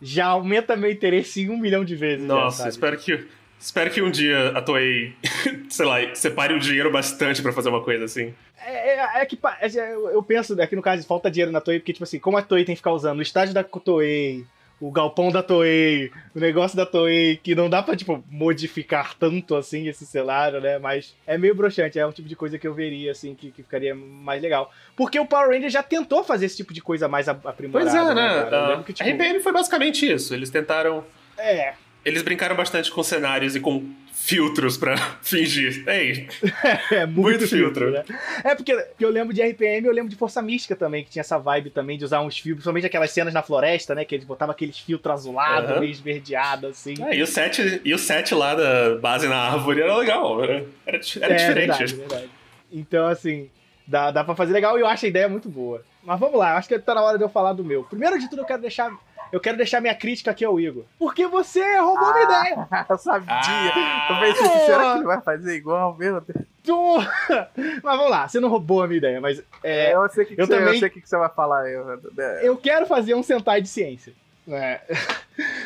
já 0.00 0.26
aumenta 0.26 0.76
meu 0.76 0.90
interesse 0.90 1.42
em 1.42 1.50
um 1.50 1.58
milhão 1.58 1.84
de 1.84 1.94
vezes. 1.96 2.26
já, 2.26 2.34
Nossa, 2.34 2.56
sabe? 2.58 2.70
espero 2.70 2.98
que. 2.98 3.26
Espero 3.58 3.90
que 3.90 4.02
um 4.02 4.10
dia 4.10 4.50
a 4.50 4.60
Toei, 4.60 5.14
sei 5.70 5.86
lá, 5.86 6.14
separe 6.14 6.52
o 6.52 6.58
dinheiro 6.60 6.92
bastante 6.92 7.40
pra 7.40 7.52
fazer 7.54 7.70
uma 7.70 7.82
coisa 7.82 8.04
assim. 8.04 8.34
É, 8.62 8.96
é- 8.96 9.22
é 9.22 9.26
que 9.26 9.38
é, 9.62 9.94
eu, 9.94 10.10
eu 10.10 10.22
penso 10.22 10.60
aqui 10.60 10.76
no 10.76 10.82
caso 10.82 11.06
falta 11.06 11.30
dinheiro 11.30 11.50
na 11.50 11.60
Toei, 11.60 11.78
porque, 11.80 11.94
tipo 11.94 12.04
assim, 12.04 12.18
como 12.18 12.36
a 12.36 12.42
Toei 12.42 12.66
tem 12.66 12.74
que 12.74 12.80
ficar 12.80 12.92
usando 12.92 13.18
o 13.18 13.22
estádio 13.22 13.54
da 13.54 13.64
Toei, 13.64 14.44
o 14.80 14.90
galpão 14.90 15.30
da 15.30 15.42
Toei, 15.42 16.10
o 16.34 16.38
negócio 16.38 16.76
da 16.76 16.84
Toei, 16.84 17.36
que 17.38 17.54
não 17.54 17.70
dá 17.70 17.82
pra, 17.82 17.96
tipo, 17.96 18.22
modificar 18.30 19.14
tanto 19.14 19.54
assim 19.56 19.88
esse 19.88 20.04
cenário, 20.04 20.60
né? 20.60 20.78
Mas 20.78 21.14
é 21.26 21.38
meio 21.38 21.54
broxante, 21.54 21.98
é 21.98 22.06
um 22.06 22.12
tipo 22.12 22.28
de 22.28 22.36
coisa 22.36 22.58
que 22.58 22.66
eu 22.68 22.74
veria, 22.74 23.12
assim, 23.12 23.34
que, 23.34 23.50
que 23.50 23.62
ficaria 23.62 23.94
mais 23.94 24.42
legal. 24.42 24.70
Porque 24.94 25.18
o 25.18 25.26
Power 25.26 25.48
Ranger 25.50 25.70
já 25.70 25.82
tentou 25.82 26.22
fazer 26.22 26.46
esse 26.46 26.56
tipo 26.58 26.72
de 26.74 26.80
coisa 26.82 27.08
mais 27.08 27.28
a- 27.28 27.32
aprimorada. 27.44 27.90
Pois 27.90 27.94
é, 28.10 28.14
né? 28.14 28.48
Ah, 28.52 28.66
lembro 28.68 28.84
que, 28.84 28.92
tipo, 28.92 29.08
A 29.08 29.12
RPM 29.12 29.40
foi 29.40 29.52
basicamente 29.52 30.10
isso. 30.10 30.34
Eles 30.34 30.50
tentaram. 30.50 31.04
É, 31.38 31.74
Eles 32.06 32.22
brincaram 32.22 32.54
bastante 32.54 32.90
com 32.90 33.02
cenários 33.02 33.56
e 33.56 33.60
com 33.60 33.84
filtros 34.14 34.76
pra 34.76 34.96
fingir. 35.22 35.82
Ei, 35.88 36.28
é 36.92 37.04
muito, 37.04 37.20
Muito 37.20 37.48
filtro, 37.48 37.92
filtro. 37.92 38.12
né? 38.12 38.20
É 38.44 38.54
porque, 38.54 38.74
porque 38.74 39.04
eu 39.04 39.10
lembro 39.10 39.34
de 39.34 39.42
RPM, 39.42 39.86
eu 39.86 39.92
lembro 39.92 40.08
de 40.08 40.16
Força 40.16 40.40
Mística 40.40 40.74
também, 40.76 41.02
que 41.04 41.10
tinha 41.10 41.20
essa 41.20 41.36
vibe 41.36 41.70
também 41.70 41.98
de 41.98 42.04
usar 42.04 42.20
uns 42.20 42.36
filtros, 42.38 42.58
principalmente 42.58 42.86
aquelas 42.86 43.10
cenas 43.10 43.34
na 43.34 43.42
floresta, 43.42 43.94
né? 43.94 44.04
Que 44.04 44.14
eles 44.14 44.24
botavam 44.24 44.52
aqueles 44.52 44.78
filtros 44.78 45.12
azulados, 45.14 45.70
Aham. 45.70 45.80
meio 45.80 45.90
esverdeados, 45.92 46.70
assim. 46.70 46.94
Ah, 47.02 47.12
e, 47.14 47.20
o 47.22 47.26
set, 47.26 47.80
e 47.84 47.92
o 47.92 47.98
set 47.98 48.34
lá 48.34 48.54
da 48.54 48.96
base 48.98 49.26
na 49.28 49.36
árvore 49.36 49.82
era 49.82 49.96
legal. 49.96 50.42
Era, 50.44 50.64
era, 50.86 51.00
era 51.20 51.34
É, 51.34 51.36
diferente. 51.36 51.66
Verdade, 51.78 51.94
verdade. 51.96 52.30
Então, 52.72 53.06
assim, 53.08 53.50
dá, 53.86 54.10
dá 54.12 54.22
pra 54.24 54.34
fazer 54.34 54.52
legal 54.52 54.76
e 54.78 54.80
eu 54.80 54.86
acho 54.86 55.04
a 55.04 55.08
ideia 55.08 55.28
muito 55.28 55.48
boa. 55.48 55.82
Mas 56.04 56.20
vamos 56.20 56.38
lá, 56.38 56.56
acho 56.56 56.68
que 56.68 56.78
tá 56.78 56.94
na 56.94 57.02
hora 57.02 57.18
de 57.18 57.24
eu 57.24 57.28
falar 57.28 57.52
do 57.52 57.64
meu. 57.64 57.82
Primeiro 57.84 58.16
de 58.18 58.28
tudo, 58.30 58.42
eu 58.42 58.46
quero 58.46 58.62
deixar. 58.62 58.90
Eu 59.36 59.40
quero 59.40 59.58
deixar 59.58 59.82
minha 59.82 59.94
crítica 59.94 60.30
aqui 60.30 60.46
ao 60.46 60.58
Igor. 60.58 60.84
Porque 60.98 61.26
você 61.26 61.76
roubou 61.76 62.10
minha 62.14 62.24
ideia. 62.24 62.68
eu 62.88 62.96
sabia. 62.96 63.26
Ah! 63.28 64.08
eu 64.10 64.20
pensei, 64.20 64.46
assim, 64.46 64.66
será 64.66 64.92
que 64.92 64.98
ele 64.98 65.04
vai 65.06 65.20
fazer 65.20 65.54
igual? 65.56 65.94
Meu 65.98 66.22
Deus. 66.22 66.46
Tu- 66.64 66.98
Mas 67.84 67.96
vamos 67.98 68.10
lá, 68.10 68.26
você 68.26 68.40
não 68.40 68.48
roubou 68.48 68.82
a 68.82 68.86
minha 68.86 68.96
ideia, 68.96 69.20
mas 69.20 69.42
é, 69.62 69.94
eu 69.94 70.08
sei 70.08 70.24
o 70.24 70.26
que, 70.26 70.36
que 70.36 70.46
também- 70.46 70.74
eu 70.74 70.78
sei 70.78 70.88
o 70.88 70.90
que, 70.90 71.00
que 71.02 71.08
você 71.08 71.18
vai 71.18 71.28
falar. 71.28 71.70
Eu, 71.70 72.00
é, 72.18 72.48
eu 72.48 72.56
quero 72.56 72.86
fazer 72.86 73.14
um 73.14 73.22
Sentai 73.22 73.60
de 73.60 73.68
ciência. 73.68 74.14
Né? 74.46 74.80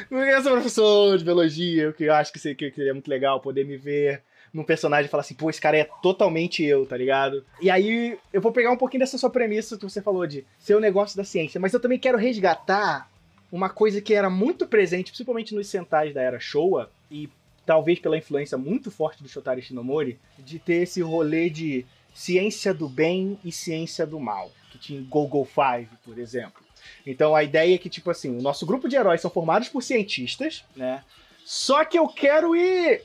Porque 0.09 0.31
eu 0.35 0.43
sou 0.43 0.53
professor 0.53 1.17
de 1.17 1.25
biologia, 1.25 1.91
o 1.91 1.93
que 1.93 2.05
eu 2.05 2.13
acho 2.15 2.33
que 2.33 2.41
seria, 2.41 2.57
que 2.57 2.73
seria 2.75 2.93
muito 2.93 3.09
legal 3.09 3.41
poder 3.41 3.65
me 3.65 3.77
ver 3.77 4.21
num 4.53 4.65
personagem 4.65 5.07
e 5.07 5.09
falar 5.09 5.21
assim, 5.21 5.35
pô, 5.35 5.49
esse 5.49 5.61
cara 5.61 5.77
é 5.79 5.89
totalmente 6.03 6.65
eu, 6.65 6.85
tá 6.85 6.97
ligado? 6.97 7.45
E 7.61 7.71
aí 7.71 8.19
eu 8.33 8.41
vou 8.41 8.51
pegar 8.51 8.73
um 8.73 8.77
pouquinho 8.77 8.99
dessa 9.01 9.17
sua 9.17 9.31
premissa 9.31 9.77
que 9.77 9.85
você 9.85 10.03
falou 10.03 10.27
de 10.27 10.45
ser 10.59 10.75
o 10.75 10.81
negócio 10.81 11.17
da 11.17 11.23
ciência, 11.23 11.61
mas 11.61 11.73
eu 11.73 11.79
também 11.79 11.99
quero 12.01 12.19
resgatar 12.19 13.09
uma 13.51 13.69
coisa 13.69 14.01
que 14.01 14.15
era 14.15 14.31
muito 14.31 14.67
presente, 14.67 15.11
principalmente 15.11 15.55
nos 15.55 15.69
Sentais 15.69 16.15
da 16.15 16.23
era 16.23 16.39
Showa, 16.39 16.91
e 17.11 17.29
talvez 17.67 17.99
pela 17.99 18.17
influência 18.17 18.57
muito 18.57 18.91
forte 18.91 19.23
do 19.23 19.29
Shotari 19.29 19.63
Shinomori, 19.63 20.19
de 20.39 20.59
ter 20.59 20.83
esse 20.83 21.01
rolê 21.01 21.51
de 21.51 21.85
ciência 22.15 22.75
do 22.75 22.89
bem 22.89 23.39
e 23.45 23.53
ciência 23.53 24.07
do 24.07 24.19
mal, 24.19 24.51
que 24.71 24.79
tinha 24.79 25.01
em 25.01 25.05
Google 25.05 25.45
Five, 25.45 25.89
por 26.05 26.19
exemplo. 26.19 26.63
Então 27.07 27.35
a 27.35 27.43
ideia 27.43 27.75
é 27.75 27.79
que, 27.79 27.89
tipo 27.89 28.11
assim, 28.11 28.37
o 28.37 28.43
nosso 28.43 28.67
grupo 28.67 28.89
de 28.89 28.97
heróis 28.97 29.21
são 29.21 29.31
formados 29.31 29.69
por 29.69 29.83
cientistas, 29.83 30.65
né? 30.75 31.05
Só 31.45 31.85
que 31.85 31.99
eu 31.99 32.09
quero 32.09 32.55
ir 32.55 33.03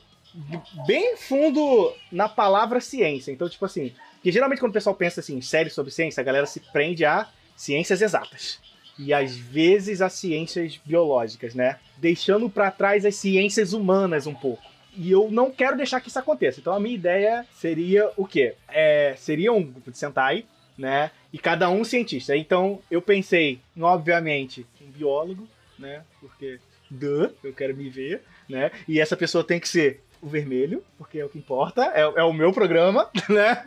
bem 0.86 1.16
fundo 1.16 1.94
na 2.12 2.28
palavra 2.28 2.80
ciência. 2.80 3.32
Então, 3.32 3.48
tipo 3.48 3.64
assim, 3.64 3.92
que 4.22 4.30
geralmente 4.30 4.60
quando 4.60 4.70
o 4.70 4.74
pessoal 4.74 4.94
pensa 4.94 5.20
assim, 5.20 5.36
em 5.36 5.42
série 5.42 5.70
sobre 5.70 5.92
ciência, 5.92 6.20
a 6.20 6.24
galera 6.24 6.46
se 6.46 6.60
prende 6.60 7.04
a 7.04 7.28
ciências 7.56 8.02
exatas. 8.02 8.60
E 8.98 9.12
às 9.12 9.36
vezes 9.36 10.00
a 10.00 10.08
ciências 10.08 10.80
biológicas, 10.84 11.54
né? 11.54 11.78
Deixando 11.98 12.48
pra 12.48 12.70
trás 12.70 13.04
as 13.04 13.16
ciências 13.16 13.72
humanas 13.72 14.26
um 14.26 14.34
pouco. 14.34 14.62
E 14.96 15.10
eu 15.10 15.30
não 15.30 15.50
quero 15.50 15.76
deixar 15.76 16.00
que 16.00 16.08
isso 16.08 16.18
aconteça. 16.18 16.60
Então 16.60 16.72
a 16.72 16.80
minha 16.80 16.94
ideia 16.94 17.46
seria 17.52 18.10
o 18.16 18.26
quê? 18.26 18.54
É, 18.68 19.14
seria 19.16 19.52
um 19.52 19.62
grupo 19.62 19.90
de 19.90 19.98
Sentai, 19.98 20.46
né? 20.76 21.10
E 21.32 21.38
cada 21.38 21.68
um 21.68 21.84
cientista. 21.84 22.34
Então 22.34 22.80
eu 22.90 23.02
pensei, 23.02 23.60
obviamente, 23.78 24.66
um 24.80 24.90
biólogo, 24.90 25.46
né? 25.78 26.02
Porque, 26.20 26.58
duh, 26.90 27.30
eu 27.44 27.52
quero 27.52 27.76
me 27.76 27.90
ver, 27.90 28.22
né? 28.48 28.70
E 28.88 28.98
essa 28.98 29.16
pessoa 29.16 29.44
tem 29.44 29.60
que 29.60 29.68
ser 29.68 30.00
o 30.22 30.28
vermelho, 30.28 30.82
porque 30.96 31.18
é 31.18 31.24
o 31.24 31.28
que 31.28 31.38
importa, 31.38 31.92
é, 31.94 32.00
é 32.00 32.22
o 32.24 32.32
meu 32.32 32.52
programa, 32.52 33.10
né? 33.28 33.64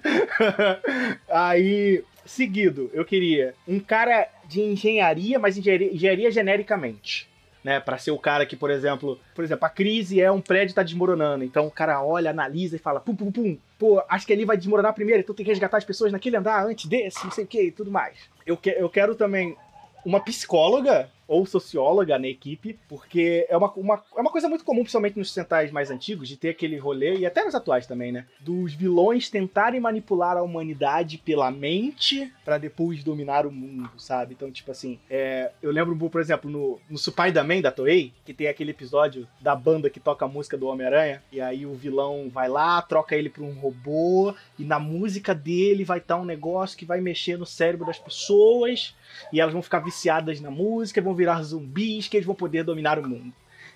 Aí, 1.29 2.03
seguido, 2.29 2.89
eu 2.93 3.03
queria 3.03 3.55
um 3.67 3.79
cara 3.79 4.27
de 4.45 4.61
engenharia, 4.61 5.39
mas 5.39 5.57
engenharia, 5.57 5.93
engenharia 5.93 6.31
genericamente. 6.31 7.27
Né, 7.61 7.77
para 7.77 7.97
ser 7.97 8.11
o 8.11 8.17
cara 8.17 8.45
que, 8.45 8.55
por 8.55 8.71
exemplo, 8.71 9.19
por 9.35 9.43
exemplo, 9.43 9.65
a 9.65 9.69
crise 9.69 10.21
é 10.21 10.31
um 10.31 10.39
prédio 10.39 10.73
tá 10.73 10.81
desmoronando, 10.81 11.43
então 11.43 11.67
o 11.67 11.71
cara 11.71 12.01
olha, 12.01 12.29
analisa 12.29 12.77
e 12.77 12.79
fala, 12.79 13.01
pum, 13.01 13.13
pum, 13.13 13.29
pum, 13.29 13.57
pô, 13.77 14.01
acho 14.07 14.25
que 14.25 14.31
ali 14.31 14.45
vai 14.45 14.55
desmoronar 14.55 14.93
primeiro, 14.93 15.19
então 15.19 15.35
tem 15.35 15.43
que 15.43 15.51
resgatar 15.51 15.75
as 15.75 15.83
pessoas 15.83 16.09
naquele 16.09 16.37
andar 16.37 16.65
antes 16.65 16.85
desse, 16.85 17.21
não 17.21 17.31
sei 17.31 17.43
o 17.43 17.47
que 17.47 17.63
e 17.63 17.71
tudo 17.71 17.91
mais. 17.91 18.17
Eu, 18.45 18.55
que, 18.55 18.69
eu 18.69 18.89
quero 18.89 19.13
também 19.13 19.57
uma 20.05 20.21
psicóloga 20.21 21.09
ou 21.29 21.45
socióloga 21.45 22.17
na 22.17 22.27
equipe, 22.27 22.77
porque 22.89 23.45
é 23.47 23.55
uma, 23.55 23.71
uma, 23.73 24.03
é 24.17 24.19
uma 24.19 24.31
coisa 24.31 24.49
muito 24.49 24.65
comum, 24.65 24.81
principalmente 24.81 25.17
nos 25.17 25.31
centais 25.31 25.71
mais 25.71 25.91
antigos, 25.91 26.27
de 26.27 26.35
ter 26.35 26.49
aquele 26.49 26.75
rolê, 26.77 27.19
e 27.19 27.25
até 27.25 27.45
nos 27.45 27.53
atuais 27.53 27.85
também, 27.85 28.11
né? 28.11 28.25
Dos 28.39 28.73
vilões 28.73 29.29
tentarem 29.29 29.79
manipular 29.79 30.35
a 30.35 30.41
humanidade 30.41 31.19
pela 31.19 31.51
mente 31.51 32.33
para 32.43 32.57
depois 32.57 33.03
dominar 33.03 33.45
o 33.45 33.51
mundo, 33.51 33.89
sabe? 33.95 34.33
Então, 34.33 34.51
tipo 34.51 34.71
assim, 34.71 34.97
é, 35.07 35.51
eu 35.61 35.71
lembro, 35.71 35.95
por 36.09 36.19
exemplo, 36.19 36.49
no, 36.49 36.79
no 36.89 36.97
Spider-Man 36.97 37.61
da 37.61 37.71
Toei, 37.71 38.11
que 38.25 38.33
tem 38.33 38.47
aquele 38.47 38.71
episódio 38.71 39.27
da 39.39 39.55
banda 39.55 39.89
que 39.89 39.99
toca 39.99 40.25
a 40.25 40.27
música 40.27 40.57
do 40.57 40.65
Homem-Aranha, 40.65 41.21
e 41.31 41.39
aí 41.39 41.63
o 41.63 41.75
vilão 41.75 42.27
vai 42.27 42.49
lá, 42.49 42.81
troca 42.81 43.15
ele 43.15 43.29
pra 43.29 43.43
um 43.43 43.53
robô, 43.53 44.33
e 44.57 44.63
na 44.63 44.79
música 44.79 45.35
dele 45.35 45.83
vai 45.83 45.99
estar 45.99 46.17
um 46.17 46.25
negócio 46.25 46.77
que 46.77 46.85
vai 46.85 46.99
mexer 46.99 47.37
no 47.37 47.45
cérebro 47.45 47.85
das 47.85 47.99
pessoas, 47.99 48.95
e 49.31 49.39
elas 49.39 49.53
vão 49.53 49.61
ficar 49.61 49.79
viciadas 49.79 50.41
na 50.41 50.49
música, 50.49 51.01
vão 51.01 51.18
virar 51.19 51.43
zumbis, 51.43 52.07
que 52.07 52.17
eles 52.17 52.25
vão 52.25 52.35
poder 52.35 52.63
dominar 52.63 52.97
o 52.97 53.07
mundo. 53.07 53.33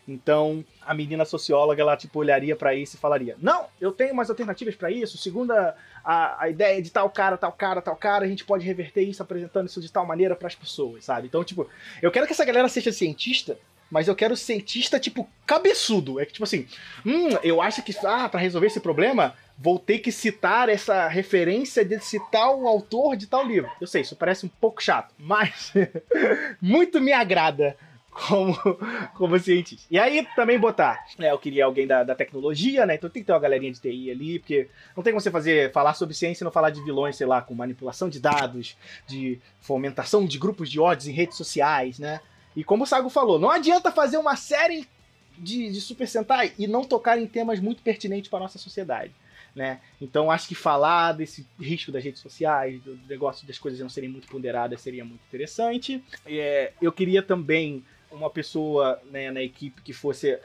Então, 0.08 0.66
a 0.82 0.94
menina 0.94 1.24
socióloga, 1.24 1.82
ela 1.82 1.96
tipo 1.96 2.20
olharia 2.20 2.56
para 2.56 2.76
isso 2.76 2.96
e 2.96 3.00
falaria: 3.00 3.38
"Não, 3.42 3.68
eu 3.80 3.92
tenho 3.92 4.14
mais 4.14 4.30
alternativas 4.30 4.76
para 4.76 4.92
isso. 4.92 5.18
Segundo 5.18 5.52
a, 5.52 5.76
a, 6.04 6.44
a, 6.44 6.50
ideia 6.50 6.82
de 6.82 6.92
tal 6.92 7.10
cara, 7.10 7.38
tal 7.38 7.54
cara, 7.54 7.82
tal 7.82 7.96
cara, 7.96 8.26
a 8.26 8.28
gente 8.28 8.44
pode 8.44 8.66
reverter 8.66 9.04
isso 9.04 9.22
apresentando 9.24 9.68
isso 9.68 9.80
de 9.80 9.92
tal 9.92 10.06
maneira 10.06 10.36
para 10.36 10.48
as 10.48 10.56
pessoas, 10.56 11.06
sabe? 11.06 11.28
Então, 11.28 11.44
tipo, 11.44 11.70
eu 12.02 12.12
quero 12.12 12.28
que 12.28 12.34
essa 12.34 12.44
galera 12.44 12.68
seja 12.68 12.92
cientista, 12.92 13.58
mas 13.90 14.08
eu 14.08 14.16
quero 14.16 14.36
cientista 14.36 15.00
tipo 15.00 15.30
cabeçudo. 15.46 16.20
É 16.20 16.26
que 16.26 16.34
tipo 16.34 16.44
assim, 16.44 16.68
hum, 17.06 17.30
eu 17.42 17.62
acho 17.62 17.82
que 17.82 17.96
ah, 18.06 18.28
para 18.28 18.42
resolver 18.42 18.68
esse 18.68 18.82
problema, 18.82 19.34
vou 19.58 19.80
ter 19.80 20.00
que 20.00 20.12
citar 20.12 20.70
essa 20.70 21.08
referência 21.08 21.86
desse 21.86 22.20
tal 22.32 22.68
autor 22.68 23.16
de 23.16 23.28
tal 23.28 23.46
livro. 23.46 23.70
Eu 23.80 23.88
sei, 23.88 24.02
isso 24.02 24.16
parece 24.16 24.46
um 24.46 24.50
pouco 24.50 24.82
chato, 24.82 25.14
mas 25.18 25.74
muito 26.62 27.00
me 27.00 27.14
agrada 27.14 27.78
como, 28.14 28.56
como 29.16 29.40
cientista. 29.40 29.88
E 29.90 29.98
aí 29.98 30.26
também 30.36 30.60
botar, 30.60 31.04
né, 31.18 31.32
eu 31.32 31.40
queria 31.40 31.66
alguém 31.66 31.88
da, 31.88 32.04
da 32.04 32.16
tecnologia, 32.16 32.86
né, 32.86 32.96
então 32.96 33.10
tem 33.10 33.24
que 33.24 33.28
ter 33.28 33.34
uma 33.34 33.40
galerinha 33.40 33.72
de 33.72 33.82
TI 33.82 34.12
ali, 34.12 34.40
porque 34.40 34.70
não 34.96 35.04
tem 35.04 35.12
como 35.12 35.22
você 35.22 35.32
fazer, 35.32 35.72
falar 35.72 35.94
sobre 35.94 36.14
ciência 36.14 36.44
e 36.44 36.46
não 36.46 36.52
falar 36.52 36.70
de 36.70 36.84
vilões, 36.84 37.16
sei 37.16 37.28
lá, 37.28 37.42
com 37.42 37.54
manipulação 37.54 38.08
de 38.10 38.20
dados, 38.20 38.78
de 39.08 39.40
fomentação 39.60 40.26
de 40.26 40.38
grupos 40.38 40.70
de 40.70 40.80
ódios 40.80 41.08
em 41.08 41.12
redes 41.12 41.38
sociais, 41.38 42.00
né, 42.00 42.22
e 42.56 42.64
como 42.64 42.84
o 42.84 42.88
Sago 42.88 43.10
falou, 43.10 43.40
não 43.40 43.50
adianta 43.50 43.92
fazer 43.92 44.18
uma 44.18 44.36
série 44.36 44.88
de, 45.38 45.72
de 45.72 45.82
Super 45.82 46.08
Sentai 46.08 46.54
e 46.58 46.68
não 46.68 46.84
tocar 46.84 47.18
em 47.18 47.26
temas 47.26 47.60
muito 47.60 47.82
pertinentes 47.82 48.30
para 48.30 48.40
nossa 48.40 48.60
sociedade. 48.60 49.12
Né? 49.56 49.80
Então 50.02 50.32
acho 50.32 50.48
que 50.48 50.56
falar 50.56 51.12
desse 51.12 51.46
risco 51.60 51.92
das 51.92 52.04
redes 52.04 52.20
sociais, 52.20 52.82
do 52.82 52.98
negócio 53.08 53.46
das 53.46 53.60
coisas 53.60 53.80
não 53.80 53.90
serem 53.90 54.10
muito 54.10 54.28
ponderadas 54.28 54.82
seria 54.82 55.06
muito 55.06 55.22
interessante. 55.28 56.04
É, 56.26 56.72
eu 56.82 56.92
queria 56.92 57.22
também 57.22 57.84
uma 58.12 58.32
pessoa 58.32 59.00
né, 59.12 59.30
na 59.30 59.44
equipe 59.44 59.82
que 59.84 59.94
fosse, 59.94 60.40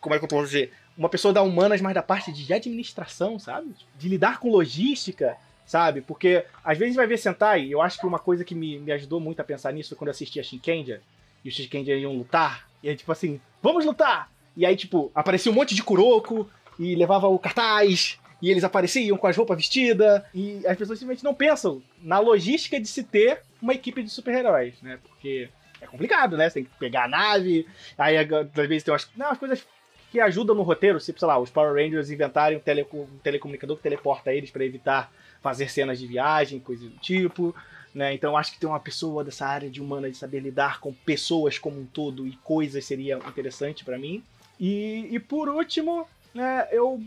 como 0.00 0.14
é 0.14 0.18
que 0.18 0.24
eu 0.24 0.28
posso 0.28 0.46
dizer, 0.46 0.72
uma 0.96 1.10
pessoa 1.10 1.34
da 1.34 1.42
humanas, 1.42 1.80
mas 1.82 1.94
da 1.94 2.02
parte 2.02 2.32
de 2.32 2.52
administração, 2.54 3.38
sabe? 3.38 3.74
De 3.98 4.08
lidar 4.08 4.40
com 4.40 4.50
logística, 4.50 5.36
sabe? 5.66 6.00
Porque 6.00 6.46
às 6.62 6.78
vezes 6.78 6.96
vai 6.96 7.06
ver 7.06 7.18
Sentai, 7.18 7.66
eu 7.68 7.82
acho 7.82 7.98
que 7.98 8.06
uma 8.06 8.18
coisa 8.18 8.44
que 8.44 8.54
me, 8.54 8.78
me 8.78 8.92
ajudou 8.92 9.20
muito 9.20 9.40
a 9.40 9.44
pensar 9.44 9.72
nisso 9.72 9.94
quando 9.96 10.08
eu 10.08 10.12
assisti 10.12 10.40
a 10.40 10.42
Shinkenja, 10.42 11.02
e 11.44 11.48
os 11.48 11.54
Shinkenja 11.54 11.94
iam 11.94 12.16
lutar, 12.16 12.66
e 12.82 12.88
é 12.88 12.94
tipo 12.94 13.12
assim, 13.12 13.40
vamos 13.62 13.84
lutar! 13.84 14.32
E 14.56 14.64
aí, 14.64 14.76
tipo, 14.76 15.10
aparecia 15.14 15.50
um 15.50 15.54
monte 15.54 15.74
de 15.74 15.82
Kuroko, 15.82 16.48
e 16.78 16.94
levava 16.94 17.26
o 17.28 17.38
cartaz, 17.38 18.18
e 18.40 18.50
eles 18.50 18.64
apareciam 18.64 19.16
com 19.16 19.26
as 19.26 19.36
roupas 19.36 19.56
vestidas, 19.56 20.22
e 20.34 20.66
as 20.66 20.76
pessoas 20.76 20.98
simplesmente 20.98 21.24
não 21.24 21.34
pensam 21.34 21.82
na 22.02 22.18
logística 22.18 22.80
de 22.80 22.86
se 22.88 23.02
ter 23.02 23.40
uma 23.60 23.74
equipe 23.74 24.02
de 24.02 24.10
super-heróis, 24.10 24.80
né? 24.82 24.98
Porque 25.02 25.48
é 25.80 25.86
complicado, 25.86 26.36
né? 26.36 26.48
Você 26.48 26.54
tem 26.54 26.64
que 26.64 26.78
pegar 26.78 27.04
a 27.04 27.08
nave, 27.08 27.66
aí 27.96 28.16
às 28.16 28.28
vezes 28.68 28.82
tem 28.82 28.92
umas, 28.92 29.08
não, 29.16 29.26
umas 29.26 29.38
coisas 29.38 29.66
que 30.10 30.20
ajudam 30.20 30.54
no 30.54 30.62
roteiro, 30.62 30.98
tipo, 31.00 31.18
sei 31.18 31.26
lá, 31.26 31.38
os 31.38 31.50
Power 31.50 31.74
Rangers 31.74 32.08
inventarem 32.10 32.56
um, 32.56 32.60
tele, 32.60 32.86
um 32.92 33.18
telecomunicador 33.22 33.76
que 33.76 33.82
teleporta 33.82 34.32
eles 34.32 34.50
para 34.50 34.64
evitar 34.64 35.12
fazer 35.42 35.68
cenas 35.68 35.98
de 35.98 36.06
viagem, 36.06 36.60
coisas 36.60 36.88
do 36.88 36.96
tipo. 36.98 37.54
Né? 37.92 38.14
Então 38.14 38.36
acho 38.36 38.52
que 38.52 38.60
ter 38.60 38.66
uma 38.66 38.78
pessoa 38.78 39.24
dessa 39.24 39.46
área 39.46 39.68
de 39.68 39.80
humana 39.80 40.10
de 40.10 40.16
saber 40.16 40.40
lidar 40.40 40.80
com 40.80 40.92
pessoas 40.92 41.58
como 41.58 41.80
um 41.80 41.86
todo 41.86 42.26
e 42.26 42.36
coisas 42.44 42.84
seria 42.84 43.16
interessante 43.28 43.84
para 43.84 43.98
mim. 43.98 44.22
E, 44.58 45.08
e 45.10 45.18
por 45.18 45.48
último, 45.48 46.06
né, 46.32 46.68
eu, 46.70 47.00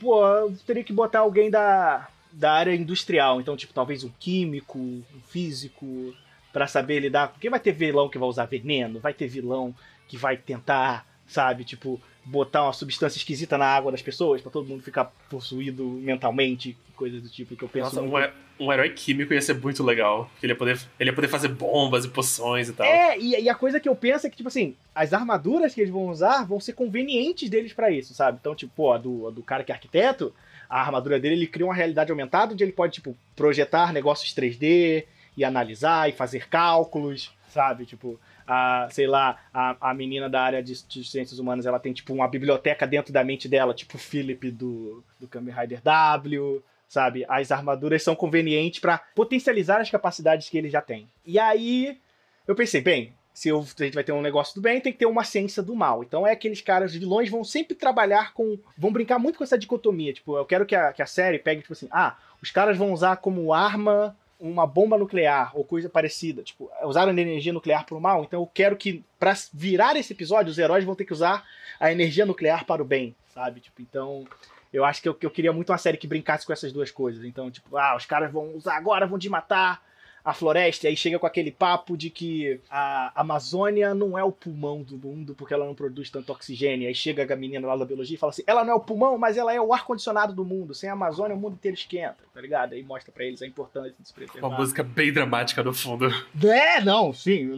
pô, 0.00 0.26
eu 0.26 0.56
teria 0.66 0.84
que 0.84 0.92
botar 0.92 1.20
alguém 1.20 1.50
da, 1.50 2.08
da 2.32 2.52
área 2.52 2.74
industrial. 2.74 3.40
Então, 3.40 3.56
tipo, 3.56 3.72
talvez 3.72 4.04
um 4.04 4.10
químico, 4.18 4.78
um 4.78 5.04
físico, 5.26 6.14
para 6.52 6.66
saber 6.66 7.00
lidar. 7.00 7.28
Porque 7.28 7.50
vai 7.50 7.60
ter 7.60 7.72
vilão 7.72 8.08
que 8.08 8.18
vai 8.18 8.28
usar 8.28 8.46
veneno, 8.46 9.00
vai 9.00 9.12
ter 9.14 9.28
vilão 9.28 9.74
que 10.08 10.16
vai 10.16 10.36
tentar, 10.36 11.06
sabe, 11.26 11.64
tipo, 11.64 12.00
botar 12.28 12.62
uma 12.62 12.72
substância 12.72 13.16
esquisita 13.16 13.56
na 13.56 13.64
água 13.64 13.90
das 13.90 14.02
pessoas 14.02 14.42
para 14.42 14.50
todo 14.50 14.68
mundo 14.68 14.82
ficar 14.82 15.06
possuído 15.30 15.84
mentalmente, 15.84 16.76
coisas 16.94 17.22
do 17.22 17.28
tipo 17.28 17.56
que 17.56 17.64
eu 17.64 17.68
penso. 17.68 17.86
Nossa, 17.86 18.02
muito... 18.02 18.32
um, 18.60 18.66
um, 18.66 18.72
herói 18.72 18.90
químico 18.90 19.32
ia 19.32 19.40
ser 19.40 19.54
muito 19.54 19.82
legal. 19.82 20.30
Ele 20.42 20.52
ia, 20.52 20.56
poder, 20.56 20.78
ele 21.00 21.10
ia 21.10 21.14
poder 21.14 21.28
fazer 21.28 21.48
bombas 21.48 22.04
e 22.04 22.08
poções 22.08 22.68
e 22.68 22.72
tal. 22.74 22.86
É, 22.86 23.18
e, 23.18 23.42
e, 23.42 23.48
a 23.48 23.54
coisa 23.54 23.80
que 23.80 23.88
eu 23.88 23.96
penso 23.96 24.26
é 24.26 24.30
que, 24.30 24.36
tipo 24.36 24.48
assim, 24.48 24.76
as 24.94 25.14
armaduras 25.14 25.74
que 25.74 25.80
eles 25.80 25.92
vão 25.92 26.08
usar 26.08 26.44
vão 26.44 26.60
ser 26.60 26.74
convenientes 26.74 27.48
deles 27.48 27.72
para 27.72 27.90
isso, 27.90 28.12
sabe? 28.12 28.38
Então, 28.40 28.54
tipo, 28.54 28.92
a 28.92 28.98
do, 28.98 29.28
a 29.28 29.30
do 29.30 29.42
cara 29.42 29.64
que 29.64 29.72
é 29.72 29.74
arquiteto, 29.74 30.34
a 30.68 30.80
armadura 30.80 31.18
dele, 31.18 31.34
ele 31.36 31.46
cria 31.46 31.66
uma 31.66 31.74
realidade 31.74 32.10
aumentada 32.10 32.52
onde 32.52 32.62
ele 32.62 32.72
pode, 32.72 32.94
tipo, 32.94 33.16
projetar 33.34 33.90
negócios 33.92 34.34
3D 34.34 35.04
e 35.34 35.44
analisar 35.44 36.10
e 36.10 36.12
fazer 36.12 36.46
cálculos, 36.48 37.32
sabe? 37.48 37.86
Tipo, 37.86 38.20
a, 38.48 38.88
sei 38.90 39.06
lá, 39.06 39.38
a, 39.52 39.90
a 39.90 39.94
menina 39.94 40.28
da 40.28 40.40
área 40.40 40.62
de, 40.62 40.82
de, 40.86 41.04
ciências 41.04 41.38
humanas, 41.38 41.66
ela 41.66 41.78
tem, 41.78 41.92
tipo, 41.92 42.14
uma 42.14 42.26
biblioteca 42.26 42.86
dentro 42.86 43.12
da 43.12 43.22
mente 43.22 43.46
dela, 43.46 43.74
tipo 43.74 43.96
o 43.96 44.00
Philip 44.00 44.50
do, 44.50 45.04
do 45.20 45.28
Kamen 45.28 45.54
Rider 45.54 45.82
W, 45.82 46.64
sabe? 46.88 47.26
As 47.28 47.52
armaduras 47.52 48.02
são 48.02 48.16
convenientes 48.16 48.80
para 48.80 48.96
potencializar 49.14 49.82
as 49.82 49.90
capacidades 49.90 50.48
que 50.48 50.56
ele 50.56 50.70
já 50.70 50.80
tem. 50.80 51.06
E 51.26 51.38
aí, 51.38 51.98
eu 52.46 52.54
pensei, 52.54 52.80
bem, 52.80 53.12
se 53.34 53.50
eu, 53.50 53.60
a 53.60 53.84
gente 53.84 53.94
vai 53.94 54.02
ter 54.02 54.12
um 54.12 54.22
negócio 54.22 54.54
do 54.54 54.62
bem, 54.62 54.80
tem 54.80 54.92
que 54.92 54.98
ter 54.98 55.06
uma 55.06 55.24
ciência 55.24 55.62
do 55.62 55.76
mal. 55.76 56.02
Então 56.02 56.26
é 56.26 56.32
aqueles 56.32 56.62
caras, 56.62 56.92
os 56.92 56.96
vilões 56.96 57.30
vão 57.30 57.44
sempre 57.44 57.76
trabalhar 57.76 58.32
com. 58.32 58.58
vão 58.76 58.90
brincar 58.90 59.18
muito 59.18 59.36
com 59.36 59.44
essa 59.44 59.58
dicotomia. 59.58 60.12
Tipo, 60.12 60.38
eu 60.38 60.44
quero 60.46 60.64
que 60.64 60.74
a, 60.74 60.92
que 60.92 61.02
a 61.02 61.06
série 61.06 61.38
pegue, 61.38 61.60
tipo 61.60 61.74
assim, 61.74 61.86
ah, 61.92 62.16
os 62.42 62.50
caras 62.50 62.76
vão 62.76 62.92
usar 62.92 63.18
como 63.18 63.52
arma 63.52 64.16
uma 64.40 64.66
bomba 64.66 64.96
nuclear 64.96 65.50
ou 65.56 65.64
coisa 65.64 65.88
parecida, 65.88 66.42
tipo, 66.42 66.70
usaram 66.84 67.10
energia 67.10 67.52
nuclear 67.52 67.84
para 67.84 67.96
o 67.96 68.00
mal, 68.00 68.22
então 68.22 68.40
eu 68.40 68.46
quero 68.46 68.76
que 68.76 69.04
para 69.18 69.34
virar 69.52 69.96
esse 69.96 70.12
episódio 70.12 70.50
os 70.50 70.58
heróis 70.58 70.84
vão 70.84 70.94
ter 70.94 71.04
que 71.04 71.12
usar 71.12 71.44
a 71.80 71.90
energia 71.90 72.24
nuclear 72.24 72.64
para 72.64 72.82
o 72.82 72.84
bem, 72.84 73.14
sabe? 73.34 73.60
Tipo, 73.60 73.82
então 73.82 74.26
eu 74.72 74.84
acho 74.84 75.00
que 75.02 75.08
eu, 75.08 75.16
eu 75.20 75.30
queria 75.30 75.52
muito 75.52 75.70
uma 75.70 75.78
série 75.78 75.96
que 75.96 76.06
brincasse 76.06 76.46
com 76.46 76.52
essas 76.52 76.72
duas 76.72 76.90
coisas. 76.90 77.24
Então, 77.24 77.50
tipo, 77.50 77.76
ah, 77.76 77.96
os 77.96 78.04
caras 78.04 78.30
vão 78.30 78.54
usar 78.54 78.76
agora, 78.76 79.06
vão 79.06 79.18
te 79.18 79.28
matar 79.28 79.82
a 80.28 80.34
floresta, 80.34 80.84
e 80.84 80.90
aí 80.90 80.96
chega 80.96 81.18
com 81.18 81.26
aquele 81.26 81.50
papo 81.50 81.96
de 81.96 82.10
que 82.10 82.60
a 82.68 83.18
Amazônia 83.18 83.94
não 83.94 84.18
é 84.18 84.22
o 84.22 84.30
pulmão 84.30 84.82
do 84.82 84.98
mundo 84.98 85.34
porque 85.34 85.54
ela 85.54 85.64
não 85.64 85.74
produz 85.74 86.10
tanto 86.10 86.30
oxigênio. 86.30 86.86
Aí 86.86 86.94
chega 86.94 87.32
a 87.32 87.36
menina 87.36 87.66
lá 87.66 87.74
da 87.74 87.86
biologia 87.86 88.14
e 88.14 88.18
fala 88.18 88.28
assim: 88.28 88.42
ela 88.46 88.62
não 88.62 88.74
é 88.74 88.76
o 88.76 88.80
pulmão, 88.80 89.16
mas 89.16 89.38
ela 89.38 89.54
é 89.54 89.58
o 89.58 89.72
ar-condicionado 89.72 90.34
do 90.34 90.44
mundo. 90.44 90.74
Sem 90.74 90.90
a 90.90 90.92
Amazônia, 90.92 91.34
o 91.34 91.40
mundo 91.40 91.54
inteiro 91.54 91.74
esquenta, 91.74 92.18
tá 92.34 92.42
ligado? 92.42 92.74
Aí 92.74 92.82
mostra 92.82 93.10
para 93.10 93.24
eles 93.24 93.40
a 93.40 93.46
importância 93.46 93.94
de 93.98 94.06
se 94.06 94.12
preservar. 94.12 94.48
Uma 94.48 94.58
música 94.58 94.82
bem 94.82 95.10
dramática 95.10 95.62
no 95.62 95.72
fundo. 95.72 96.10
É, 96.44 96.82
não, 96.82 97.10
sim. 97.14 97.48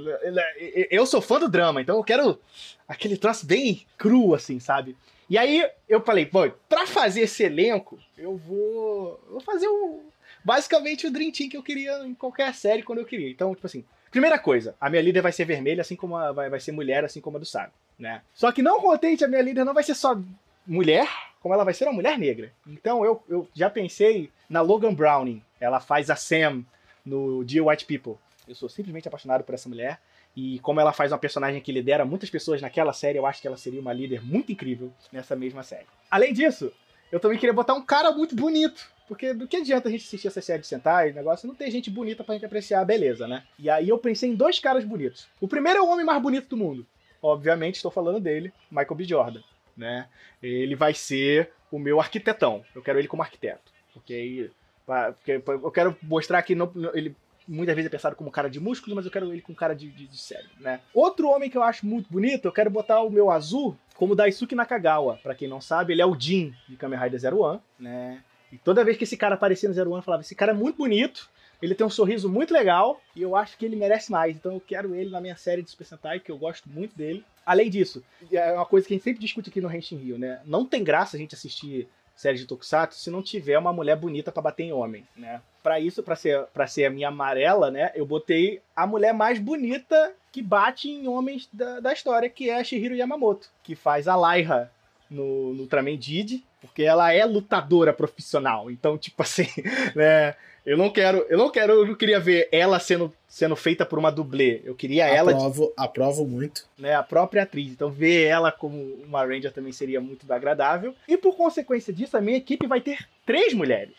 Eu 0.88 1.06
sou 1.06 1.20
fã 1.20 1.40
do 1.40 1.48
drama, 1.48 1.83
então 1.83 1.96
eu 1.96 2.04
quero 2.04 2.38
aquele 2.87 3.16
troço 3.16 3.44
bem 3.46 3.85
cru, 3.98 4.33
assim, 4.33 4.61
sabe? 4.61 4.96
E 5.28 5.37
aí 5.37 5.68
eu 5.88 6.00
falei, 6.00 6.24
pô, 6.24 6.48
pra 6.68 6.87
fazer 6.87 7.22
esse 7.22 7.42
elenco, 7.42 7.98
eu 8.16 8.37
vou. 8.37 9.20
Eu 9.26 9.33
vou 9.33 9.40
fazer 9.40 9.66
o, 9.66 10.04
basicamente 10.44 11.07
o 11.07 11.11
Dream 11.11 11.31
Team 11.31 11.48
que 11.48 11.57
eu 11.57 11.62
queria 11.62 12.05
em 12.05 12.14
qualquer 12.14 12.55
série 12.55 12.83
quando 12.83 13.00
eu 13.00 13.05
queria. 13.05 13.31
Então, 13.31 13.55
tipo 13.55 13.66
assim, 13.66 13.85
primeira 14.11 14.38
coisa, 14.38 14.74
a 14.81 14.90
minha 14.90 15.03
líder 15.03 15.20
vai 15.20 15.33
ser 15.33 15.44
vermelha, 15.44 15.81
assim 15.81 15.96
como 15.96 16.16
a, 16.16 16.33
vai, 16.33 16.50
vai 16.50 16.61
ser 16.61 16.72
mulher, 16.72 17.05
assim 17.05 17.20
como 17.20 17.37
a 17.37 17.40
do 17.40 17.46
Sago, 17.46 17.72
né? 17.98 18.22
Só 18.35 18.50
que 18.53 18.62
não 18.62 18.81
contente, 18.81 19.24
a 19.24 19.29
minha 19.29 19.42
líder 19.42 19.64
não 19.64 19.74
vai 19.74 19.83
ser 19.83 19.94
só 19.94 20.20
mulher, 20.66 21.09
como 21.40 21.55
ela 21.55 21.64
vai 21.64 21.74
ser 21.74 21.85
uma 21.85 21.92
mulher 21.92 22.18
negra. 22.18 22.53
Então 22.66 23.05
eu, 23.05 23.22
eu 23.29 23.48
já 23.55 23.70
pensei 23.70 24.31
na 24.48 24.61
Logan 24.61 24.94
Browning. 24.94 25.42
Ela 25.59 25.81
faz 25.81 26.11
a 26.11 26.16
Sam 26.16 26.64
no 27.05 27.44
Dear 27.44 27.66
White 27.66 27.87
People. 27.87 28.20
Eu 28.46 28.55
sou 28.55 28.68
simplesmente 28.68 29.09
apaixonado 29.09 29.44
por 29.44 29.55
essa 29.55 29.68
mulher. 29.68 30.00
E 30.37 30.59
como 30.61 30.81
ela 30.81 30.92
faz 30.92 31.12
uma 31.12 31.18
personagem 31.18 31.61
que 31.61 31.72
lidera 31.72 32.05
muitas 32.05 32.31
pessoas 32.31 32.62
naquela 32.62 32.92
série, 32.92 33.18
eu 33.18 33.26
acho 33.26 33.40
que 33.40 33.46
ela 33.46 33.57
seria 33.57 33.81
uma 33.81 33.92
líder 33.92 34.22
muito 34.24 34.53
incrível 34.53 34.92
nessa 35.12 35.35
mesma 35.35 35.62
série. 35.62 35.87
Além 36.11 36.33
disso, 36.33 36.72
eu 37.11 37.18
também 37.18 37.38
queria 37.38 37.53
botar 37.53 37.74
um 37.74 37.83
cara 37.83 38.12
muito 38.12 38.37
bonito. 38.37 38.90
Porque 39.11 39.35
do 39.35 39.49
que 39.49 39.57
adianta 39.57 39.88
a 39.88 39.90
gente 39.90 40.05
assistir 40.07 40.29
essa 40.29 40.40
série 40.40 40.61
de 40.61 40.68
Sentai, 40.68 41.11
negócio, 41.11 41.49
não 41.49 41.55
tem 41.57 41.68
gente 41.68 41.90
bonita 41.90 42.23
pra 42.23 42.33
gente 42.37 42.46
apreciar 42.46 42.81
a 42.81 42.85
beleza, 42.85 43.27
né? 43.27 43.42
E 43.59 43.68
aí 43.68 43.88
eu 43.88 43.99
pensei 43.99 44.31
em 44.31 44.37
dois 44.37 44.61
caras 44.61 44.85
bonitos. 44.85 45.27
O 45.40 45.49
primeiro 45.49 45.81
é 45.81 45.83
o 45.83 45.88
homem 45.88 46.07
mais 46.07 46.23
bonito 46.23 46.51
do 46.51 46.57
mundo. 46.57 46.87
Obviamente, 47.20 47.75
estou 47.75 47.90
falando 47.90 48.20
dele, 48.20 48.53
Michael 48.70 48.94
B. 48.94 49.03
Jordan, 49.03 49.42
né? 49.77 50.07
Ele 50.40 50.77
vai 50.77 50.94
ser 50.94 51.51
o 51.73 51.79
meu 51.81 51.99
arquitetão. 51.99 52.64
Eu 52.73 52.83
quero 52.83 53.01
ele 53.01 53.09
como 53.09 53.20
arquiteto. 53.20 53.73
Porque, 53.92 54.49
porque 54.87 55.42
eu 55.49 55.70
quero 55.73 55.96
mostrar 56.05 56.40
que 56.42 56.55
não, 56.55 56.70
ele 56.94 57.16
muitas 57.49 57.75
vezes 57.75 57.88
é 57.88 57.90
pensado 57.90 58.14
como 58.14 58.31
cara 58.31 58.49
de 58.49 58.61
músculo, 58.61 58.94
mas 58.94 59.05
eu 59.05 59.11
quero 59.11 59.33
ele 59.33 59.42
com 59.42 59.53
cara 59.53 59.75
de, 59.75 59.90
de, 59.90 60.07
de 60.07 60.18
cérebro, 60.18 60.53
né? 60.61 60.81
Outro 60.94 61.29
homem 61.31 61.51
que 61.51 61.59
eu 61.59 61.64
acho 61.64 61.85
muito 61.85 62.09
bonito, 62.09 62.44
eu 62.44 62.53
quero 62.53 62.70
botar 62.70 63.01
o 63.01 63.11
meu 63.11 63.29
azul 63.29 63.77
como 63.96 64.14
Daisuke 64.14 64.55
Nakagawa. 64.55 65.18
Para 65.20 65.35
quem 65.35 65.49
não 65.49 65.61
sabe, 65.61 65.94
ele 65.94 66.01
é 66.01 66.07
o 66.07 66.16
Jin 66.16 66.55
de 66.68 66.77
Kamen 66.77 67.01
Rider 67.01 67.18
Zero 67.18 67.40
One, 67.40 67.61
né? 67.77 68.23
E 68.52 68.58
toda 68.58 68.84
vez 68.84 68.96
que 68.96 69.04
esse 69.04 69.16
cara 69.16 69.34
aparecia 69.34 69.68
no 69.68 69.74
Zero 69.74 69.90
One, 69.90 69.98
eu 69.98 70.04
falava: 70.04 70.22
esse 70.22 70.34
cara 70.34 70.52
é 70.52 70.54
muito 70.54 70.76
bonito, 70.76 71.28
ele 71.62 71.74
tem 71.74 71.86
um 71.86 71.90
sorriso 71.90 72.28
muito 72.28 72.52
legal 72.52 73.00
e 73.14 73.22
eu 73.22 73.36
acho 73.36 73.56
que 73.56 73.64
ele 73.64 73.76
merece 73.76 74.10
mais. 74.10 74.36
Então 74.36 74.52
eu 74.52 74.60
quero 74.60 74.94
ele 74.94 75.10
na 75.10 75.20
minha 75.20 75.36
série 75.36 75.62
de 75.62 75.70
Super 75.70 75.84
Sentai, 75.84 76.20
que 76.20 76.30
eu 76.30 76.38
gosto 76.38 76.68
muito 76.68 76.96
dele. 76.96 77.24
Além 77.44 77.68
disso, 77.68 78.02
é 78.30 78.52
uma 78.52 78.66
coisa 78.66 78.86
que 78.86 78.94
a 78.94 78.96
gente 78.96 79.04
sempre 79.04 79.20
discute 79.20 79.50
aqui 79.50 79.60
no 79.60 79.74
Henshin 79.74 79.96
Rio, 79.96 80.18
né? 80.18 80.40
Não 80.44 80.64
tem 80.64 80.84
graça 80.84 81.16
a 81.16 81.20
gente 81.20 81.34
assistir 81.34 81.88
série 82.20 82.36
de 82.36 82.46
Tokusatsu 82.46 83.00
se 83.00 83.10
não 83.10 83.22
tiver 83.22 83.58
uma 83.58 83.72
mulher 83.72 83.96
bonita 83.96 84.30
para 84.30 84.42
bater 84.42 84.64
em 84.64 84.72
homem, 84.72 85.06
né? 85.16 85.40
Para 85.62 85.81
isso, 85.81 86.02
para 86.02 86.14
ser 86.14 86.44
para 86.52 86.66
ser 86.66 86.85
a 86.85 86.90
minha 86.90 87.08
amarela, 87.08 87.70
né? 87.70 87.90
Eu 87.94 88.04
botei 88.04 88.60
a 88.77 88.87
mulher 88.87 89.14
mais 89.14 89.38
bonita 89.38 90.12
que 90.31 90.42
bate 90.42 90.90
em 90.90 91.08
homens 91.08 91.48
da, 91.52 91.81
da 91.81 91.92
história, 91.92 92.29
que 92.29 92.50
é 92.50 92.60
a 92.60 92.64
Shihiro 92.64 92.94
Yamamoto, 92.94 93.48
que 93.62 93.75
faz 93.75 94.06
a 94.06 94.16
Laiha 94.16 94.70
no, 95.11 95.52
no 95.52 95.63
Ultraman 95.63 95.96
Didi, 95.96 96.44
porque 96.61 96.83
ela 96.83 97.13
é 97.13 97.25
lutadora 97.25 97.92
profissional. 97.92 98.71
Então, 98.71 98.96
tipo 98.96 99.23
assim, 99.23 99.46
né? 99.96 100.35
Eu 100.65 100.77
não 100.77 100.90
quero, 100.90 101.25
eu 101.31 101.38
não 101.38 101.50
quero, 101.50 101.73
eu 101.73 101.87
não 101.87 101.94
queria 101.94 102.21
ver 102.21 102.46
ela 102.52 102.79
sendo, 102.79 103.13
sendo 103.27 103.56
feita 103.56 103.87
por 103.87 103.98
uma 103.98 104.13
dublê. 104.13 104.61
Eu 104.63 104.75
queria 104.75 105.06
ela, 105.06 105.33
Aprovo, 105.33 105.73
aprovo 105.75 106.27
muito. 106.27 106.67
né, 106.79 106.94
a 106.94 107.02
própria 107.02 107.44
atriz. 107.44 107.73
Então, 107.73 107.90
ver 107.90 108.27
ela 108.27 108.52
como 108.52 108.77
uma 109.06 109.25
Ranger 109.25 109.52
também 109.52 109.73
seria 109.73 110.00
muito 110.02 110.31
agradável. 110.31 110.94
E 111.08 111.17
por 111.17 111.35
consequência 111.35 111.92
disso, 111.92 112.17
a 112.17 112.21
minha 112.21 112.37
equipe 112.37 112.67
vai 112.67 112.81
ter 112.81 112.98
três 113.25 113.54
mulheres. 113.54 113.94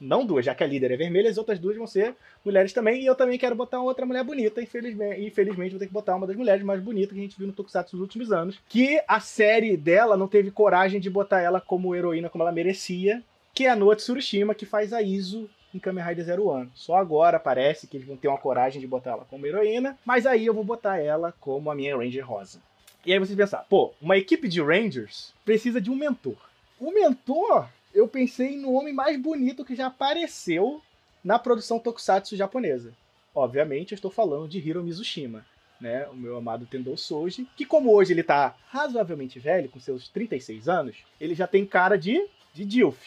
Não 0.00 0.24
duas, 0.24 0.46
já 0.46 0.54
que 0.54 0.64
a 0.64 0.66
líder 0.66 0.92
é 0.92 0.96
vermelha, 0.96 1.28
as 1.28 1.36
outras 1.36 1.58
duas 1.58 1.76
vão 1.76 1.86
ser 1.86 2.14
mulheres 2.44 2.72
também. 2.72 3.02
E 3.02 3.06
eu 3.06 3.14
também 3.14 3.38
quero 3.38 3.54
botar 3.54 3.80
outra 3.80 4.06
mulher 4.06 4.24
bonita. 4.24 4.62
Infelizmente, 4.62 5.20
infelizmente 5.20 5.72
vou 5.72 5.78
ter 5.78 5.86
que 5.86 5.92
botar 5.92 6.16
uma 6.16 6.26
das 6.26 6.36
mulheres 6.36 6.62
mais 6.62 6.80
bonitas 6.80 7.12
que 7.12 7.18
a 7.18 7.22
gente 7.22 7.36
viu 7.36 7.46
no 7.46 7.52
Tokusatsu 7.52 7.96
nos 7.96 8.02
últimos 8.02 8.32
anos. 8.32 8.58
Que 8.68 9.02
a 9.06 9.20
série 9.20 9.76
dela 9.76 10.16
não 10.16 10.26
teve 10.26 10.50
coragem 10.50 11.00
de 11.00 11.10
botar 11.10 11.40
ela 11.40 11.60
como 11.60 11.94
heroína 11.94 12.30
como 12.30 12.42
ela 12.42 12.52
merecia. 12.52 13.22
Que 13.52 13.66
é 13.66 13.70
a 13.70 13.76
Noa 13.76 13.96
Tsurishima, 13.96 14.54
que 14.54 14.64
faz 14.64 14.92
a 14.92 15.02
Iso 15.02 15.50
em 15.74 15.78
Kamen 15.78 16.04
Rider 16.04 16.24
Zero 16.24 16.46
One. 16.46 16.70
Só 16.74 16.96
agora 16.96 17.38
parece 17.38 17.86
que 17.86 17.96
eles 17.96 18.06
vão 18.06 18.16
ter 18.16 18.28
uma 18.28 18.38
coragem 18.38 18.80
de 18.80 18.86
botar 18.86 19.10
ela 19.10 19.26
como 19.28 19.46
heroína. 19.46 19.98
Mas 20.04 20.24
aí 20.24 20.46
eu 20.46 20.54
vou 20.54 20.64
botar 20.64 20.98
ela 20.98 21.34
como 21.38 21.70
a 21.70 21.74
minha 21.74 21.96
Ranger 21.96 22.26
Rosa. 22.26 22.58
E 23.04 23.12
aí 23.12 23.18
vocês 23.18 23.36
pensar, 23.36 23.64
pô, 23.68 23.92
uma 24.00 24.16
equipe 24.16 24.48
de 24.48 24.60
Rangers 24.60 25.32
precisa 25.44 25.80
de 25.80 25.90
um 25.90 25.96
mentor. 25.96 26.36
O 26.78 26.92
mentor, 26.92 27.66
eu 27.94 28.06
pensei 28.08 28.56
no 28.56 28.72
homem 28.72 28.94
mais 28.94 29.20
bonito 29.20 29.64
que 29.64 29.74
já 29.74 29.86
apareceu 29.86 30.80
na 31.22 31.38
produção 31.38 31.78
tokusatsu 31.78 32.36
japonesa. 32.36 32.94
Obviamente, 33.34 33.92
eu 33.92 33.96
estou 33.96 34.10
falando 34.10 34.48
de 34.48 34.58
Hiro 34.58 34.82
Mizushima, 34.82 35.44
né? 35.80 36.06
O 36.08 36.14
meu 36.14 36.36
amado 36.36 36.66
Tendou 36.66 36.96
Soji, 36.96 37.46
que 37.56 37.64
como 37.64 37.92
hoje 37.92 38.12
ele 38.12 38.22
tá 38.22 38.56
razoavelmente 38.68 39.38
velho, 39.38 39.68
com 39.68 39.78
seus 39.78 40.08
36 40.08 40.68
anos, 40.68 40.96
ele 41.20 41.34
já 41.34 41.46
tem 41.46 41.64
cara 41.64 41.96
de, 41.96 42.26
de 42.52 42.64
Dilf, 42.64 42.98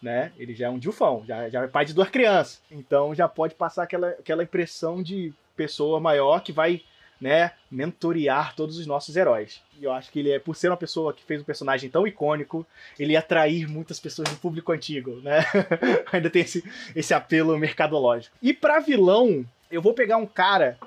né? 0.00 0.32
Ele 0.38 0.54
já 0.54 0.66
é 0.66 0.70
um 0.70 0.78
Dilfão, 0.78 1.24
já, 1.26 1.48
já 1.48 1.64
é 1.64 1.66
pai 1.66 1.84
de 1.84 1.94
duas 1.94 2.08
crianças. 2.08 2.62
Então 2.70 3.14
já 3.14 3.28
pode 3.28 3.54
passar 3.54 3.82
aquela, 3.82 4.10
aquela 4.10 4.42
impressão 4.42 5.02
de 5.02 5.32
pessoa 5.56 5.98
maior 5.98 6.40
que 6.40 6.52
vai 6.52 6.82
né, 7.20 7.52
mentorear 7.70 8.54
todos 8.54 8.78
os 8.78 8.86
nossos 8.86 9.16
heróis. 9.16 9.60
E 9.80 9.84
eu 9.84 9.92
acho 9.92 10.10
que 10.10 10.20
ele 10.20 10.30
é, 10.30 10.38
por 10.38 10.54
ser 10.54 10.68
uma 10.68 10.76
pessoa 10.76 11.12
que 11.12 11.24
fez 11.24 11.40
um 11.40 11.44
personagem 11.44 11.90
tão 11.90 12.06
icônico, 12.06 12.66
ele 12.98 13.12
ia 13.12 13.18
atrair 13.18 13.68
muitas 13.68 13.98
pessoas 13.98 14.28
do 14.28 14.36
público 14.36 14.72
antigo, 14.72 15.20
né? 15.20 15.44
Ainda 16.12 16.30
tem 16.30 16.42
esse, 16.42 16.64
esse 16.94 17.12
apelo 17.12 17.58
mercadológico. 17.58 18.36
E 18.42 18.52
pra 18.52 18.80
vilão, 18.80 19.44
eu 19.70 19.82
vou 19.82 19.94
pegar 19.94 20.16
um 20.16 20.26
cara 20.26 20.78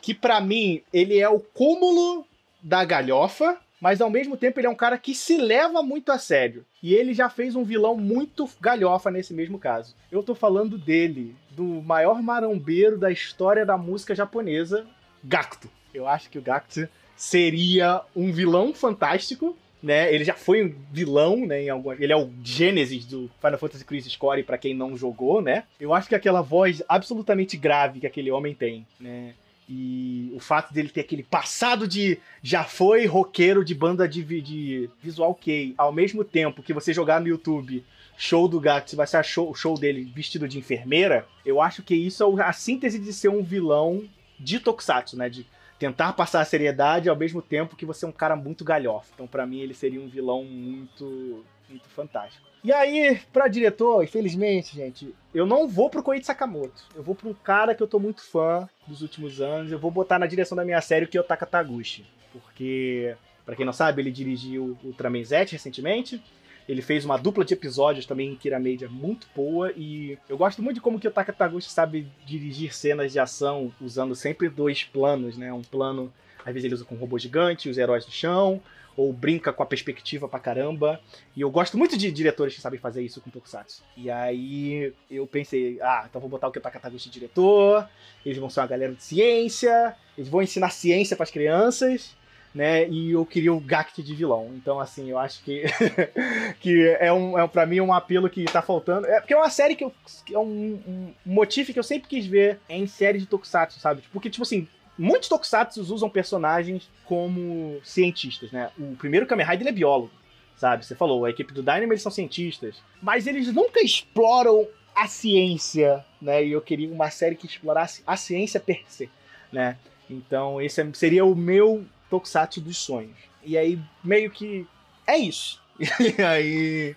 que 0.00 0.14
pra 0.14 0.40
mim 0.40 0.82
ele 0.92 1.18
é 1.18 1.28
o 1.28 1.40
cúmulo 1.40 2.24
da 2.62 2.84
galhofa, 2.84 3.58
mas 3.80 4.00
ao 4.00 4.10
mesmo 4.10 4.36
tempo 4.36 4.60
ele 4.60 4.66
é 4.66 4.70
um 4.70 4.74
cara 4.74 4.98
que 4.98 5.14
se 5.14 5.38
leva 5.38 5.82
muito 5.82 6.12
a 6.12 6.18
sério. 6.18 6.64
E 6.82 6.94
ele 6.94 7.14
já 7.14 7.28
fez 7.28 7.56
um 7.56 7.64
vilão 7.64 7.96
muito 7.96 8.48
galhofa 8.60 9.10
nesse 9.10 9.34
mesmo 9.34 9.58
caso. 9.58 9.94
Eu 10.10 10.22
tô 10.22 10.34
falando 10.34 10.78
dele, 10.78 11.34
do 11.50 11.64
maior 11.64 12.22
marombeiro 12.22 12.98
da 12.98 13.10
história 13.10 13.64
da 13.66 13.76
música 13.76 14.14
japonesa, 14.14 14.86
Gacto. 15.22 15.70
Eu 15.94 16.06
acho 16.06 16.30
que 16.30 16.38
o 16.38 16.42
Gacto 16.42 16.88
seria 17.16 18.02
um 18.14 18.32
vilão 18.32 18.72
fantástico, 18.72 19.56
né? 19.82 20.12
Ele 20.12 20.24
já 20.24 20.34
foi 20.34 20.64
um 20.64 20.74
vilão, 20.92 21.46
né? 21.46 21.64
Em 21.64 21.68
alguma... 21.68 21.94
Ele 21.94 22.12
é 22.12 22.16
o 22.16 22.30
Gênesis 22.42 23.04
do 23.04 23.30
Final 23.40 23.58
Fantasy 23.58 23.84
Crisis 23.84 24.16
Core, 24.16 24.42
pra 24.42 24.58
quem 24.58 24.74
não 24.74 24.96
jogou, 24.96 25.40
né? 25.40 25.64
Eu 25.78 25.92
acho 25.94 26.08
que 26.08 26.14
aquela 26.14 26.40
voz 26.40 26.82
absolutamente 26.88 27.56
grave 27.56 28.00
que 28.00 28.06
aquele 28.06 28.30
homem 28.30 28.54
tem, 28.54 28.86
né? 28.98 29.34
E 29.68 30.32
o 30.34 30.40
fato 30.40 30.74
dele 30.74 30.88
ter 30.88 31.02
aquele 31.02 31.22
passado 31.22 31.86
de 31.86 32.18
já 32.42 32.64
foi 32.64 33.06
roqueiro 33.06 33.64
de 33.64 33.72
banda 33.72 34.08
de, 34.08 34.24
de 34.40 34.90
visual 35.00 35.32
kei, 35.32 35.74
ao 35.78 35.92
mesmo 35.92 36.24
tempo 36.24 36.62
que 36.62 36.72
você 36.72 36.92
jogar 36.92 37.20
no 37.20 37.28
YouTube 37.28 37.84
show 38.20 38.46
do 38.46 38.60
Gato, 38.60 38.94
vai 38.94 39.06
ser 39.06 39.22
o 39.38 39.54
show 39.54 39.78
dele 39.78 40.04
vestido 40.14 40.46
de 40.46 40.58
enfermeira, 40.58 41.26
eu 41.44 41.58
acho 41.58 41.82
que 41.82 41.94
isso 41.94 42.38
é 42.38 42.42
a 42.42 42.52
síntese 42.52 42.98
de 42.98 43.14
ser 43.14 43.30
um 43.30 43.42
vilão 43.42 44.04
de 44.38 44.60
Tokusatsu, 44.60 45.16
né? 45.16 45.30
De 45.30 45.46
tentar 45.80 46.12
passar 46.12 46.42
a 46.42 46.44
seriedade 46.44 47.08
ao 47.08 47.16
mesmo 47.16 47.40
tempo 47.40 47.74
que 47.74 47.86
você 47.86 48.04
é 48.04 48.08
um 48.08 48.12
cara 48.12 48.36
muito 48.36 48.62
galhofa. 48.62 49.10
Então, 49.14 49.26
pra 49.26 49.46
mim, 49.46 49.60
ele 49.60 49.72
seria 49.72 49.98
um 49.98 50.06
vilão 50.06 50.44
muito, 50.44 51.42
muito 51.68 51.88
fantástico. 51.88 52.46
E 52.62 52.70
aí, 52.70 53.18
pra 53.32 53.48
diretor, 53.48 54.04
infelizmente, 54.04 54.76
gente, 54.76 55.14
eu 55.34 55.46
não 55.46 55.66
vou 55.66 55.88
pro 55.88 56.02
Koichi 56.02 56.26
Sakamoto. 56.26 56.84
Eu 56.94 57.02
vou 57.02 57.14
pra 57.14 57.30
um 57.30 57.32
cara 57.32 57.74
que 57.74 57.82
eu 57.82 57.88
tô 57.88 57.98
muito 57.98 58.22
fã 58.22 58.68
dos 58.86 59.00
últimos 59.00 59.40
anos. 59.40 59.72
Eu 59.72 59.78
vou 59.78 59.90
botar 59.90 60.18
na 60.18 60.26
direção 60.26 60.54
da 60.54 60.66
minha 60.66 60.82
série 60.82 61.06
o 61.06 61.08
Kiyotaka 61.08 61.46
Taguchi. 61.46 62.04
Porque, 62.30 63.16
pra 63.46 63.56
quem 63.56 63.64
não 63.64 63.72
sabe, 63.72 64.02
ele 64.02 64.12
dirigiu 64.12 64.76
o 64.84 64.88
Ultraman 64.88 65.24
Z 65.24 65.46
recentemente. 65.52 66.22
Ele 66.70 66.82
fez 66.82 67.04
uma 67.04 67.16
dupla 67.16 67.44
de 67.44 67.52
episódios 67.52 68.06
também 68.06 68.30
em 68.30 68.36
Kira 68.36 68.60
Media 68.60 68.88
muito 68.88 69.26
boa. 69.34 69.72
E 69.76 70.16
eu 70.28 70.38
gosto 70.38 70.62
muito 70.62 70.76
de 70.76 70.80
como 70.80 71.00
que 71.00 71.08
o 71.08 71.10
Taka 71.10 71.32
Taguchi 71.32 71.68
sabe 71.68 72.06
dirigir 72.24 72.72
cenas 72.72 73.10
de 73.10 73.18
ação 73.18 73.72
usando 73.80 74.14
sempre 74.14 74.48
dois 74.48 74.84
planos, 74.84 75.36
né? 75.36 75.52
Um 75.52 75.62
plano, 75.62 76.12
às 76.38 76.54
vezes 76.54 76.64
ele 76.64 76.74
usa 76.74 76.84
com 76.84 76.94
um 76.94 76.98
robô 76.98 77.18
gigante, 77.18 77.68
os 77.68 77.76
heróis 77.76 78.04
do 78.06 78.12
chão, 78.12 78.62
ou 78.96 79.12
brinca 79.12 79.52
com 79.52 79.64
a 79.64 79.66
perspectiva 79.66 80.28
pra 80.28 80.38
caramba. 80.38 81.00
E 81.34 81.40
eu 81.40 81.50
gosto 81.50 81.76
muito 81.76 81.98
de 81.98 82.08
diretores 82.12 82.54
que 82.54 82.60
sabem 82.60 82.78
fazer 82.78 83.02
isso 83.02 83.20
com 83.20 83.30
Tokusatsu. 83.30 83.82
E 83.96 84.08
aí 84.08 84.92
eu 85.10 85.26
pensei, 85.26 85.76
ah, 85.82 86.06
então 86.08 86.20
vou 86.20 86.30
botar 86.30 86.46
o 86.46 86.52
Kiyotaka 86.52 86.78
Taguchi 86.78 87.08
de 87.08 87.14
diretor, 87.14 87.88
eles 88.24 88.38
vão 88.38 88.48
ser 88.48 88.60
uma 88.60 88.68
galera 88.68 88.94
de 88.94 89.02
ciência, 89.02 89.96
eles 90.16 90.30
vão 90.30 90.40
ensinar 90.40 90.70
ciência 90.70 91.16
pras 91.16 91.32
crianças 91.32 92.14
né? 92.54 92.88
E 92.88 93.12
eu 93.12 93.24
queria 93.24 93.52
o 93.52 93.60
Gact 93.60 94.02
de 94.02 94.14
vilão. 94.14 94.50
Então, 94.54 94.80
assim, 94.80 95.08
eu 95.10 95.18
acho 95.18 95.42
que, 95.42 95.64
que 96.60 96.96
é, 96.98 97.12
um, 97.12 97.38
é 97.38 97.46
para 97.46 97.66
mim 97.66 97.80
um 97.80 97.92
apelo 97.92 98.28
que 98.28 98.44
tá 98.44 98.60
faltando. 98.60 99.06
É 99.06 99.20
porque 99.20 99.34
é 99.34 99.36
uma 99.36 99.50
série 99.50 99.74
que, 99.74 99.84
eu, 99.84 99.92
que 100.24 100.34
é 100.34 100.38
um, 100.38 100.80
um 100.86 101.14
motivo 101.24 101.72
que 101.72 101.78
eu 101.78 101.84
sempre 101.84 102.08
quis 102.08 102.26
ver 102.26 102.58
em 102.68 102.86
série 102.86 103.18
de 103.18 103.26
Tokusatsu, 103.26 103.78
sabe? 103.78 104.02
Porque, 104.12 104.28
tipo 104.28 104.42
assim, 104.42 104.66
muitos 104.98 105.28
Tokusatsu 105.28 105.80
usam 105.80 106.10
personagens 106.10 106.90
como 107.04 107.80
cientistas, 107.84 108.50
né? 108.50 108.70
O 108.78 108.96
primeiro 108.96 109.26
Kamen 109.26 109.46
Rider 109.46 109.68
é 109.68 109.72
biólogo, 109.72 110.10
sabe? 110.56 110.84
Você 110.84 110.94
falou, 110.94 111.24
a 111.24 111.30
equipe 111.30 111.52
do 111.54 111.62
Dynamo 111.62 111.92
eles 111.92 112.02
são 112.02 112.12
cientistas. 112.12 112.82
Mas 113.00 113.26
eles 113.26 113.52
nunca 113.52 113.80
exploram 113.80 114.66
a 114.94 115.06
ciência, 115.06 116.04
né? 116.20 116.44
E 116.44 116.52
eu 116.52 116.60
queria 116.60 116.92
uma 116.92 117.10
série 117.10 117.36
que 117.36 117.46
explorasse 117.46 118.02
a 118.04 118.16
ciência 118.16 118.58
per 118.58 118.82
se, 118.88 119.08
né? 119.52 119.76
Então, 120.08 120.60
esse 120.60 120.80
é- 120.82 120.88
seria 120.92 121.24
o 121.24 121.36
meu 121.36 121.86
Tokusatsu 122.10 122.60
dos 122.60 122.76
sonhos. 122.76 123.16
E 123.42 123.56
aí, 123.56 123.78
meio 124.04 124.30
que 124.30 124.66
é 125.06 125.16
isso. 125.16 125.60
E 126.18 126.22
aí, 126.22 126.94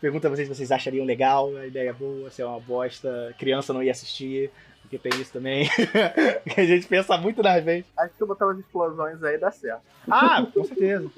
pergunta 0.00 0.26
a 0.26 0.30
vocês 0.30 0.48
se 0.48 0.54
vocês 0.54 0.72
achariam 0.72 1.04
legal, 1.06 1.54
a 1.56 1.66
ideia 1.66 1.90
é 1.90 1.92
boa, 1.92 2.28
se 2.30 2.42
é 2.42 2.46
uma 2.46 2.58
bosta, 2.58 3.34
criança 3.38 3.72
não 3.72 3.82
ia 3.82 3.92
assistir, 3.92 4.50
porque 4.82 4.98
tem 4.98 5.20
isso 5.20 5.32
também. 5.32 5.68
que 6.52 6.60
a 6.60 6.66
gente 6.66 6.86
pensa 6.88 7.16
muito 7.16 7.40
nas 7.42 7.62
vezes. 7.62 7.84
Acho 7.96 8.10
que 8.10 8.16
se 8.16 8.22
eu 8.22 8.26
botar 8.26 8.46
umas 8.46 8.58
explosões 8.58 9.22
aí 9.22 9.38
dá 9.38 9.52
certo. 9.52 9.82
Ah, 10.10 10.44
com 10.52 10.64
certeza. 10.64 11.08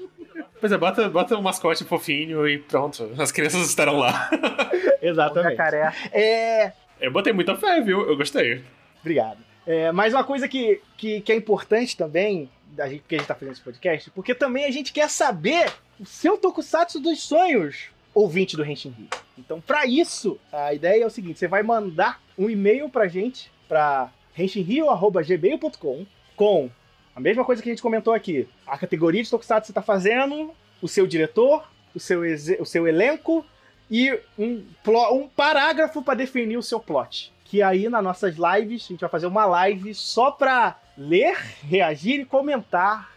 Pois 0.59 0.71
é, 0.71 0.77
bota, 0.77 1.09
bota 1.09 1.35
um 1.35 1.41
mascote 1.41 1.83
fofinho 1.83 2.47
e 2.47 2.59
pronto. 2.59 3.09
As 3.17 3.31
crianças 3.31 3.67
estarão 3.67 3.97
lá. 3.97 4.29
Exatamente. 5.01 5.55
Jacaré. 5.57 5.93
É, 6.11 6.71
Eu 7.01 7.11
botei 7.11 7.33
muita 7.33 7.55
fé, 7.55 7.81
viu? 7.81 8.07
Eu 8.07 8.15
gostei. 8.15 8.63
Obrigado. 9.01 9.39
É, 9.65 9.91
mas 9.91 10.13
uma 10.13 10.23
coisa 10.23 10.47
que, 10.47 10.79
que, 10.97 11.21
que 11.21 11.31
é 11.31 11.35
importante 11.35 11.97
também, 11.97 12.49
da 12.73 12.87
gente, 12.87 13.03
que 13.07 13.15
a 13.15 13.17
gente 13.17 13.27
tá 13.27 13.35
fazendo 13.35 13.53
esse 13.53 13.61
podcast, 13.61 14.09
porque 14.11 14.33
também 14.33 14.65
a 14.65 14.71
gente 14.71 14.91
quer 14.91 15.09
saber 15.09 15.71
o 15.99 16.05
seu 16.05 16.37
tokusatsu 16.37 16.99
dos 16.99 17.21
sonhos, 17.21 17.89
ouvinte 18.13 18.55
do 18.55 18.65
Henshin 18.65 18.89
Rio. 18.89 19.07
Então, 19.37 19.61
pra 19.61 19.85
isso, 19.85 20.39
a 20.51 20.73
ideia 20.73 21.03
é 21.03 21.05
o 21.05 21.09
seguinte: 21.09 21.39
você 21.39 21.47
vai 21.47 21.63
mandar 21.63 22.21
um 22.37 22.49
e-mail 22.49 22.89
pra 22.89 23.07
gente, 23.07 23.51
pra 23.67 24.11
henshinrio.gmail.com, 24.37 26.05
com 26.35 26.69
a 27.15 27.19
mesma 27.19 27.45
coisa 27.45 27.61
que 27.61 27.69
a 27.69 27.71
gente 27.71 27.81
comentou 27.81 28.13
aqui: 28.13 28.47
a 28.65 28.77
categoria 28.77 29.23
de 29.23 29.29
tokusatsu 29.29 29.61
que 29.61 29.67
você 29.67 29.73
tá 29.73 29.81
fazendo, 29.81 30.53
o 30.81 30.87
seu 30.87 31.07
diretor, 31.07 31.67
o 31.93 31.99
seu, 31.99 32.21
o 32.59 32.65
seu 32.65 32.87
elenco 32.87 33.45
e 33.89 34.17
um, 34.37 34.63
um 35.11 35.27
parágrafo 35.27 36.01
pra 36.01 36.15
definir 36.15 36.57
o 36.57 36.63
seu 36.63 36.79
plot 36.79 37.33
que 37.53 37.61
aí 37.61 37.87
nas 37.87 38.03
nossas 38.03 38.35
lives, 38.35 38.85
a 38.85 38.87
gente 38.87 39.01
vai 39.01 39.09
fazer 39.11 39.27
uma 39.27 39.45
live 39.45 39.93
só 39.93 40.31
pra 40.31 40.75
ler, 40.97 41.37
reagir 41.63 42.21
e 42.21 42.25
comentar 42.25 43.11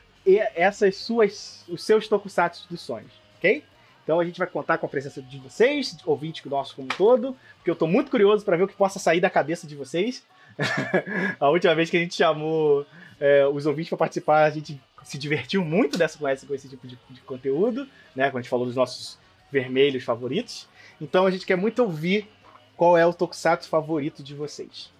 essas 0.55 0.97
suas, 0.97 1.65
os 1.69 1.85
seus 1.85 2.09
tokusatsu 2.09 2.67
dos 2.69 2.81
sonhos, 2.81 3.13
ok? 3.37 3.63
Então 4.03 4.21
a 4.21 4.25
gente 4.25 4.39
vai 4.39 4.47
contar 4.47 4.79
com 4.79 4.87
a 4.87 4.89
presença 4.89 5.21
de 5.21 5.39
vocês, 5.39 5.97
ouvintes 6.05 6.45
nosso 6.45 6.77
como 6.77 6.87
um 6.87 6.97
todo, 6.97 7.37
porque 7.57 7.71
eu 7.71 7.77
tô 7.77 7.87
muito 7.87 8.11
curioso 8.11 8.45
pra 8.45 8.57
ver 8.57 8.65
o 8.65 8.69
que 8.69 8.77
possa 8.77 8.99
sair 8.99 9.21
da 9.21 9.29
cabeça 9.29 9.67
de 9.67 9.75
vocês. 9.75 10.25
a 11.41 11.49
última 11.51 11.75
vez 11.75 11.91
que 11.91 11.97
a 11.97 12.01
gente 12.01 12.15
chamou 12.15 12.87
é, 13.21 13.47
os 13.47 13.67
ouvintes 13.67 13.89
pra 13.89 13.99
participar, 13.99 14.45
a 14.45 14.51
gente 14.51 14.81
se 15.03 15.19
divertiu 15.19 15.65
muito 15.65 15.99
dessa 15.99 16.19
com 16.19 16.29
esse, 16.29 16.47
com 16.47 16.55
esse 16.55 16.69
tipo 16.69 16.87
de, 16.87 16.99
de 17.11 17.21
conteúdo, 17.23 17.87
né? 18.15 18.31
Quando 18.31 18.39
a 18.39 18.43
gente 18.43 18.51
falou 18.51 18.67
dos 18.67 18.77
nossos 18.77 19.19
vermelhos 19.51 20.05
favoritos. 20.05 20.69
Então 21.01 21.27
a 21.27 21.31
gente 21.31 21.47
quer 21.47 21.57
muito 21.57 21.81
ouvir 21.83 22.29
qual 22.77 22.97
é 22.97 23.07
o 23.07 23.13
tokusatsu 23.13 23.69
favorito 23.69 24.23
de 24.23 24.35
vocês. 24.35 24.93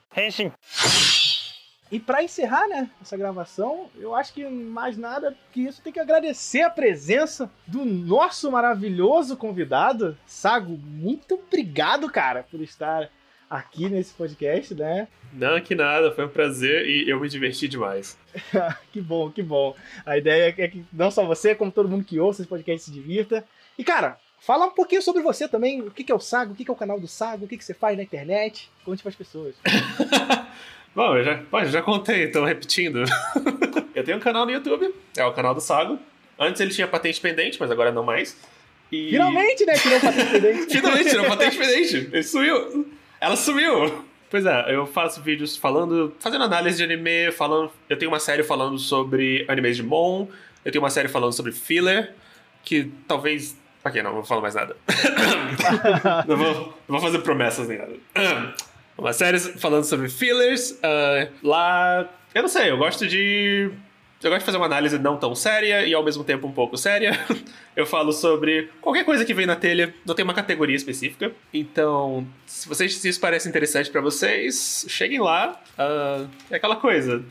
E 1.91 2.01
para 2.01 2.23
encerrar, 2.23 2.67
né, 2.69 2.91
essa 3.01 3.17
gravação, 3.17 3.89
eu 3.97 4.15
acho 4.15 4.33
que 4.33 4.45
mais 4.45 4.97
nada 4.97 5.37
que 5.53 5.61
isso 5.61 5.81
tem 5.81 5.93
que 5.93 6.01
agradecer 6.01 6.63
a 6.63 6.71
presença 6.71 7.51
do 7.67 7.85
nosso 7.85 8.51
maravilhoso 8.51 9.37
convidado, 9.37 10.17
Sago. 10.27 10.77
Muito 10.77 11.35
obrigado, 11.35 12.11
cara, 12.11 12.43
por 12.43 12.61
estar 12.61 13.09
aqui 13.49 13.89
nesse 13.89 14.13
podcast, 14.15 14.75
né? 14.75 15.07
Não, 15.33 15.61
que 15.61 15.75
nada, 15.75 16.11
foi 16.11 16.25
um 16.25 16.31
prazer 16.31 16.87
e 16.89 17.09
eu 17.09 17.21
me 17.21 17.29
diverti 17.29 17.69
demais. 17.69 18.19
que 18.91 19.01
bom, 19.01 19.31
que 19.31 19.43
bom. 19.43 19.75
A 20.05 20.19
ideia 20.19 20.55
é 20.59 20.69
que 20.69 20.85
não 20.93 21.11
só 21.11 21.25
você, 21.25 21.55
como 21.55 21.71
todo 21.71 21.89
mundo 21.89 22.05
que 22.05 22.19
ouça 22.19 22.43
esse 22.43 22.49
podcast 22.49 22.85
se 22.85 22.91
divirta. 22.91 23.45
E, 23.79 23.85
cara, 23.85 24.19
fala 24.41 24.67
um 24.67 24.71
pouquinho 24.71 25.03
sobre 25.03 25.23
você 25.23 25.47
também. 25.47 25.83
O 25.83 25.91
que 25.91 26.11
é 26.11 26.15
o 26.15 26.21
Sago? 26.21 26.53
O 26.53 26.57
que 26.57 26.69
é 26.69 26.73
o 26.73 26.77
canal 26.77 26.99
do 26.99 27.07
Sago? 27.07 27.45
O 27.45 27.49
que 27.49 27.63
você 27.63 27.75
faz 27.75 27.97
na 27.97 28.03
internet? 28.03 28.71
Conte 28.85 29.03
para 29.03 29.11
as 29.11 29.17
pessoas. 29.17 29.55
Bom, 30.97 31.15
eu 31.15 31.23
já, 31.23 31.37
pô, 31.51 31.63
já 31.63 31.83
contei, 31.83 32.25
então 32.25 32.43
repetindo. 32.43 33.05
eu 33.95 34.03
tenho 34.03 34.17
um 34.17 34.21
canal 34.21 34.47
no 34.47 34.51
YouTube, 34.51 34.95
é 35.15 35.27
o 35.27 35.33
canal 35.35 35.55
do 35.55 35.61
Sago. 35.61 35.99
Antes 36.39 36.59
ele 36.59 36.71
tinha 36.71 36.89
patente 36.89 37.21
pendente, 37.21 37.59
mas 37.61 37.71
agora 37.71 37.93
não 37.93 38.03
mais. 38.03 38.35
E... 38.91 39.11
Finalmente, 39.11 39.67
né? 39.67 39.75
Tirou 39.75 40.01
patente 40.01 40.31
pendente. 40.31 40.73
Finalmente 40.73 41.11
tirou 41.11 41.27
patente 41.27 41.59
pendente. 41.59 42.09
Ele 42.11 42.23
sumiu. 42.23 42.91
Ela 43.21 43.37
sumiu. 43.37 44.07
Pois 44.31 44.47
é, 44.47 44.75
eu 44.75 44.87
faço 44.87 45.21
vídeos 45.21 45.55
falando, 45.55 46.15
fazendo 46.19 46.45
análise 46.45 46.79
de 46.79 46.85
anime, 46.85 47.31
falando. 47.31 47.71
Eu 47.91 47.99
tenho 47.99 48.11
uma 48.11 48.19
série 48.19 48.43
falando 48.43 48.79
sobre 48.79 49.45
animes 49.49 49.77
de 49.77 49.83
Mon, 49.83 50.27
eu 50.65 50.73
tenho 50.73 50.83
uma 50.83 50.91
série 50.91 51.09
falando 51.09 51.33
sobre 51.35 51.53
filler, 51.53 52.15
que 52.65 52.91
talvez. 53.07 53.55
Ok, 53.85 54.03
não, 54.03 54.13
não 54.13 54.17
vou 54.17 54.25
falar 54.25 54.41
mais 54.41 54.55
nada. 54.55 54.75
não, 56.27 56.37
vou, 56.39 56.55
não 56.89 56.99
vou 56.99 57.01
fazer 57.01 57.19
promessas 57.19 57.69
nem 57.69 57.77
nada. 57.77 57.93
Uma 58.99 59.13
série 59.13 59.39
falando 59.39 59.85
sobre 59.85 60.09
fillers. 60.09 60.71
Uh, 60.73 61.31
lá. 61.43 62.09
Eu 62.35 62.43
não 62.43 62.49
sei, 62.49 62.71
eu 62.71 62.79
gosto 62.79 63.07
de. 63.07 63.71
Eu 64.23 64.31
gosto 64.31 64.41
de 64.41 64.47
fazer 64.47 64.57
uma 64.57 64.67
análise 64.67 64.99
não 64.99 65.19
tão 65.19 65.35
séria 65.35 65.87
e 65.87 65.93
ao 65.93 66.03
mesmo 66.03 66.25
tempo 66.25 66.47
um 66.47 66.53
pouco 66.53 66.77
séria. 66.77 67.13
eu 67.77 67.87
falo 67.87 68.13
sobre 68.13 68.71
qualquer 68.81 69.05
coisa 69.05 69.25
que 69.25 69.35
vem 69.35 69.45
na 69.45 69.55
telha, 69.55 69.95
não 70.07 70.15
tem 70.15 70.25
uma 70.25 70.33
categoria 70.33 70.75
específica. 70.75 71.31
Então, 71.53 72.27
se, 72.47 72.67
vocês, 72.67 72.97
se 72.97 73.09
isso 73.09 73.21
parece 73.21 73.49
interessante 73.49 73.91
para 73.91 74.01
vocês, 74.01 74.87
cheguem 74.89 75.21
lá. 75.21 75.61
Uh, 75.79 76.29
é 76.51 76.57
aquela 76.57 76.77
coisa. 76.77 77.23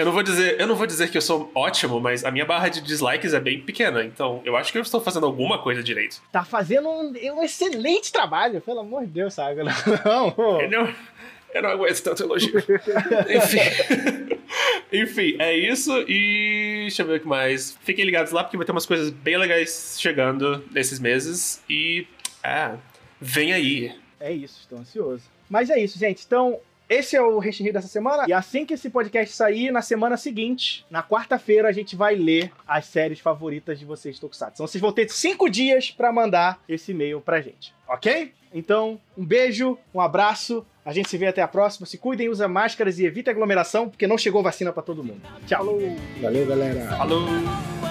Eu 0.00 0.06
não 0.06 0.12
vou 0.12 0.22
dizer, 0.22 0.58
eu 0.58 0.66
não 0.66 0.74
vou 0.74 0.86
dizer 0.86 1.10
que 1.10 1.18
eu 1.18 1.20
sou 1.20 1.52
ótimo, 1.54 2.00
mas 2.00 2.24
a 2.24 2.30
minha 2.30 2.46
barra 2.46 2.70
de 2.70 2.80
dislikes 2.80 3.34
é 3.34 3.38
bem 3.38 3.60
pequena, 3.60 4.02
então 4.02 4.40
eu 4.46 4.56
acho 4.56 4.72
que 4.72 4.78
eu 4.78 4.82
estou 4.82 4.98
fazendo 4.98 5.26
alguma 5.26 5.58
coisa 5.58 5.82
direito. 5.82 6.22
Tá 6.32 6.42
fazendo 6.42 6.88
um, 6.88 7.12
um 7.34 7.42
excelente 7.42 8.10
trabalho, 8.10 8.62
pelo 8.62 8.80
amor 8.80 9.02
de 9.02 9.08
Deus, 9.08 9.34
sabe? 9.34 9.60
Não, 9.62 10.34
eu 10.58 10.70
não, 10.70 10.94
eu 11.52 11.62
não 11.62 11.68
aguento 11.68 12.02
tanto 12.02 12.22
elogio. 12.22 12.56
Enfim. 13.28 14.38
Enfim, 14.90 15.36
é 15.38 15.54
isso 15.54 15.92
e 16.08 16.84
deixa 16.84 17.02
eu 17.02 17.06
ver 17.06 17.16
o 17.18 17.20
que 17.20 17.28
mais. 17.28 17.76
Fiquem 17.82 18.06
ligados 18.06 18.32
lá 18.32 18.42
porque 18.42 18.56
vai 18.56 18.64
ter 18.64 18.72
umas 18.72 18.86
coisas 18.86 19.10
bem 19.10 19.36
legais 19.36 19.98
chegando 20.00 20.64
nesses 20.70 20.98
meses 20.98 21.62
e 21.68 22.06
é, 22.42 22.72
vem 23.20 23.52
aí. 23.52 23.94
É 24.18 24.32
isso, 24.32 24.60
estou 24.60 24.78
ansioso. 24.78 25.24
Mas 25.50 25.68
é 25.68 25.78
isso, 25.78 25.98
gente. 25.98 26.24
Então, 26.26 26.58
esse 26.90 27.14
é 27.14 27.22
o 27.22 27.38
Resto 27.38 27.62
dessa 27.72 27.86
semana. 27.86 28.24
E 28.26 28.32
assim 28.32 28.66
que 28.66 28.74
esse 28.74 28.90
podcast 28.90 29.34
sair, 29.34 29.70
na 29.70 29.80
semana 29.80 30.16
seguinte, 30.16 30.84
na 30.90 31.04
quarta-feira, 31.04 31.68
a 31.68 31.72
gente 31.72 31.94
vai 31.94 32.16
ler 32.16 32.50
as 32.66 32.86
séries 32.86 33.20
favoritas 33.20 33.78
de 33.78 33.84
vocês, 33.84 34.18
Tokusatsu. 34.18 34.54
Então 34.54 34.66
vocês 34.66 34.82
vão 34.82 34.90
ter 34.90 35.08
cinco 35.08 35.48
dias 35.48 35.92
para 35.92 36.12
mandar 36.12 36.60
esse 36.68 36.90
e-mail 36.90 37.20
pra 37.20 37.40
gente, 37.40 37.72
ok? 37.88 38.32
Então, 38.52 39.00
um 39.16 39.24
beijo, 39.24 39.78
um 39.94 40.00
abraço. 40.00 40.66
A 40.84 40.92
gente 40.92 41.08
se 41.08 41.16
vê 41.16 41.28
até 41.28 41.40
a 41.40 41.46
próxima. 41.46 41.86
Se 41.86 41.96
cuidem, 41.96 42.28
usa 42.28 42.48
máscaras 42.48 42.98
e 42.98 43.06
evite 43.06 43.30
aglomeração, 43.30 43.88
porque 43.88 44.08
não 44.08 44.18
chegou 44.18 44.42
vacina 44.42 44.72
para 44.72 44.82
todo 44.82 45.04
mundo. 45.04 45.22
Tchau. 45.46 45.64
Falou. 45.64 45.96
Valeu, 46.20 46.46
galera. 46.46 46.96
Falou. 46.96 47.89